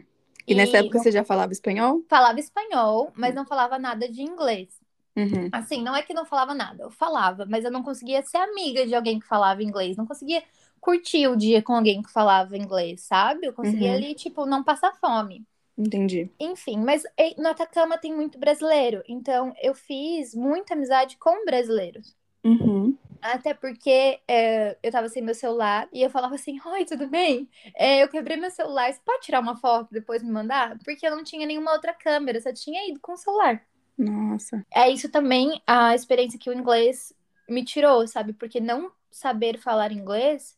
E, 0.46 0.52
e 0.52 0.54
nessa 0.54 0.78
época 0.78 1.00
você 1.00 1.10
já 1.10 1.24
falava 1.24 1.50
espanhol? 1.50 2.04
Falava 2.08 2.38
espanhol, 2.38 3.10
mas 3.16 3.34
não 3.34 3.44
falava 3.44 3.76
nada 3.76 4.08
de 4.08 4.22
inglês. 4.22 4.68
Uhum. 5.16 5.48
Assim, 5.50 5.82
não 5.82 5.96
é 5.96 6.02
que 6.02 6.14
não 6.14 6.24
falava 6.24 6.54
nada, 6.54 6.84
eu 6.84 6.92
falava, 6.92 7.44
mas 7.44 7.64
eu 7.64 7.72
não 7.72 7.82
conseguia 7.82 8.22
ser 8.22 8.36
amiga 8.36 8.86
de 8.86 8.94
alguém 8.94 9.18
que 9.18 9.26
falava 9.26 9.64
inglês, 9.64 9.96
não 9.96 10.06
conseguia 10.06 10.44
curtir 10.80 11.26
o 11.26 11.34
dia 11.34 11.60
com 11.60 11.74
alguém 11.74 12.02
que 12.02 12.12
falava 12.12 12.56
inglês, 12.56 13.00
sabe? 13.00 13.48
Eu 13.48 13.52
conseguia 13.52 13.90
uhum. 13.90 13.96
ali, 13.96 14.14
tipo, 14.14 14.46
não 14.46 14.62
passar 14.62 14.94
fome. 14.94 15.44
Entendi. 15.78 16.28
Enfim, 16.40 16.78
mas 16.78 17.04
no 17.36 17.48
Atacama 17.48 17.96
tem 17.96 18.12
muito 18.12 18.36
brasileiro, 18.36 19.02
então 19.08 19.54
eu 19.62 19.74
fiz 19.74 20.34
muita 20.34 20.74
amizade 20.74 21.16
com 21.16 21.44
brasileiros. 21.44 22.16
Uhum. 22.44 22.96
Até 23.22 23.54
porque 23.54 24.20
é, 24.26 24.76
eu 24.82 24.90
tava 24.90 25.08
sem 25.08 25.22
meu 25.22 25.34
celular 25.34 25.88
e 25.92 26.02
eu 26.02 26.10
falava 26.10 26.34
assim: 26.34 26.58
Oi, 26.64 26.84
tudo 26.84 27.08
bem? 27.08 27.48
É, 27.76 28.02
eu 28.02 28.08
quebrei 28.08 28.36
meu 28.36 28.50
celular, 28.50 28.92
você 28.92 29.00
pode 29.04 29.24
tirar 29.24 29.40
uma 29.40 29.56
foto 29.56 29.88
e 29.90 29.94
depois 29.94 30.22
me 30.22 30.30
mandar? 30.30 30.76
Porque 30.84 31.06
eu 31.06 31.14
não 31.14 31.22
tinha 31.22 31.46
nenhuma 31.46 31.72
outra 31.72 31.92
câmera, 31.92 32.40
só 32.40 32.52
tinha 32.52 32.88
ido 32.88 32.98
com 33.00 33.12
o 33.12 33.16
celular. 33.16 33.62
Nossa. 33.96 34.64
É 34.74 34.88
isso 34.88 35.08
também 35.08 35.60
a 35.66 35.94
experiência 35.94 36.38
que 36.38 36.50
o 36.50 36.54
inglês 36.54 37.12
me 37.48 37.64
tirou, 37.64 38.06
sabe? 38.06 38.32
Porque 38.32 38.60
não 38.60 38.90
saber 39.10 39.58
falar 39.58 39.92
inglês 39.92 40.57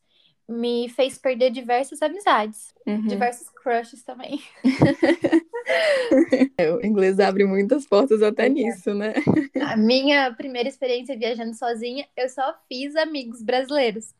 me 0.51 0.89
fez 0.89 1.17
perder 1.17 1.51
diversas 1.51 2.01
amizades, 2.01 2.73
Uhum. 2.85 3.01
diversos 3.07 3.49
crushes 3.49 4.03
também. 4.03 4.41
É, 6.57 6.71
o 6.71 6.85
inglês 6.85 7.19
abre 7.19 7.45
muitas 7.45 7.85
portas 7.85 8.21
até 8.21 8.47
é. 8.47 8.49
nisso, 8.49 8.93
né? 8.93 9.13
A 9.61 9.77
minha 9.77 10.33
primeira 10.33 10.67
experiência 10.67 11.17
viajando 11.17 11.55
sozinha, 11.55 12.07
eu 12.17 12.27
só 12.27 12.55
fiz 12.67 12.95
amigos 12.95 13.41
brasileiros, 13.41 14.13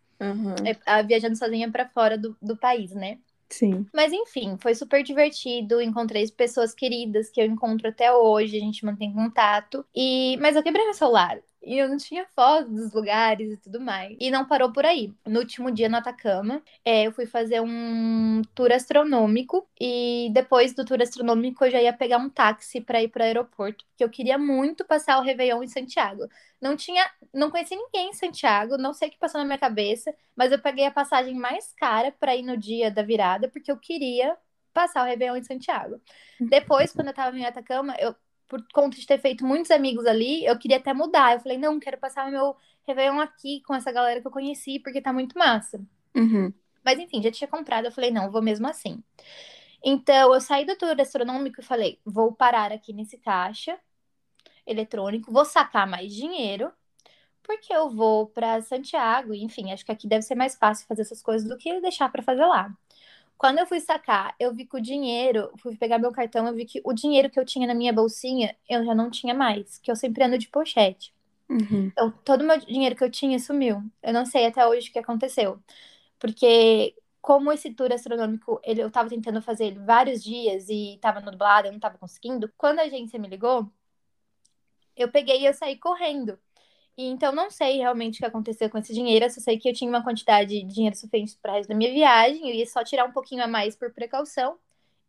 ah, 0.86 1.02
viajando 1.02 1.36
sozinha 1.38 1.70
para 1.72 1.90
fora 1.90 2.18
do, 2.18 2.36
do 2.42 2.56
país, 2.56 2.92
né? 2.92 3.18
Sim. 3.50 3.86
Mas 3.94 4.14
enfim, 4.14 4.58
foi 4.62 4.74
super 4.74 5.04
divertido. 5.04 5.82
Encontrei 5.82 6.26
pessoas 6.32 6.74
queridas 6.74 7.30
que 7.30 7.42
eu 7.42 7.46
encontro 7.46 7.90
até 7.90 8.14
hoje, 8.14 8.56
a 8.58 8.62
gente 8.62 8.86
mantém 8.86 9.12
contato. 9.14 9.86
E 9.96 10.38
mas 10.40 10.56
eu 10.56 10.64
quebrei 10.64 10.86
meu 10.86 10.94
celular 10.94 11.40
e 11.62 11.78
eu 11.78 11.88
não 11.88 11.98
tinha 11.98 12.26
foto 12.36 12.70
dos 12.70 12.92
lugares 12.92 13.54
e 13.54 13.58
tudo 13.58 13.80
mais. 13.80 14.18
E 14.20 14.32
não 14.32 14.46
parou 14.46 14.72
por 14.72 14.86
aí. 14.86 15.14
No 15.26 15.40
último 15.40 15.72
dia 15.72 15.88
no 15.88 15.98
Atacama, 15.98 16.62
é, 16.84 17.08
eu 17.08 17.12
fui 17.12 17.26
fazer 17.26 17.62
um 17.62 18.42
tour 18.56 18.72
astronômico 18.72 19.68
e 19.80 20.30
depois 20.34 20.74
do 20.74 20.84
tour 20.84 21.02
astronômico 21.02 21.64
eu 21.66 21.72
já 21.72 21.82
ia 21.82 21.94
pegar 21.94 22.18
um 22.18 22.30
táxi 22.30 22.82
para 22.82 23.02
ir 23.02 23.10
para 23.10 23.22
o 23.22 23.26
aeroporto, 23.26 23.86
porque 23.86 24.04
eu 24.04 24.10
queria 24.10 24.38
muito 24.38 24.84
passar 24.86 25.20
o 25.20 25.24
Réveillon 25.24 25.64
em 25.64 25.68
Santiago. 25.68 26.28
Não 26.60 26.76
tinha, 26.76 27.10
não 27.34 27.52
conheci 27.52 27.76
ninguém 27.76 28.10
em 28.10 28.14
Santiago, 28.14 28.78
não 28.78 28.94
sei 28.94 29.10
o 29.10 29.12
que 29.12 29.18
passou 29.20 29.40
na 29.40 29.46
minha 29.46 29.58
cabeça, 29.58 30.14
mas 30.36 30.52
eu 30.52 30.60
peguei 30.60 30.86
a 30.86 30.92
passagem 30.92 31.36
mais 31.36 31.74
cara 31.74 32.12
para 32.12 32.36
ir 32.36 32.44
no 32.44 32.58
dia 32.58 32.90
da 32.92 33.04
virada, 33.04 33.48
porque 33.50 33.72
eu 33.72 33.78
queria 33.78 34.36
passar 34.74 35.04
o 35.04 35.06
Réveillon 35.06 35.36
em 35.36 35.44
Santiago. 35.44 36.02
Depois, 36.40 36.94
quando 36.94 37.08
eu 37.08 37.14
tava 37.14 37.38
em 37.38 37.46
Atacama, 37.46 37.96
eu, 38.00 38.16
por 38.52 38.62
conta 38.74 38.98
de 38.98 39.08
ter 39.08 39.18
feito 39.18 39.46
muitos 39.46 39.72
amigos 39.72 40.06
ali, 40.06 40.46
eu 40.46 40.60
queria 40.60 40.76
até 40.76 40.94
mudar. 40.94 41.36
Eu 41.36 41.40
falei, 41.40 41.58
não, 41.58 41.80
quero 41.80 41.98
passar 41.98 42.28
o 42.28 42.32
meu 42.32 42.54
Réveillon 42.86 43.22
aqui 43.22 43.62
com 43.66 43.74
essa 43.74 43.94
galera 43.94 44.20
que 44.20 44.28
eu 44.28 44.32
conheci, 44.32 44.78
porque 44.78 45.00
tá 45.00 45.14
muito 45.14 45.40
massa. 45.40 45.82
Uhum. 46.14 46.54
Mas 46.84 47.00
enfim, 47.00 47.24
já 47.24 47.32
tinha 47.32 47.48
comprado, 47.48 47.86
eu 47.86 47.94
falei, 47.94 48.12
não, 48.12 48.30
vou 48.30 48.42
mesmo 48.42 48.68
assim. 48.68 49.02
Então, 49.82 50.34
eu 50.34 50.42
saí 50.42 50.66
do 50.66 50.76
tour 50.76 51.00
astronômico 51.00 51.62
e 51.62 51.64
falei, 51.64 51.98
vou 52.06 52.34
parar 52.34 52.74
aqui 52.74 52.92
nesse 52.92 53.18
caixa 53.18 53.80
eletrônico, 54.68 55.32
vou 55.32 55.46
sacar 55.46 55.88
mais 55.88 56.14
dinheiro, 56.14 56.74
porque 57.42 57.74
eu 57.74 57.90
vou 57.90 58.28
para 58.28 58.62
Santiago, 58.62 59.34
e, 59.34 59.46
enfim, 59.46 59.72
acho 59.72 59.86
que 59.86 59.94
aqui 59.94 60.10
deve 60.10 60.24
ser 60.24 60.36
mais 60.36 60.58
fácil 60.58 60.86
fazer 60.88 61.04
essas 61.04 61.22
coisas 61.22 61.48
do 61.48 61.58
que 61.58 61.80
deixar 61.80 62.12
para 62.12 62.22
fazer 62.22 62.46
lá. 62.46 62.70
Quando 63.42 63.58
eu 63.58 63.66
fui 63.66 63.80
sacar, 63.80 64.36
eu 64.40 64.54
vi 64.54 64.68
que 64.68 64.78
o 64.78 64.80
dinheiro, 64.80 65.52
fui 65.58 65.76
pegar 65.76 65.98
meu 65.98 66.12
cartão, 66.12 66.46
eu 66.46 66.54
vi 66.54 66.64
que 66.64 66.80
o 66.84 66.94
dinheiro 66.94 67.28
que 67.28 67.40
eu 67.40 67.44
tinha 67.44 67.66
na 67.66 67.74
minha 67.74 67.92
bolsinha, 67.92 68.56
eu 68.70 68.86
já 68.86 68.94
não 68.94 69.10
tinha 69.10 69.34
mais, 69.34 69.80
que 69.80 69.90
eu 69.90 69.96
sempre 69.96 70.24
ando 70.24 70.38
de 70.38 70.48
pochete. 70.48 71.12
Uhum. 71.50 71.88
Então, 71.88 72.12
todo 72.24 72.44
o 72.44 72.46
meu 72.46 72.60
dinheiro 72.60 72.96
que 72.96 73.04
eu 73.04 73.10
tinha 73.10 73.40
sumiu. 73.40 73.82
Eu 74.04 74.14
não 74.14 74.28
sei 74.28 74.46
até 74.46 74.68
hoje 74.68 74.90
o 74.90 74.94
que 74.94 75.00
aconteceu. 75.00 75.60
Porque, 76.20 76.94
como 77.20 77.52
esse 77.52 77.74
tour 77.74 77.92
astronômico, 77.92 78.62
ele, 78.64 78.84
eu 78.84 78.92
tava 78.92 79.10
tentando 79.10 79.42
fazer 79.42 79.66
ele 79.66 79.80
vários 79.80 80.24
dias 80.24 80.70
e 80.70 81.00
tava 81.02 81.20
nublado, 81.20 81.68
eu 81.68 81.72
não 81.72 81.80
tava 81.80 81.98
conseguindo. 81.98 82.48
Quando 82.56 82.78
a 82.78 82.84
agência 82.84 83.18
me 83.18 83.28
ligou, 83.28 83.68
eu 84.96 85.10
peguei 85.10 85.42
e 85.42 85.46
eu 85.48 85.54
saí 85.56 85.80
correndo. 85.80 86.38
E 86.98 87.06
então, 87.06 87.34
não 87.34 87.50
sei 87.50 87.78
realmente 87.78 88.16
o 88.16 88.20
que 88.20 88.26
aconteceu 88.26 88.70
com 88.70 88.78
esse 88.78 88.94
dinheiro. 88.94 89.26
Eu 89.26 89.30
só 89.30 89.42
sei 89.42 89.58
que 89.58 89.70
eu 89.70 89.74
tinha 89.74 89.90
uma 89.90 90.04
quantidade 90.04 90.50
de 90.50 90.64
dinheiro 90.64 90.96
suficiente 90.96 91.38
para 91.42 91.54
resto 91.54 91.70
da 91.70 91.76
minha 91.76 91.92
viagem. 91.92 92.50
Eu 92.50 92.56
ia 92.56 92.66
só 92.66 92.84
tirar 92.84 93.06
um 93.06 93.12
pouquinho 93.12 93.44
a 93.44 93.48
mais 93.48 93.76
por 93.76 93.92
precaução. 93.92 94.58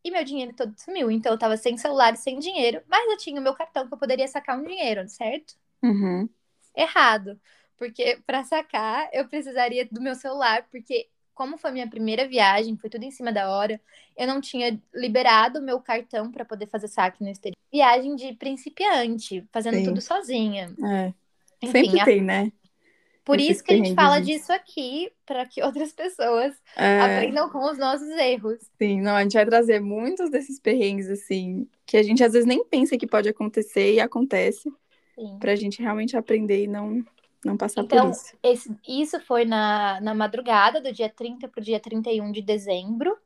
E 0.04 0.10
meu 0.10 0.24
dinheiro 0.24 0.52
todo 0.56 0.74
sumiu. 0.78 1.10
Então, 1.10 1.32
eu 1.32 1.38
tava 1.38 1.56
sem 1.56 1.76
celular 1.76 2.14
e 2.14 2.16
sem 2.16 2.38
dinheiro. 2.38 2.82
Mas 2.88 3.10
eu 3.10 3.16
tinha 3.18 3.40
o 3.40 3.42
meu 3.42 3.54
cartão 3.54 3.86
que 3.86 3.94
eu 3.94 3.98
poderia 3.98 4.26
sacar 4.28 4.58
um 4.58 4.64
dinheiro, 4.64 5.08
certo? 5.08 5.54
Uhum. 5.82 6.28
errado. 6.76 7.40
Porque 7.76 8.20
para 8.24 8.44
sacar, 8.44 9.08
eu 9.12 9.26
precisaria 9.26 9.86
do 9.90 10.00
meu 10.00 10.14
celular, 10.14 10.66
porque 10.70 11.08
como 11.34 11.58
foi 11.58 11.72
minha 11.72 11.88
primeira 11.88 12.28
viagem, 12.28 12.76
foi 12.76 12.88
tudo 12.88 13.04
em 13.04 13.10
cima 13.10 13.32
da 13.32 13.50
hora, 13.50 13.80
eu 14.16 14.26
não 14.26 14.40
tinha 14.40 14.78
liberado 14.94 15.58
o 15.58 15.62
meu 15.62 15.80
cartão 15.80 16.30
para 16.30 16.44
poder 16.44 16.66
fazer 16.66 16.88
saque 16.88 17.22
no 17.22 17.30
exterior. 17.30 17.56
Viagem 17.72 18.14
de 18.14 18.34
principiante, 18.34 19.44
fazendo 19.50 19.78
Sim. 19.78 19.84
tudo 19.84 20.00
sozinha. 20.00 20.72
É. 20.84 21.12
Enfim, 21.62 21.72
Sempre 21.72 22.00
a- 22.00 22.04
tem, 22.04 22.22
né? 22.22 22.52
por 23.24 23.38
esses 23.38 23.60
isso 23.60 23.62
que 23.64 23.72
a 23.72 23.76
gente 23.76 23.94
fala 23.94 24.20
disso 24.20 24.52
aqui, 24.52 25.12
para 25.26 25.46
que 25.46 25.62
outras 25.62 25.92
pessoas 25.92 26.54
É, 26.74 26.86
aprendam 26.96 27.48
com 27.50 27.64
os 27.70 27.78
nossos 27.78 28.08
erros. 28.10 28.70
sim, 28.80 29.00
não, 29.00 29.14
a 29.16 29.22
gente 29.22 29.34
vai 29.34 29.46
trazer 29.46 29.80
muitos 29.80 30.30
desses 30.30 30.58
perrengues, 30.60 31.08
assim, 31.08 31.68
que 31.86 31.96
a 31.96 32.02
gente 32.02 32.22
às 32.24 32.32
vezes 32.32 32.46
nem 32.46 32.64
pensa 32.64 32.98
que 32.98 33.06
pode 33.06 33.28
acontecer 33.28 33.94
e 33.94 34.00
acontece, 34.00 34.70
Sim. 35.14 35.38
pra 35.40 35.56
gente 35.56 35.82
realmente 35.82 36.16
aprender 36.16 36.64
e 36.64 36.68
não, 36.68 37.04
não 37.44 37.56
passar 37.56 37.84
Então, 37.84 37.84
por 37.84 38.04
isso. 38.10 38.36
Esse- 38.42 38.76
isso 38.86 39.20
foi 39.20 39.44
na, 39.44 40.00
na 40.00 40.14
madrugada 40.14 40.80
do 40.80 40.92
dia 40.92 41.08
30 41.08 41.48
para 41.48 41.60
o 41.60 41.64
dia 41.64 41.80
31 41.80 42.30
de 42.32 42.42
dezembro. 42.42 43.16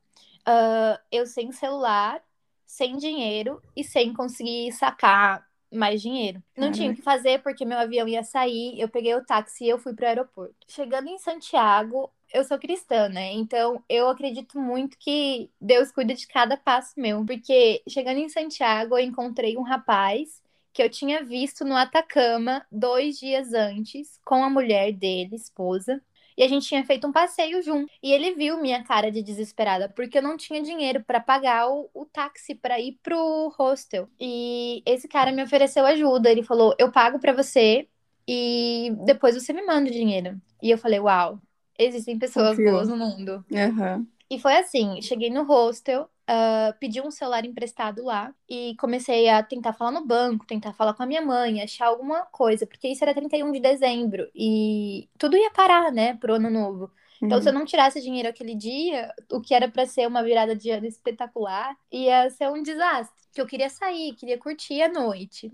Ah, 0.46 1.00
eu 1.12 1.26
sem 1.26 1.52
celular, 1.52 2.22
sem 2.66 2.96
dinheiro 2.98 3.62
e 3.76 3.84
sem 3.84 4.12
conseguir 4.14 4.72
sacar 4.72 5.46
mais 5.76 6.02
dinheiro. 6.02 6.42
Não 6.56 6.72
tinha 6.72 6.90
o 6.90 6.94
Caraca. 6.94 6.96
que 6.96 7.02
fazer 7.02 7.42
porque 7.42 7.64
meu 7.64 7.78
avião 7.78 8.08
ia 8.08 8.22
sair. 8.24 8.78
Eu 8.80 8.88
peguei 8.88 9.14
o 9.14 9.24
táxi 9.24 9.64
e 9.64 9.68
eu 9.68 9.78
fui 9.78 9.94
para 9.94 10.04
o 10.04 10.08
aeroporto. 10.08 10.54
Chegando 10.68 11.08
em 11.08 11.18
Santiago, 11.18 12.10
eu 12.32 12.44
sou 12.44 12.58
cristã, 12.58 13.08
né? 13.08 13.32
Então 13.32 13.82
eu 13.88 14.08
acredito 14.08 14.58
muito 14.58 14.96
que 14.98 15.50
Deus 15.60 15.90
cuida 15.92 16.14
de 16.14 16.26
cada 16.26 16.56
passo 16.56 16.98
meu. 17.00 17.24
Porque 17.24 17.82
chegando 17.88 18.18
em 18.18 18.28
Santiago, 18.28 18.96
eu 18.96 19.04
encontrei 19.04 19.56
um 19.56 19.62
rapaz 19.62 20.42
que 20.72 20.82
eu 20.82 20.90
tinha 20.90 21.24
visto 21.24 21.64
no 21.64 21.74
Atacama 21.74 22.66
dois 22.70 23.18
dias 23.18 23.54
antes 23.54 24.20
com 24.24 24.44
a 24.44 24.50
mulher 24.50 24.92
dele, 24.92 25.34
esposa. 25.36 26.02
E 26.36 26.42
a 26.42 26.48
gente 26.48 26.66
tinha 26.66 26.84
feito 26.84 27.06
um 27.06 27.12
passeio 27.12 27.62
junto. 27.62 27.90
E 28.02 28.12
ele 28.12 28.34
viu 28.34 28.60
minha 28.60 28.84
cara 28.84 29.10
de 29.10 29.22
desesperada, 29.22 29.88
porque 29.88 30.18
eu 30.18 30.22
não 30.22 30.36
tinha 30.36 30.62
dinheiro 30.62 31.02
para 31.02 31.20
pagar 31.20 31.68
o, 31.68 31.88
o 31.94 32.04
táxi 32.04 32.54
para 32.54 32.78
ir 32.78 32.98
pro 33.02 33.52
hostel. 33.58 34.08
E 34.20 34.82
esse 34.84 35.08
cara 35.08 35.32
me 35.32 35.42
ofereceu 35.42 35.86
ajuda. 35.86 36.30
Ele 36.30 36.42
falou: 36.42 36.74
Eu 36.78 36.92
pago 36.92 37.18
para 37.18 37.32
você 37.32 37.88
e 38.28 38.92
depois 39.04 39.34
você 39.34 39.52
me 39.52 39.62
manda 39.62 39.88
o 39.88 39.92
dinheiro. 39.92 40.40
E 40.62 40.70
eu 40.70 40.78
falei: 40.78 41.00
Uau, 41.00 41.40
existem 41.78 42.18
pessoas 42.18 42.50
Confiou. 42.50 42.72
boas 42.72 42.88
no 42.88 42.96
mundo. 42.96 43.44
Aham. 43.52 44.06
E 44.28 44.38
foi 44.40 44.56
assim, 44.56 45.00
cheguei 45.02 45.30
no 45.30 45.44
hostel, 45.44 46.10
ah, 46.26 46.74
pedi 46.80 47.00
um 47.00 47.10
celular 47.12 47.44
emprestado 47.44 48.04
lá 48.04 48.34
e 48.48 48.74
comecei 48.76 49.28
a 49.28 49.42
tentar 49.42 49.72
falar 49.72 49.92
no 49.92 50.04
banco, 50.04 50.46
tentar 50.46 50.72
falar 50.72 50.94
com 50.94 51.02
a 51.04 51.06
minha 51.06 51.22
mãe, 51.22 51.62
achar 51.62 51.86
alguma 51.86 52.26
coisa, 52.26 52.66
porque 52.66 52.88
isso 52.88 53.04
era 53.04 53.14
31 53.14 53.52
de 53.52 53.60
dezembro 53.60 54.28
e 54.34 55.08
tudo 55.18 55.36
ia 55.36 55.50
parar, 55.52 55.92
né, 55.92 56.14
pro 56.16 56.34
ano 56.34 56.50
novo. 56.50 56.90
Então, 57.24 57.40
se 57.40 57.48
eu 57.48 57.52
Uhum. 57.52 57.58
não 57.58 57.64
tirasse 57.64 58.00
dinheiro 58.00 58.28
aquele 58.28 58.54
dia, 58.54 59.12
o 59.32 59.40
que 59.40 59.54
era 59.54 59.68
pra 59.70 59.86
ser 59.86 60.06
uma 60.06 60.22
virada 60.22 60.54
de 60.56 60.70
ano 60.70 60.86
espetacular, 60.86 61.76
ia 61.90 62.28
ser 62.30 62.48
um 62.50 62.62
desastre. 62.62 63.14
Que 63.32 63.40
eu 63.40 63.46
queria 63.46 63.68
sair, 63.70 64.14
queria 64.14 64.38
curtir 64.38 64.82
a 64.82 64.88
noite. 64.88 65.52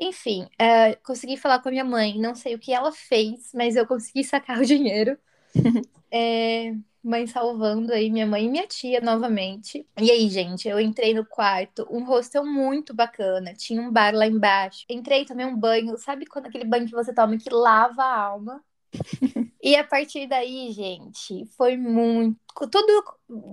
Enfim, 0.00 0.48
ah, 0.58 0.96
consegui 1.04 1.36
falar 1.36 1.60
com 1.60 1.68
a 1.68 1.72
minha 1.72 1.84
mãe, 1.84 2.18
não 2.18 2.34
sei 2.34 2.54
o 2.54 2.58
que 2.58 2.72
ela 2.72 2.92
fez, 2.92 3.52
mas 3.54 3.76
eu 3.76 3.86
consegui 3.86 4.24
sacar 4.24 4.58
o 4.60 4.64
dinheiro. 4.66 5.18
É, 6.12 6.74
mãe 7.02 7.26
salvando 7.26 7.92
aí 7.92 8.10
minha 8.10 8.26
mãe 8.26 8.44
e 8.46 8.48
minha 8.48 8.66
tia 8.66 9.00
novamente. 9.00 9.86
E 10.00 10.10
aí, 10.10 10.28
gente, 10.28 10.68
eu 10.68 10.78
entrei 10.80 11.14
no 11.14 11.24
quarto, 11.24 11.86
um 11.90 12.04
hostel 12.04 12.44
muito 12.44 12.94
bacana, 12.94 13.54
tinha 13.54 13.80
um 13.80 13.90
bar 13.90 14.14
lá 14.14 14.26
embaixo. 14.26 14.84
Entrei, 14.88 15.24
tomei 15.24 15.46
um 15.46 15.56
banho, 15.56 15.96
sabe 15.98 16.26
quando 16.26 16.46
aquele 16.46 16.64
banho 16.64 16.86
que 16.86 16.92
você 16.92 17.12
toma 17.14 17.36
que 17.38 17.50
lava 17.50 18.02
a 18.02 18.20
alma? 18.20 18.62
E 19.62 19.76
a 19.76 19.84
partir 19.84 20.26
daí, 20.26 20.72
gente, 20.72 21.44
foi 21.56 21.76
muito. 21.76 22.38
Tudo 22.70 23.04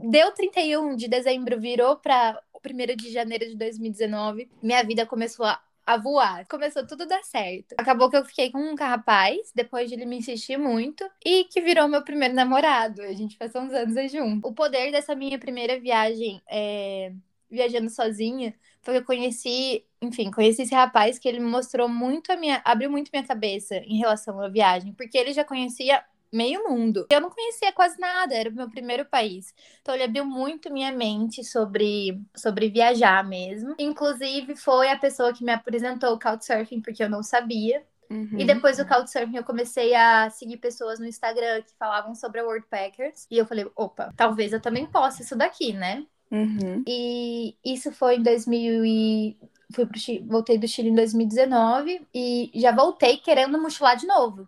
deu 0.09 0.31
31 0.31 0.95
de 0.95 1.07
dezembro, 1.07 1.59
virou 1.59 1.97
para 1.97 2.41
o 2.53 2.59
1 2.65 2.95
de 2.95 3.11
janeiro 3.11 3.45
de 3.45 3.57
2019. 3.57 4.49
Minha 4.63 4.83
vida 4.83 5.05
começou 5.05 5.45
a, 5.45 5.61
a 5.87 5.95
voar. 5.95 6.45
Começou 6.47 6.85
tudo 6.85 7.03
a 7.03 7.05
dar 7.07 7.23
certo. 7.23 7.73
Acabou 7.77 8.09
que 8.09 8.17
eu 8.17 8.25
fiquei 8.25 8.51
com 8.51 8.59
um 8.59 8.75
rapaz, 8.75 9.53
depois 9.55 9.87
de 9.87 9.95
ele 9.95 10.05
me 10.05 10.17
insistir 10.17 10.57
muito, 10.57 11.09
e 11.25 11.45
que 11.45 11.61
virou 11.61 11.87
meu 11.87 12.03
primeiro 12.03 12.35
namorado. 12.35 13.01
A 13.01 13.13
gente 13.13 13.37
passou 13.37 13.61
uns 13.61 13.73
anos 13.73 13.95
aí 13.95 14.09
junto. 14.09 14.45
O 14.45 14.53
poder 14.53 14.91
dessa 14.91 15.15
minha 15.15 15.39
primeira 15.39 15.79
viagem, 15.79 16.41
é, 16.49 17.13
viajando 17.49 17.89
sozinha, 17.89 18.53
foi 18.81 18.95
que 18.95 18.99
eu 18.99 19.05
conheci, 19.05 19.85
enfim, 20.01 20.29
conheci 20.29 20.63
esse 20.63 20.75
rapaz 20.75 21.17
que 21.17 21.27
ele 21.27 21.39
me 21.39 21.49
mostrou 21.49 21.87
muito 21.87 22.33
a 22.33 22.35
minha, 22.35 22.61
abriu 22.65 22.91
muito 22.91 23.09
minha 23.11 23.25
cabeça 23.25 23.77
em 23.77 23.97
relação 23.97 24.41
à 24.41 24.49
viagem, 24.49 24.93
porque 24.93 25.17
ele 25.17 25.31
já 25.31 25.45
conhecia 25.45 26.03
meio 26.31 26.67
mundo. 26.69 27.07
Eu 27.09 27.21
não 27.21 27.29
conhecia 27.29 27.71
quase 27.71 27.99
nada, 27.99 28.33
era 28.33 28.49
o 28.49 28.53
meu 28.53 28.69
primeiro 28.69 29.05
país. 29.05 29.53
Então 29.81 29.93
ele 29.93 30.03
abriu 30.03 30.25
muito 30.25 30.71
minha 30.71 30.91
mente 30.91 31.43
sobre, 31.43 32.21
sobre 32.35 32.69
viajar 32.69 33.23
mesmo. 33.27 33.75
Inclusive 33.79 34.55
foi 34.55 34.89
a 34.89 34.97
pessoa 34.97 35.33
que 35.33 35.43
me 35.43 35.51
apresentou 35.51 36.13
o 36.13 36.19
Couchsurfing, 36.19 36.81
porque 36.81 37.03
eu 37.03 37.09
não 37.09 37.23
sabia. 37.23 37.83
Uhum. 38.09 38.39
E 38.39 38.45
depois 38.45 38.77
do 38.77 38.85
Couchsurfing 38.85 39.35
eu 39.35 39.43
comecei 39.43 39.93
a 39.93 40.29
seguir 40.29 40.57
pessoas 40.57 40.99
no 40.99 41.05
Instagram 41.05 41.61
que 41.61 41.73
falavam 41.77 42.15
sobre 42.15 42.39
a 42.39 42.43
Worldpackers. 42.43 43.27
E 43.29 43.37
eu 43.37 43.45
falei, 43.45 43.69
opa, 43.75 44.13
talvez 44.15 44.53
eu 44.53 44.61
também 44.61 44.85
possa 44.85 45.21
isso 45.21 45.35
daqui, 45.35 45.73
né? 45.73 46.05
Uhum. 46.31 46.83
E 46.87 47.55
isso 47.63 47.91
foi 47.91 48.17
em 48.17 48.23
2000 48.23 48.85
e... 48.85 49.37
Fui 49.73 49.85
pro 49.85 49.99
Chile, 49.99 50.25
voltei 50.25 50.57
do 50.57 50.65
Chile 50.65 50.87
em 50.87 50.95
2019 50.95 52.07
e 52.15 52.49
já 52.55 52.71
voltei 52.71 53.17
querendo 53.17 53.61
mochilar 53.61 53.97
de 53.97 54.07
novo. 54.07 54.47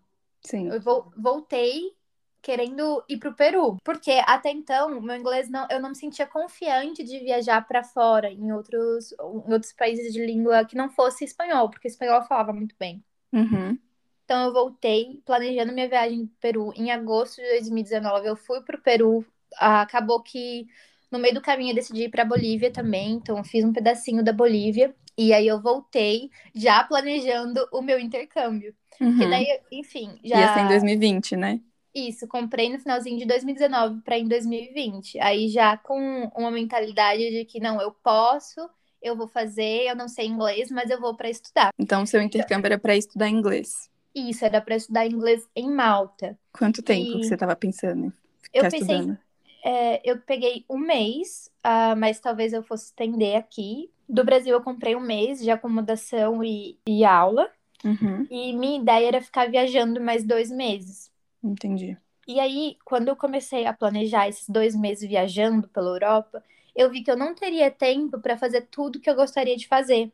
Sim. 0.49 0.67
Eu 0.69 0.81
vol- 0.81 1.11
voltei 1.17 1.93
querendo 2.41 3.03
ir 3.09 3.17
pro 3.17 3.35
Peru, 3.35 3.77
porque 3.83 4.11
até 4.25 4.49
então 4.49 5.01
meu 5.01 5.15
inglês 5.15 5.49
não, 5.49 5.67
eu 5.69 5.79
não 5.81 5.89
me 5.89 5.95
sentia 5.95 6.25
confiante 6.25 7.03
de 7.03 7.19
viajar 7.19 7.67
para 7.67 7.83
fora 7.83 8.31
em 8.31 8.51
outros, 8.53 9.11
em 9.11 9.53
outros 9.53 9.73
países 9.73 10.13
de 10.13 10.25
língua 10.25 10.63
que 10.65 10.75
não 10.75 10.89
fosse 10.89 11.25
espanhol, 11.25 11.69
porque 11.69 11.87
espanhol 11.87 12.21
eu 12.21 12.23
falava 12.27 12.53
muito 12.53 12.75
bem. 12.79 13.03
Uhum. 13.33 13.77
Então 14.23 14.45
eu 14.45 14.53
voltei 14.53 15.21
planejando 15.25 15.73
minha 15.73 15.89
viagem 15.89 16.27
pro 16.27 16.37
Peru 16.39 16.73
em 16.75 16.91
agosto 16.91 17.41
de 17.41 17.49
2019. 17.49 18.27
Eu 18.27 18.35
fui 18.35 18.61
pro 18.61 18.81
Peru, 18.81 19.25
acabou 19.57 20.21
que 20.21 20.67
no 21.11 21.19
meio 21.19 21.33
do 21.33 21.41
caminho 21.41 21.71
eu 21.71 21.75
decidi 21.75 22.03
ir 22.03 22.09
para 22.09 22.23
Bolívia 22.23 22.71
também, 22.71 23.13
então 23.13 23.43
fiz 23.43 23.65
um 23.65 23.73
pedacinho 23.73 24.23
da 24.23 24.31
Bolívia 24.31 24.95
e 25.19 25.33
aí 25.33 25.47
eu 25.47 25.61
voltei 25.61 26.29
já 26.55 26.83
planejando 26.83 27.67
o 27.73 27.81
meu 27.81 27.99
intercâmbio. 27.99 28.75
Uhum. 29.01 29.15
Que 29.15 29.27
daí, 29.27 29.45
enfim, 29.71 30.19
já 30.23 30.39
Ia 30.39 30.47
ser 30.47 30.61
em 30.61 30.67
2020, 30.67 31.35
né? 31.35 31.61
isso, 31.93 32.27
comprei 32.27 32.69
no 32.71 32.79
finalzinho 32.79 33.17
de 33.17 33.25
2019 33.25 34.01
para 34.01 34.17
em 34.17 34.27
2020. 34.27 35.19
Aí 35.19 35.49
já 35.49 35.77
com 35.77 35.97
uma 36.35 36.51
mentalidade 36.51 37.29
de 37.31 37.45
que 37.45 37.59
não, 37.59 37.81
eu 37.81 37.91
posso, 37.91 38.69
eu 39.01 39.15
vou 39.15 39.27
fazer, 39.27 39.87
eu 39.89 39.95
não 39.95 40.07
sei 40.07 40.27
inglês, 40.27 40.69
mas 40.71 40.89
eu 40.89 40.99
vou 40.99 41.15
para 41.15 41.29
estudar. 41.29 41.71
Então, 41.79 42.05
seu 42.05 42.21
intercâmbio 42.21 42.67
era 42.67 42.77
para 42.77 42.95
estudar 42.95 43.27
inglês. 43.27 43.89
Isso, 44.13 44.45
era 44.45 44.61
para 44.61 44.75
estudar 44.75 45.05
inglês 45.07 45.47
em 45.55 45.71
Malta. 45.71 46.37
Quanto 46.51 46.83
tempo 46.83 47.17
E- 47.17 47.19
que 47.19 47.25
você 47.25 47.33
estava 47.33 47.55
pensando 47.55 48.05
em 48.05 48.13
Eu 48.53 48.67
pensei, 48.67 49.07
estudando? 49.07 49.17
é, 49.63 50.01
eu 50.09 50.19
peguei 50.21 50.65
um 50.69 50.77
mês, 50.77 51.51
ah, 51.63 51.95
mas 51.95 52.19
talvez 52.19 52.53
eu 52.53 52.63
fosse 52.63 52.85
estender 52.87 53.37
aqui. 53.37 53.91
Do 54.09 54.23
Brasil 54.23 54.53
eu 54.53 54.61
comprei 54.63 54.95
um 54.95 54.99
mês 54.99 55.39
de 55.39 55.51
acomodação 55.51 56.43
e, 56.43 56.77
e 56.87 57.05
aula. 57.05 57.49
Uhum, 57.85 58.27
E 58.29 58.53
minha 58.53 58.79
ideia 58.79 59.07
era 59.07 59.21
ficar 59.21 59.49
viajando 59.49 60.01
mais 60.01 60.23
dois 60.23 60.51
meses. 60.51 61.11
entendi. 61.43 61.97
E 62.27 62.39
aí, 62.39 62.77
quando 62.85 63.07
eu 63.07 63.15
comecei 63.15 63.65
a 63.65 63.73
planejar 63.73 64.27
esses 64.27 64.47
dois 64.47 64.75
meses 64.75 65.07
viajando 65.07 65.67
pela 65.69 65.89
Europa, 65.89 66.43
eu 66.75 66.89
vi 66.89 67.01
que 67.03 67.09
eu 67.09 67.17
não 67.17 67.33
teria 67.33 67.71
tempo 67.71 68.19
para 68.19 68.37
fazer 68.37 68.67
tudo 68.69 68.99
que 68.99 69.09
eu 69.09 69.15
gostaria 69.15 69.57
de 69.57 69.67
fazer. 69.67 70.11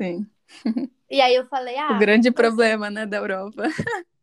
Sim. 0.00 0.26
E 1.10 1.20
aí 1.20 1.34
eu 1.34 1.46
falei, 1.46 1.76
ah, 1.78 1.96
o 1.96 1.98
grande 1.98 2.30
problema, 2.30 2.90
né, 2.90 3.06
da 3.06 3.16
Europa. 3.16 3.62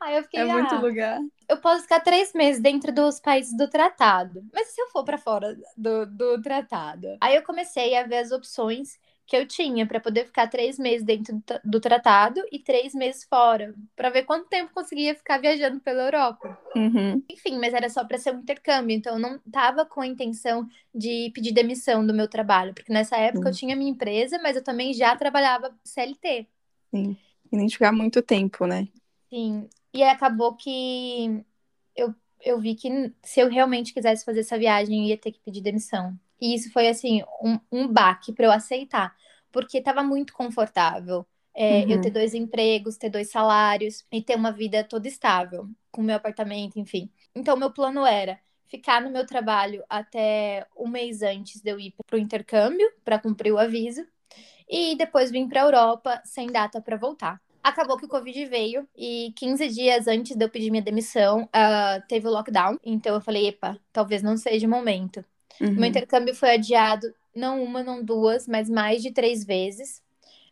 aí 0.00 0.16
eu 0.16 0.22
fiquei, 0.24 0.40
É 0.40 0.44
muito 0.44 0.76
ah, 0.76 0.76
lugar. 0.76 1.20
eu 1.48 1.58
posso 1.60 1.82
ficar 1.82 2.00
três 2.00 2.32
meses 2.34 2.62
dentro 2.62 2.92
dos 2.92 3.20
países 3.20 3.56
do 3.56 3.68
tratado. 3.68 4.44
Mas 4.52 4.68
e 4.70 4.72
se 4.72 4.80
eu 4.80 4.88
for 4.90 5.04
para 5.04 5.18
fora 5.18 5.56
do, 5.76 6.06
do 6.06 6.42
tratado? 6.42 7.08
Aí 7.20 7.36
eu 7.36 7.42
comecei 7.44 7.96
a 7.96 8.06
ver 8.06 8.18
as 8.18 8.32
opções 8.32 8.98
que 9.26 9.36
eu 9.36 9.46
tinha 9.46 9.86
para 9.86 10.00
poder 10.00 10.26
ficar 10.26 10.48
três 10.48 10.78
meses 10.78 11.04
dentro 11.04 11.34
do, 11.36 11.42
tra- 11.42 11.60
do 11.64 11.80
tratado 11.80 12.42
e 12.52 12.58
três 12.60 12.94
meses 12.94 13.24
fora, 13.24 13.74
para 13.96 14.10
ver 14.10 14.24
quanto 14.24 14.48
tempo 14.48 14.72
conseguia 14.74 15.14
ficar 15.14 15.38
viajando 15.40 15.80
pela 15.80 16.04
Europa. 16.04 16.56
Uhum, 16.76 17.24
Enfim, 17.30 17.58
mas 17.58 17.74
era 17.74 17.88
só 17.90 18.04
para 18.04 18.18
ser 18.18 18.34
um 18.34 18.40
intercâmbio, 18.40 18.96
então 18.96 19.14
eu 19.14 19.20
não 19.20 19.38
tava 19.52 19.86
com 19.86 20.00
a 20.00 20.06
intenção 20.06 20.68
de 20.94 21.30
pedir 21.34 21.52
demissão 21.52 22.06
do 22.06 22.14
meu 22.14 22.28
trabalho, 22.28 22.74
porque 22.74 22.92
nessa 22.92 23.16
época 23.18 23.48
eu 23.48 23.52
Sim. 23.52 23.54
tinha 23.54 23.76
minha 23.76 23.90
empresa, 23.90 24.38
mas 24.42 24.56
eu 24.56 24.64
também 24.64 24.94
já 24.94 25.16
trabalhava 25.16 25.76
CLT. 25.84 26.46
sim. 26.94 27.16
E 27.52 27.56
nem 27.56 27.68
ficar 27.70 27.92
muito 27.92 28.22
tempo, 28.22 28.66
né? 28.66 28.88
Sim. 29.30 29.68
E 29.92 30.02
acabou 30.02 30.56
que 30.56 31.44
eu, 31.96 32.14
eu 32.40 32.60
vi 32.60 32.74
que 32.74 32.88
se 33.24 33.40
eu 33.40 33.48
realmente 33.48 33.92
quisesse 33.94 34.24
fazer 34.24 34.40
essa 34.40 34.58
viagem, 34.58 35.02
eu 35.04 35.08
ia 35.10 35.18
ter 35.18 35.32
que 35.32 35.40
pedir 35.40 35.60
demissão. 35.62 36.18
E 36.40 36.54
isso 36.54 36.72
foi, 36.72 36.88
assim, 36.88 37.22
um, 37.42 37.58
um 37.72 37.88
baque 37.88 38.32
para 38.32 38.46
eu 38.46 38.52
aceitar, 38.52 39.16
porque 39.52 39.78
estava 39.78 40.02
muito 40.04 40.32
confortável. 40.34 41.26
É, 41.54 41.84
Eu 41.92 41.98
Uhum. 41.98 42.02
ter 42.02 42.10
dois 42.10 42.34
empregos, 42.34 42.96
ter 42.98 43.10
dois 43.10 43.30
salários 43.30 44.06
e 44.12 44.22
ter 44.22 44.36
uma 44.36 44.52
vida 44.52 44.84
toda 44.84 45.08
estável, 45.08 45.68
com 45.90 46.02
meu 46.02 46.16
apartamento, 46.16 46.78
enfim. 46.78 47.10
Então, 47.34 47.56
meu 47.56 47.72
plano 47.72 48.06
era 48.06 48.40
ficar 48.66 49.00
no 49.02 49.10
meu 49.10 49.26
trabalho 49.26 49.84
até 49.88 50.66
um 50.76 50.88
mês 50.88 51.22
antes 51.22 51.60
de 51.62 51.70
eu 51.70 51.80
ir 51.80 51.94
para 52.06 52.16
o 52.16 52.20
intercâmbio, 52.20 52.90
para 53.04 53.18
cumprir 53.18 53.52
o 53.52 53.58
aviso, 53.58 54.06
e 54.68 54.96
depois 54.96 55.30
vim 55.30 55.48
para 55.48 55.62
a 55.62 55.66
Europa 55.66 56.22
sem 56.24 56.48
data 56.52 56.80
para 56.82 56.96
voltar. 56.96 57.40
Acabou 57.66 57.96
que 57.96 58.04
o 58.04 58.08
Covid 58.08 58.44
veio 58.46 58.88
e 58.96 59.32
15 59.34 59.66
dias 59.70 60.06
antes 60.06 60.36
de 60.36 60.44
eu 60.44 60.48
pedir 60.48 60.70
minha 60.70 60.80
demissão, 60.80 61.48
ah, 61.52 62.00
teve 62.08 62.28
o 62.28 62.30
lockdown. 62.30 62.78
Então 62.84 63.12
eu 63.12 63.20
falei, 63.20 63.48
epa, 63.48 63.76
talvez 63.92 64.22
não 64.22 64.36
seja 64.36 64.68
o 64.68 64.70
momento. 64.70 65.24
Uhum. 65.60 65.72
Meu 65.72 65.86
intercâmbio 65.86 66.32
foi 66.32 66.52
adiado, 66.52 67.12
não 67.34 67.60
uma, 67.64 67.82
não 67.82 68.04
duas, 68.04 68.46
mas 68.46 68.70
mais 68.70 69.02
de 69.02 69.10
três 69.10 69.44
vezes. 69.44 70.00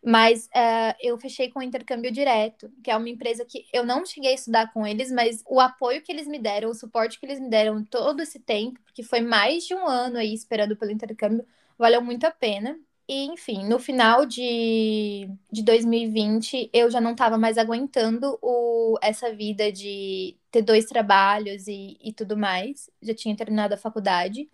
Mas 0.04 0.48
ah, 0.52 0.96
eu 1.00 1.16
fechei 1.16 1.48
com 1.48 1.60
o 1.60 1.62
intercâmbio 1.62 2.10
direto, 2.10 2.68
que 2.82 2.90
é 2.90 2.96
uma 2.96 3.08
empresa 3.08 3.44
que 3.44 3.64
eu 3.72 3.86
não 3.86 4.04
cheguei 4.04 4.32
a 4.32 4.34
estudar 4.34 4.72
com 4.72 4.84
eles, 4.84 5.12
mas 5.12 5.40
o 5.46 5.60
apoio 5.60 6.02
que 6.02 6.10
eles 6.10 6.26
me 6.26 6.40
deram, 6.40 6.70
o 6.70 6.74
suporte 6.74 7.20
que 7.20 7.26
eles 7.26 7.38
me 7.38 7.48
deram 7.48 7.84
todo 7.84 8.22
esse 8.22 8.40
tempo, 8.40 8.80
porque 8.82 9.04
foi 9.04 9.20
mais 9.20 9.64
de 9.64 9.72
um 9.72 9.86
ano 9.86 10.18
aí 10.18 10.34
esperando 10.34 10.76
pelo 10.76 10.90
intercâmbio, 10.90 11.46
valeu 11.78 12.02
muito 12.02 12.24
a 12.24 12.32
pena. 12.32 12.76
E, 13.06 13.26
enfim, 13.26 13.66
no 13.68 13.78
final 13.78 14.24
de, 14.24 15.28
de 15.52 15.62
2020, 15.62 16.70
eu 16.72 16.90
já 16.90 17.00
não 17.00 17.12
estava 17.12 17.36
mais 17.36 17.58
aguentando 17.58 18.38
o, 18.40 18.98
essa 19.02 19.32
vida 19.34 19.70
de 19.70 20.36
ter 20.50 20.62
dois 20.62 20.86
trabalhos 20.86 21.66
e, 21.68 21.98
e 22.02 22.12
tudo 22.14 22.36
mais. 22.36 22.90
Já 23.02 23.14
tinha 23.14 23.36
terminado 23.36 23.74
a 23.74 23.78
faculdade. 23.78 24.48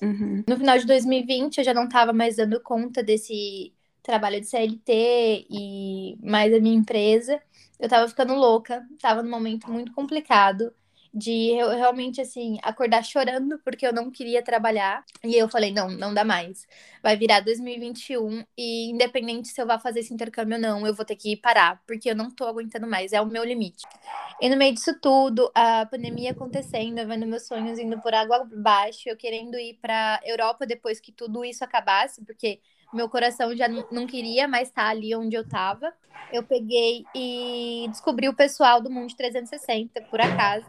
Uhum. 0.00 0.44
No 0.48 0.56
final 0.56 0.78
de 0.78 0.86
2020, 0.86 1.58
eu 1.58 1.64
já 1.64 1.74
não 1.74 1.84
estava 1.84 2.12
mais 2.12 2.36
dando 2.36 2.60
conta 2.60 3.02
desse 3.02 3.72
trabalho 4.02 4.40
de 4.40 4.46
CLT 4.46 5.46
e 5.50 6.16
mais 6.22 6.54
a 6.54 6.60
minha 6.60 6.76
empresa. 6.76 7.42
Eu 7.78 7.86
estava 7.86 8.06
ficando 8.08 8.34
louca, 8.34 8.86
estava 8.92 9.22
num 9.22 9.30
momento 9.30 9.70
muito 9.70 9.92
complicado 9.92 10.72
de 11.16 11.56
eu 11.56 11.70
realmente 11.70 12.20
assim 12.20 12.58
acordar 12.62 13.02
chorando 13.02 13.58
porque 13.64 13.86
eu 13.86 13.92
não 13.92 14.10
queria 14.10 14.42
trabalhar. 14.42 15.02
E 15.24 15.34
eu 15.34 15.48
falei, 15.48 15.72
não, 15.72 15.88
não 15.88 16.12
dá 16.12 16.22
mais. 16.22 16.66
Vai 17.02 17.16
virar 17.16 17.40
2021 17.40 18.44
e 18.56 18.90
independente 18.90 19.48
se 19.48 19.58
eu 19.58 19.66
vá 19.66 19.78
fazer 19.78 20.00
esse 20.00 20.12
intercâmbio 20.12 20.56
ou 20.56 20.60
não, 20.60 20.86
eu 20.86 20.94
vou 20.94 21.06
ter 21.06 21.16
que 21.16 21.34
parar, 21.34 21.82
porque 21.86 22.10
eu 22.10 22.14
não 22.14 22.30
tô 22.30 22.44
aguentando 22.44 22.86
mais, 22.86 23.14
é 23.14 23.20
o 23.20 23.26
meu 23.26 23.42
limite. 23.44 23.82
E 24.42 24.50
no 24.50 24.58
meio 24.58 24.74
disso 24.74 24.92
tudo, 25.00 25.50
a 25.54 25.86
pandemia 25.86 26.32
acontecendo, 26.32 26.98
eu 26.98 27.08
vendo 27.08 27.26
meus 27.26 27.46
sonhos 27.46 27.78
indo 27.78 27.98
por 28.02 28.12
água 28.12 28.36
abaixo, 28.36 29.08
eu 29.08 29.16
querendo 29.16 29.58
ir 29.58 29.78
para 29.80 30.20
Europa 30.22 30.66
depois 30.66 31.00
que 31.00 31.12
tudo 31.12 31.42
isso 31.42 31.64
acabasse, 31.64 32.22
porque 32.26 32.60
meu 32.92 33.08
coração 33.08 33.56
já 33.56 33.68
não 33.68 34.06
queria 34.06 34.46
mais 34.46 34.68
estar 34.68 34.88
ali 34.88 35.14
onde 35.14 35.34
eu 35.34 35.48
tava. 35.48 35.94
Eu 36.30 36.42
peguei 36.42 37.04
e 37.14 37.86
descobri 37.88 38.28
o 38.28 38.34
pessoal 38.34 38.82
do 38.82 38.90
Mundo 38.90 39.14
360 39.16 40.02
por 40.10 40.20
acaso. 40.20 40.66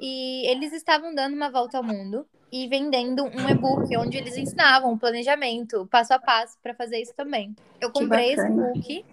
E 0.00 0.46
eles 0.50 0.72
estavam 0.72 1.14
dando 1.14 1.34
uma 1.34 1.50
volta 1.50 1.78
ao 1.78 1.84
mundo 1.84 2.26
e 2.52 2.66
vendendo 2.68 3.24
um 3.24 3.48
e-book 3.48 3.96
onde 3.96 4.16
eles 4.16 4.36
ensinavam 4.36 4.92
o 4.92 4.98
planejamento, 4.98 5.86
passo 5.86 6.12
a 6.14 6.18
passo, 6.18 6.56
para 6.62 6.74
fazer 6.74 7.00
isso 7.00 7.14
também. 7.16 7.54
Eu 7.80 7.90
comprei 7.92 8.32
esse 8.32 8.46
e-book 8.46 9.04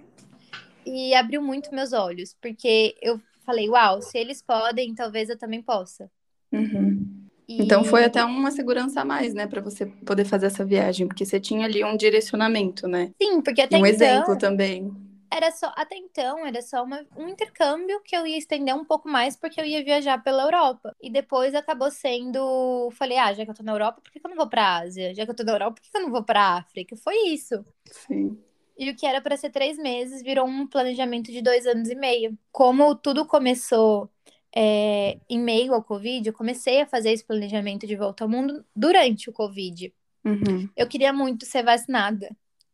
e 0.86 1.14
abriu 1.14 1.42
muito 1.42 1.74
meus 1.74 1.94
olhos, 1.94 2.36
porque 2.42 2.96
eu 3.02 3.20
falei, 3.46 3.70
uau, 3.70 4.02
se 4.02 4.18
eles 4.18 4.42
podem, 4.42 4.96
talvez 4.96 5.30
eu 5.30 5.38
também 5.38 5.62
possa. 5.62 6.10
Uhum. 6.52 7.28
E- 7.48 7.64
Então 7.64 7.84
foi 7.84 8.04
até 8.04 8.24
uma 8.24 8.52
segurança 8.52 9.02
a 9.02 9.06
mais, 9.06 9.34
né, 9.34 9.48
para 9.48 9.62
você 9.62 9.86
poder 10.06 10.26
fazer 10.26 10.48
essa 10.48 10.66
viagem, 10.66 11.08
porque 11.08 11.26
você 11.26 11.40
tinha 11.40 11.66
ali 11.66 11.84
um 11.84 11.96
direcionamento, 11.96 12.88
né? 12.88 13.12
Sim, 13.22 13.42
porque 13.42 13.62
até 13.62 13.78
E 13.78 13.82
um 13.82 13.86
então 13.86 14.08
exemplo 14.08 14.38
também. 14.38 15.07
Era 15.32 15.52
só 15.52 15.72
até 15.76 15.96
então 15.98 16.46
era 16.46 16.62
só 16.62 16.84
uma- 16.84 17.06
um 17.16 17.28
intercâmbio 17.30 18.02
que 18.04 18.16
eu 18.16 18.26
ia 18.26 18.38
estender 18.38 18.76
um 18.76 18.86
pouco 18.86 19.10
mais 19.10 19.36
porque 19.36 19.60
eu 19.60 19.66
ia 19.66 19.84
viajar 19.84 20.24
pela 20.24 20.44
Europa. 20.44 20.96
E 21.02 21.10
depois 21.10 21.54
acabou 21.56 21.92
sendo, 21.92 22.90
falei, 22.92 23.18
ah, 23.18 23.34
já 23.34 23.44
que 23.46 23.52
eu 23.52 23.56
tô 23.56 23.64
na 23.64 23.74
Europa, 23.74 24.02
por 24.02 24.12
que 24.12 24.20
que 24.20 24.26
eu 24.26 24.30
não 24.30 24.38
vou 24.38 24.48
pra 24.50 24.78
Ásia? 24.78 25.14
Já 25.14 25.26
que 25.26 25.32
eu 25.32 25.36
tô 25.36 25.44
na 25.44 25.54
Europa, 25.54 25.76
por 25.76 25.82
que 25.82 25.92
que 25.92 25.98
eu 25.98 26.02
não 26.04 26.12
vou 26.12 26.24
pra 26.24 26.58
África? 26.58 26.96
Foi 26.98 27.16
isso. 27.28 27.64
Sim. 27.92 28.38
E 28.78 28.90
o 28.92 28.96
que 28.96 29.06
era 29.08 29.22
para 29.22 29.36
ser 29.36 29.50
três 29.50 29.78
meses 29.78 30.22
virou 30.22 30.46
um 30.48 30.68
planejamento 30.68 31.32
de 31.32 31.42
dois 31.42 31.66
anos 31.66 31.90
e 31.90 31.96
meio. 31.96 32.38
Como 32.52 32.96
tudo 32.96 33.26
começou 33.26 34.10
é, 34.56 35.20
em 35.30 35.40
meio 35.40 35.74
ao 35.74 35.84
Covid, 35.84 36.28
eu 36.28 36.34
comecei 36.34 36.82
a 36.82 36.88
fazer 36.88 37.12
esse 37.12 37.24
planejamento 37.24 37.88
de 37.88 37.96
volta 37.96 38.24
ao 38.24 38.30
mundo 38.30 38.64
durante 38.76 39.30
o 39.30 39.34
Covid. 39.34 39.94
Uhum. 40.24 40.70
Eu 40.76 40.88
queria 40.88 41.12
muito 41.12 41.46
ser 41.46 41.64
vacinada. 41.64 42.30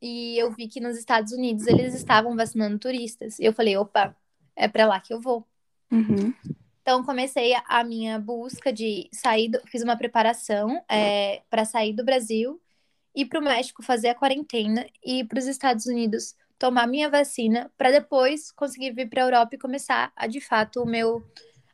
E 0.06 0.38
eu 0.38 0.52
vi 0.52 0.68
que 0.68 0.82
nos 0.82 0.98
Estados 0.98 1.32
Unidos 1.32 1.66
eles 1.66 1.96
estavam 1.96 2.36
vacinando 2.36 2.78
turistas. 2.78 3.40
E 3.40 3.46
eu 3.46 3.54
falei, 3.54 3.78
opa, 3.78 4.14
é 4.54 4.68
para 4.68 4.86
lá 4.86 5.00
que 5.00 5.14
eu 5.14 5.22
vou. 5.22 5.48
Uhum. 5.90 6.34
Então 6.82 7.06
comecei 7.06 7.54
a- 7.66 7.86
minha 7.86 8.20
busca 8.20 8.74
de 8.74 9.08
sair, 9.14 9.48
do- 9.48 9.62
fiz 9.66 9.82
uma 9.82 9.96
preparação 9.96 10.84
é, 10.90 11.42
para 11.50 11.64
sair 11.64 11.94
do 11.94 12.04
Brasil, 12.04 12.62
ir 13.16 13.28
para 13.28 13.40
o 13.40 13.44
México 13.44 13.82
fazer 13.82 14.10
a 14.10 14.16
quarentena 14.16 14.86
e 15.06 15.20
ir 15.20 15.24
para 15.24 15.40
os 15.40 15.48
Estados 15.48 15.86
Unidos 15.86 16.36
tomar 16.60 16.86
minha 16.86 17.10
vacina 17.10 17.72
para 17.78 17.90
depois 17.90 18.52
conseguir 18.52 18.92
vir 18.92 19.08
para 19.10 19.22
a 19.24 19.28
Europa 19.28 19.56
e 19.56 19.58
começar 19.58 20.12
a 20.18 20.28
de 20.28 20.42
fato 20.42 20.82
o 20.82 20.86
meu 20.86 21.26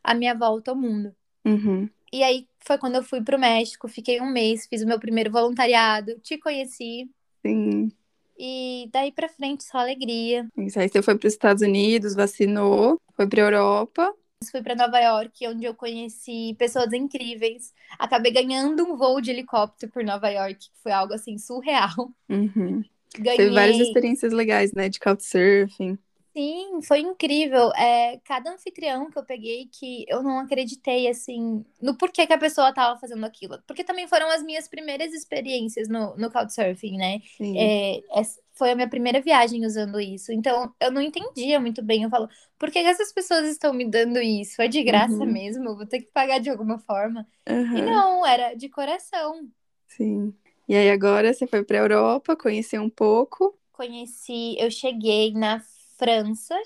a 0.04 0.14
minha 0.14 0.36
volta 0.36 0.70
ao 0.70 0.76
mundo. 0.76 1.12
Uhum. 1.44 1.88
E 2.12 2.22
aí 2.22 2.46
foi 2.60 2.78
quando 2.78 2.94
eu 2.94 3.02
fui 3.02 3.20
para 3.22 3.36
o 3.36 3.40
México, 3.40 3.88
fiquei 3.88 4.20
um 4.20 4.30
mês, 4.30 4.68
fiz 4.68 4.82
o 4.82 4.86
meu 4.86 5.00
primeiro 5.00 5.32
voluntariado, 5.32 6.16
te 6.20 6.38
conheci 6.38 7.10
Sim. 7.44 7.90
E 8.42 8.88
daí 8.90 9.12
para 9.12 9.28
frente 9.28 9.64
só 9.64 9.78
alegria. 9.78 10.48
Isso 10.56 10.80
aí 10.80 10.88
você 10.88 11.02
foi 11.02 11.18
para 11.18 11.26
os 11.26 11.34
Estados 11.34 11.62
Unidos, 11.62 12.14
vacinou, 12.14 12.98
foi 13.14 13.26
para 13.26 13.42
Europa 13.42 14.14
Fui 14.50 14.62
para 14.62 14.74
Nova 14.74 14.98
York, 14.98 15.46
onde 15.46 15.66
eu 15.66 15.74
conheci 15.74 16.56
pessoas 16.58 16.94
incríveis. 16.94 17.74
Acabei 17.98 18.32
ganhando 18.32 18.82
um 18.84 18.96
voo 18.96 19.20
de 19.20 19.30
helicóptero 19.30 19.92
por 19.92 20.02
Nova 20.02 20.30
York, 20.30 20.70
que 20.70 20.82
foi 20.82 20.92
algo 20.92 21.12
assim 21.12 21.36
surreal. 21.36 22.10
Uhum. 22.26 22.82
Ganhei... 23.18 23.36
Teve 23.36 23.54
várias 23.54 23.78
experiências 23.78 24.32
legais, 24.32 24.72
né? 24.72 24.88
De 24.88 24.98
couchsurfing. 24.98 25.98
Sim, 26.32 26.80
foi 26.82 27.00
incrível. 27.00 27.72
É, 27.74 28.20
cada 28.24 28.52
anfitrião 28.52 29.10
que 29.10 29.18
eu 29.18 29.24
peguei 29.24 29.66
que 29.66 30.04
eu 30.08 30.22
não 30.22 30.38
acreditei, 30.38 31.08
assim, 31.08 31.64
no 31.82 31.96
porquê 31.96 32.24
que 32.26 32.32
a 32.32 32.38
pessoa 32.38 32.68
estava 32.68 32.98
fazendo 33.00 33.24
aquilo. 33.26 33.60
Porque 33.66 33.82
também 33.82 34.06
foram 34.06 34.30
as 34.30 34.42
minhas 34.42 34.68
primeiras 34.68 35.12
experiências 35.12 35.88
no, 35.88 36.16
no 36.16 36.30
Couchsurfing, 36.30 36.96
né? 36.96 37.20
É, 37.40 37.96
é, 37.98 38.22
foi 38.52 38.70
a 38.70 38.74
minha 38.76 38.88
primeira 38.88 39.20
viagem 39.20 39.66
usando 39.66 39.98
isso. 39.98 40.32
Então, 40.32 40.72
eu 40.80 40.92
não 40.92 41.00
entendia 41.02 41.58
muito 41.58 41.82
bem. 41.82 42.04
Eu 42.04 42.10
falo, 42.10 42.28
por 42.56 42.70
que 42.70 42.78
essas 42.78 43.12
pessoas 43.12 43.48
estão 43.48 43.72
me 43.72 43.84
dando 43.84 44.20
isso? 44.20 44.62
É 44.62 44.68
de 44.68 44.84
graça 44.84 45.14
uhum. 45.14 45.32
mesmo? 45.32 45.68
Eu 45.70 45.76
vou 45.76 45.86
ter 45.86 46.00
que 46.00 46.12
pagar 46.12 46.38
de 46.38 46.48
alguma 46.48 46.78
forma. 46.78 47.26
Uhum. 47.48 47.76
E 47.76 47.82
não, 47.82 48.24
era 48.24 48.54
de 48.54 48.68
coração. 48.68 49.48
Sim. 49.88 50.32
E 50.68 50.76
aí 50.76 50.90
agora 50.90 51.32
você 51.32 51.48
foi 51.48 51.64
para 51.64 51.78
a 51.78 51.80
Europa, 51.80 52.36
conheceu 52.36 52.80
um 52.80 52.88
pouco? 52.88 53.58
Conheci, 53.72 54.54
eu 54.58 54.70
cheguei 54.70 55.32
na 55.32 55.58
França, 56.00 56.56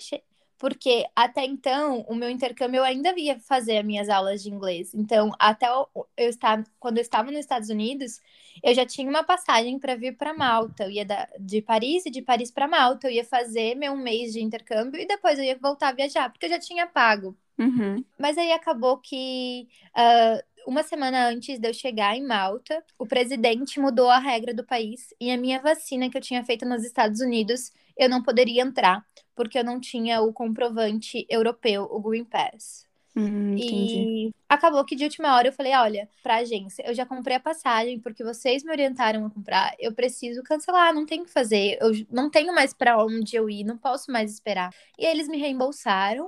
porque 0.57 1.05
até 1.15 1.45
então 1.45 2.07
o 2.09 2.15
meu 2.15 2.31
intercâmbio 2.31 2.79
eu 2.79 2.85
ainda 2.85 3.13
ia 3.19 3.39
fazer 3.41 3.79
as 3.79 3.85
minhas 3.85 4.09
aulas 4.09 4.43
de 4.43 4.49
inglês. 4.49 4.95
Então, 4.95 5.33
até 5.39 5.67
eu, 5.69 5.89
estar, 6.17 6.63
quando 6.79 6.99
eu 6.99 7.03
estava 7.03 7.31
nos 7.31 7.41
Estados 7.41 7.69
Unidos, 7.69 8.21
eu 8.63 8.73
já 8.73 8.87
tinha 8.87 9.11
uma 9.11 9.25
passagem 9.25 9.79
para 9.79 9.97
vir 9.97 10.17
para 10.17 10.33
Malta. 10.33 10.85
Eu 10.85 10.91
ia 10.91 11.05
da, 11.05 11.29
de 11.39 11.61
Paris 11.61 12.07
e 12.07 12.11
de 12.11 12.23
Paris 12.23 12.51
para 12.51 12.69
Malta. 12.69 13.09
Eu 13.09 13.13
ia 13.13 13.25
fazer 13.25 13.75
meu 13.75 13.93
um 13.93 13.97
mês 13.97 14.33
de 14.33 14.41
intercâmbio 14.41 15.01
e 15.01 15.07
depois 15.07 15.39
eu 15.39 15.45
ia 15.45 15.59
voltar 15.61 15.89
a 15.89 15.93
viajar, 15.93 16.31
porque 16.31 16.47
eu 16.47 16.51
já 16.51 16.59
tinha 16.59 16.87
pago. 16.87 17.37
Uhum. 17.59 18.05
Mas 18.19 18.39
aí 18.39 18.53
acabou 18.53 18.99
que 18.99 19.69
uh, 19.91 20.55
uma 20.67 20.83
semana 20.83 21.29
antes 21.29 21.59
de 21.59 21.69
eu 21.69 21.75
chegar 21.75 22.17
em 22.17 22.27
Malta, 22.27 22.83
o 22.99 23.07
presidente 23.07 23.79
mudou 23.79 24.09
a 24.09 24.19
regra 24.19 24.55
do 24.55 24.65
país 24.65 25.13
e 25.21 25.31
a 25.31 25.37
minha 25.37 25.61
vacina 25.61 26.09
que 26.09 26.17
eu 26.17 26.23
tinha 26.23 26.45
feito 26.45 26.65
nos 26.65 26.85
Estados 26.85 27.21
Unidos, 27.21 27.73
eu 27.97 28.09
não 28.09 28.23
poderia 28.23 28.63
entrar, 28.63 29.05
porque 29.35 29.59
eu 29.59 29.65
não 29.65 29.81
tinha 29.81 30.21
o 30.21 30.33
comprovante 30.33 31.27
europeu, 31.29 31.85
o 31.91 32.01
Green 32.01 32.25
Pass. 32.25 32.87
Hum, 33.17 33.55
e 33.57 34.33
acabou 34.49 34.85
que 34.85 34.97
de 34.97 35.05
última 35.05 35.37
hora 35.37 35.49
eu 35.49 35.53
falei: 35.53 35.75
olha, 35.75 36.09
pra 36.23 36.37
agência, 36.37 36.83
eu 36.85 36.95
já 36.95 37.07
comprei 37.07 37.37
a 37.37 37.41
passagem 37.41 38.01
porque 38.01 38.25
vocês 38.25 38.65
me 38.65 38.73
orientaram 38.73 39.25
a 39.25 39.31
comprar, 39.31 39.73
eu 39.79 39.93
preciso 39.93 40.43
cancelar, 40.43 40.93
não 40.93 41.07
tenho 41.07 41.23
o 41.23 41.27
que 41.27 41.33
fazer, 41.33 41.79
eu 41.81 41.93
não 42.11 42.29
tenho 42.29 42.53
mais 42.53 42.75
para 42.75 42.99
onde 42.99 43.37
eu 43.37 43.49
ir, 43.49 43.63
não 43.63 43.79
posso 43.79 44.11
mais 44.11 44.33
esperar. 44.33 44.75
E 44.99 45.07
eles 45.07 45.29
me 45.29 45.37
reembolsaram 45.39 46.27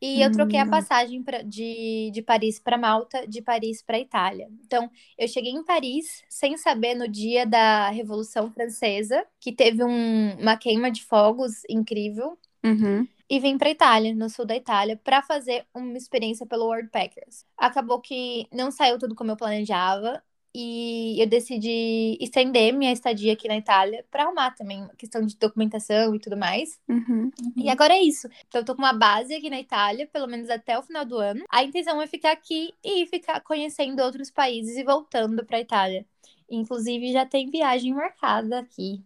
e 0.00 0.20
eu 0.20 0.30
troquei 0.30 0.60
a 0.60 0.64
hum. 0.64 0.70
passagem 0.70 1.22
pra, 1.22 1.40
de, 1.42 2.10
de 2.12 2.20
Paris 2.20 2.60
para 2.60 2.76
Malta, 2.76 3.26
de 3.26 3.40
Paris 3.40 3.82
para 3.82 3.98
Itália. 3.98 4.48
Então, 4.64 4.90
eu 5.16 5.26
cheguei 5.26 5.52
em 5.52 5.64
Paris 5.64 6.22
sem 6.28 6.56
saber 6.58 6.94
no 6.94 7.08
dia 7.08 7.46
da 7.46 7.88
Revolução 7.88 8.52
Francesa, 8.52 9.24
que 9.40 9.52
teve 9.52 9.82
um, 9.82 10.36
uma 10.38 10.56
queima 10.56 10.90
de 10.90 11.02
fogos 11.02 11.62
incrível. 11.68 12.38
Uhum. 12.66 13.06
E 13.28 13.40
vim 13.40 13.58
para 13.58 13.70
Itália, 13.70 14.14
no 14.14 14.30
sul 14.30 14.44
da 14.44 14.56
Itália, 14.56 14.96
para 15.02 15.22
fazer 15.22 15.66
uma 15.74 15.96
experiência 15.96 16.46
pelo 16.46 16.66
World 16.66 16.90
Packers. 16.90 17.44
Acabou 17.56 18.00
que 18.00 18.46
não 18.52 18.70
saiu 18.70 18.98
tudo 18.98 19.14
como 19.14 19.32
eu 19.32 19.36
planejava 19.36 20.22
e 20.54 21.20
eu 21.20 21.26
decidi 21.26 22.16
estender 22.20 22.72
minha 22.72 22.92
estadia 22.92 23.34
aqui 23.34 23.46
na 23.46 23.58
Itália 23.58 24.04
para 24.10 24.22
arrumar 24.22 24.52
também 24.52 24.88
questão 24.96 25.20
de 25.20 25.36
documentação 25.36 26.14
e 26.14 26.18
tudo 26.18 26.36
mais. 26.36 26.80
Uhum, 26.88 27.30
uhum. 27.38 27.52
E 27.56 27.68
agora 27.68 27.94
é 27.94 28.00
isso. 28.00 28.28
Então 28.48 28.62
eu 28.62 28.64
tô 28.64 28.74
com 28.74 28.80
uma 28.80 28.92
base 28.92 29.34
aqui 29.34 29.50
na 29.50 29.60
Itália, 29.60 30.06
pelo 30.06 30.26
menos 30.26 30.48
até 30.48 30.78
o 30.78 30.82
final 30.82 31.04
do 31.04 31.18
ano. 31.18 31.44
A 31.50 31.62
intenção 31.62 32.00
é 32.00 32.06
ficar 32.06 32.30
aqui 32.30 32.72
e 32.82 33.06
ficar 33.06 33.40
conhecendo 33.40 34.00
outros 34.00 34.30
países 34.30 34.76
e 34.76 34.84
voltando 34.84 35.44
para 35.44 35.60
Itália. 35.60 36.06
Inclusive 36.48 37.12
já 37.12 37.26
tem 37.26 37.50
viagem 37.50 37.92
marcada 37.92 38.60
aqui. 38.60 39.04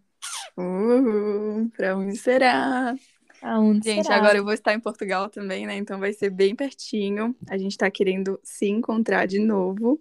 Uhum, 0.55 1.69
para 1.75 1.97
onde 1.97 2.15
será? 2.15 2.95
Aonde 3.41 3.89
gente, 3.89 4.03
será? 4.03 4.17
agora 4.17 4.37
eu 4.37 4.43
vou 4.43 4.53
estar 4.53 4.73
em 4.73 4.79
Portugal 4.79 5.29
também, 5.29 5.65
né? 5.65 5.75
Então 5.75 5.99
vai 5.99 6.13
ser 6.13 6.29
bem 6.29 6.55
pertinho. 6.55 7.35
A 7.49 7.57
gente 7.57 7.77
tá 7.77 7.89
querendo 7.89 8.39
se 8.43 8.67
encontrar 8.67 9.25
de 9.25 9.39
novo. 9.39 9.99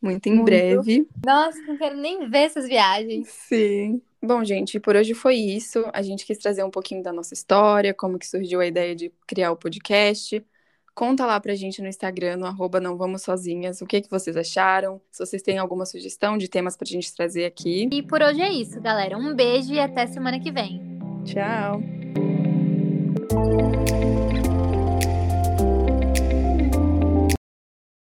Muito 0.00 0.28
em 0.28 0.34
Muito. 0.34 0.44
breve. 0.44 1.06
Nossa, 1.24 1.58
não 1.62 1.76
quero 1.76 1.96
nem 1.96 2.28
ver 2.30 2.38
essas 2.38 2.66
viagens. 2.68 3.28
Sim. 3.28 4.00
Bom, 4.22 4.44
gente, 4.44 4.80
por 4.80 4.96
hoje 4.96 5.14
foi 5.14 5.34
isso. 5.34 5.84
A 5.92 6.02
gente 6.02 6.24
quis 6.24 6.38
trazer 6.38 6.64
um 6.64 6.70
pouquinho 6.70 7.02
da 7.02 7.12
nossa 7.12 7.34
história, 7.34 7.92
como 7.92 8.18
que 8.18 8.26
surgiu 8.26 8.60
a 8.60 8.66
ideia 8.66 8.94
de 8.94 9.12
criar 9.26 9.50
o 9.52 9.56
podcast. 9.56 10.44
Conta 10.94 11.24
lá 11.24 11.38
pra 11.38 11.54
gente 11.54 11.80
no 11.80 11.86
Instagram, 11.86 12.38
no 12.38 12.46
arroba 12.46 12.80
não 12.80 12.96
vamos 12.96 13.22
sozinhas, 13.22 13.80
o 13.80 13.86
que, 13.86 14.00
que 14.00 14.10
vocês 14.10 14.36
acharam, 14.36 15.00
se 15.12 15.24
vocês 15.24 15.42
têm 15.42 15.56
alguma 15.56 15.86
sugestão 15.86 16.36
de 16.36 16.48
temas 16.48 16.76
pra 16.76 16.88
gente 16.88 17.14
trazer 17.14 17.44
aqui. 17.44 17.88
E 17.92 18.02
por 18.02 18.20
hoje 18.20 18.42
é 18.42 18.50
isso, 18.50 18.80
galera. 18.80 19.16
Um 19.16 19.32
beijo 19.32 19.72
e 19.72 19.78
até 19.78 20.08
semana 20.08 20.40
que 20.40 20.50
vem. 20.50 20.98
Tchau. 21.24 21.97
Música 23.38 24.27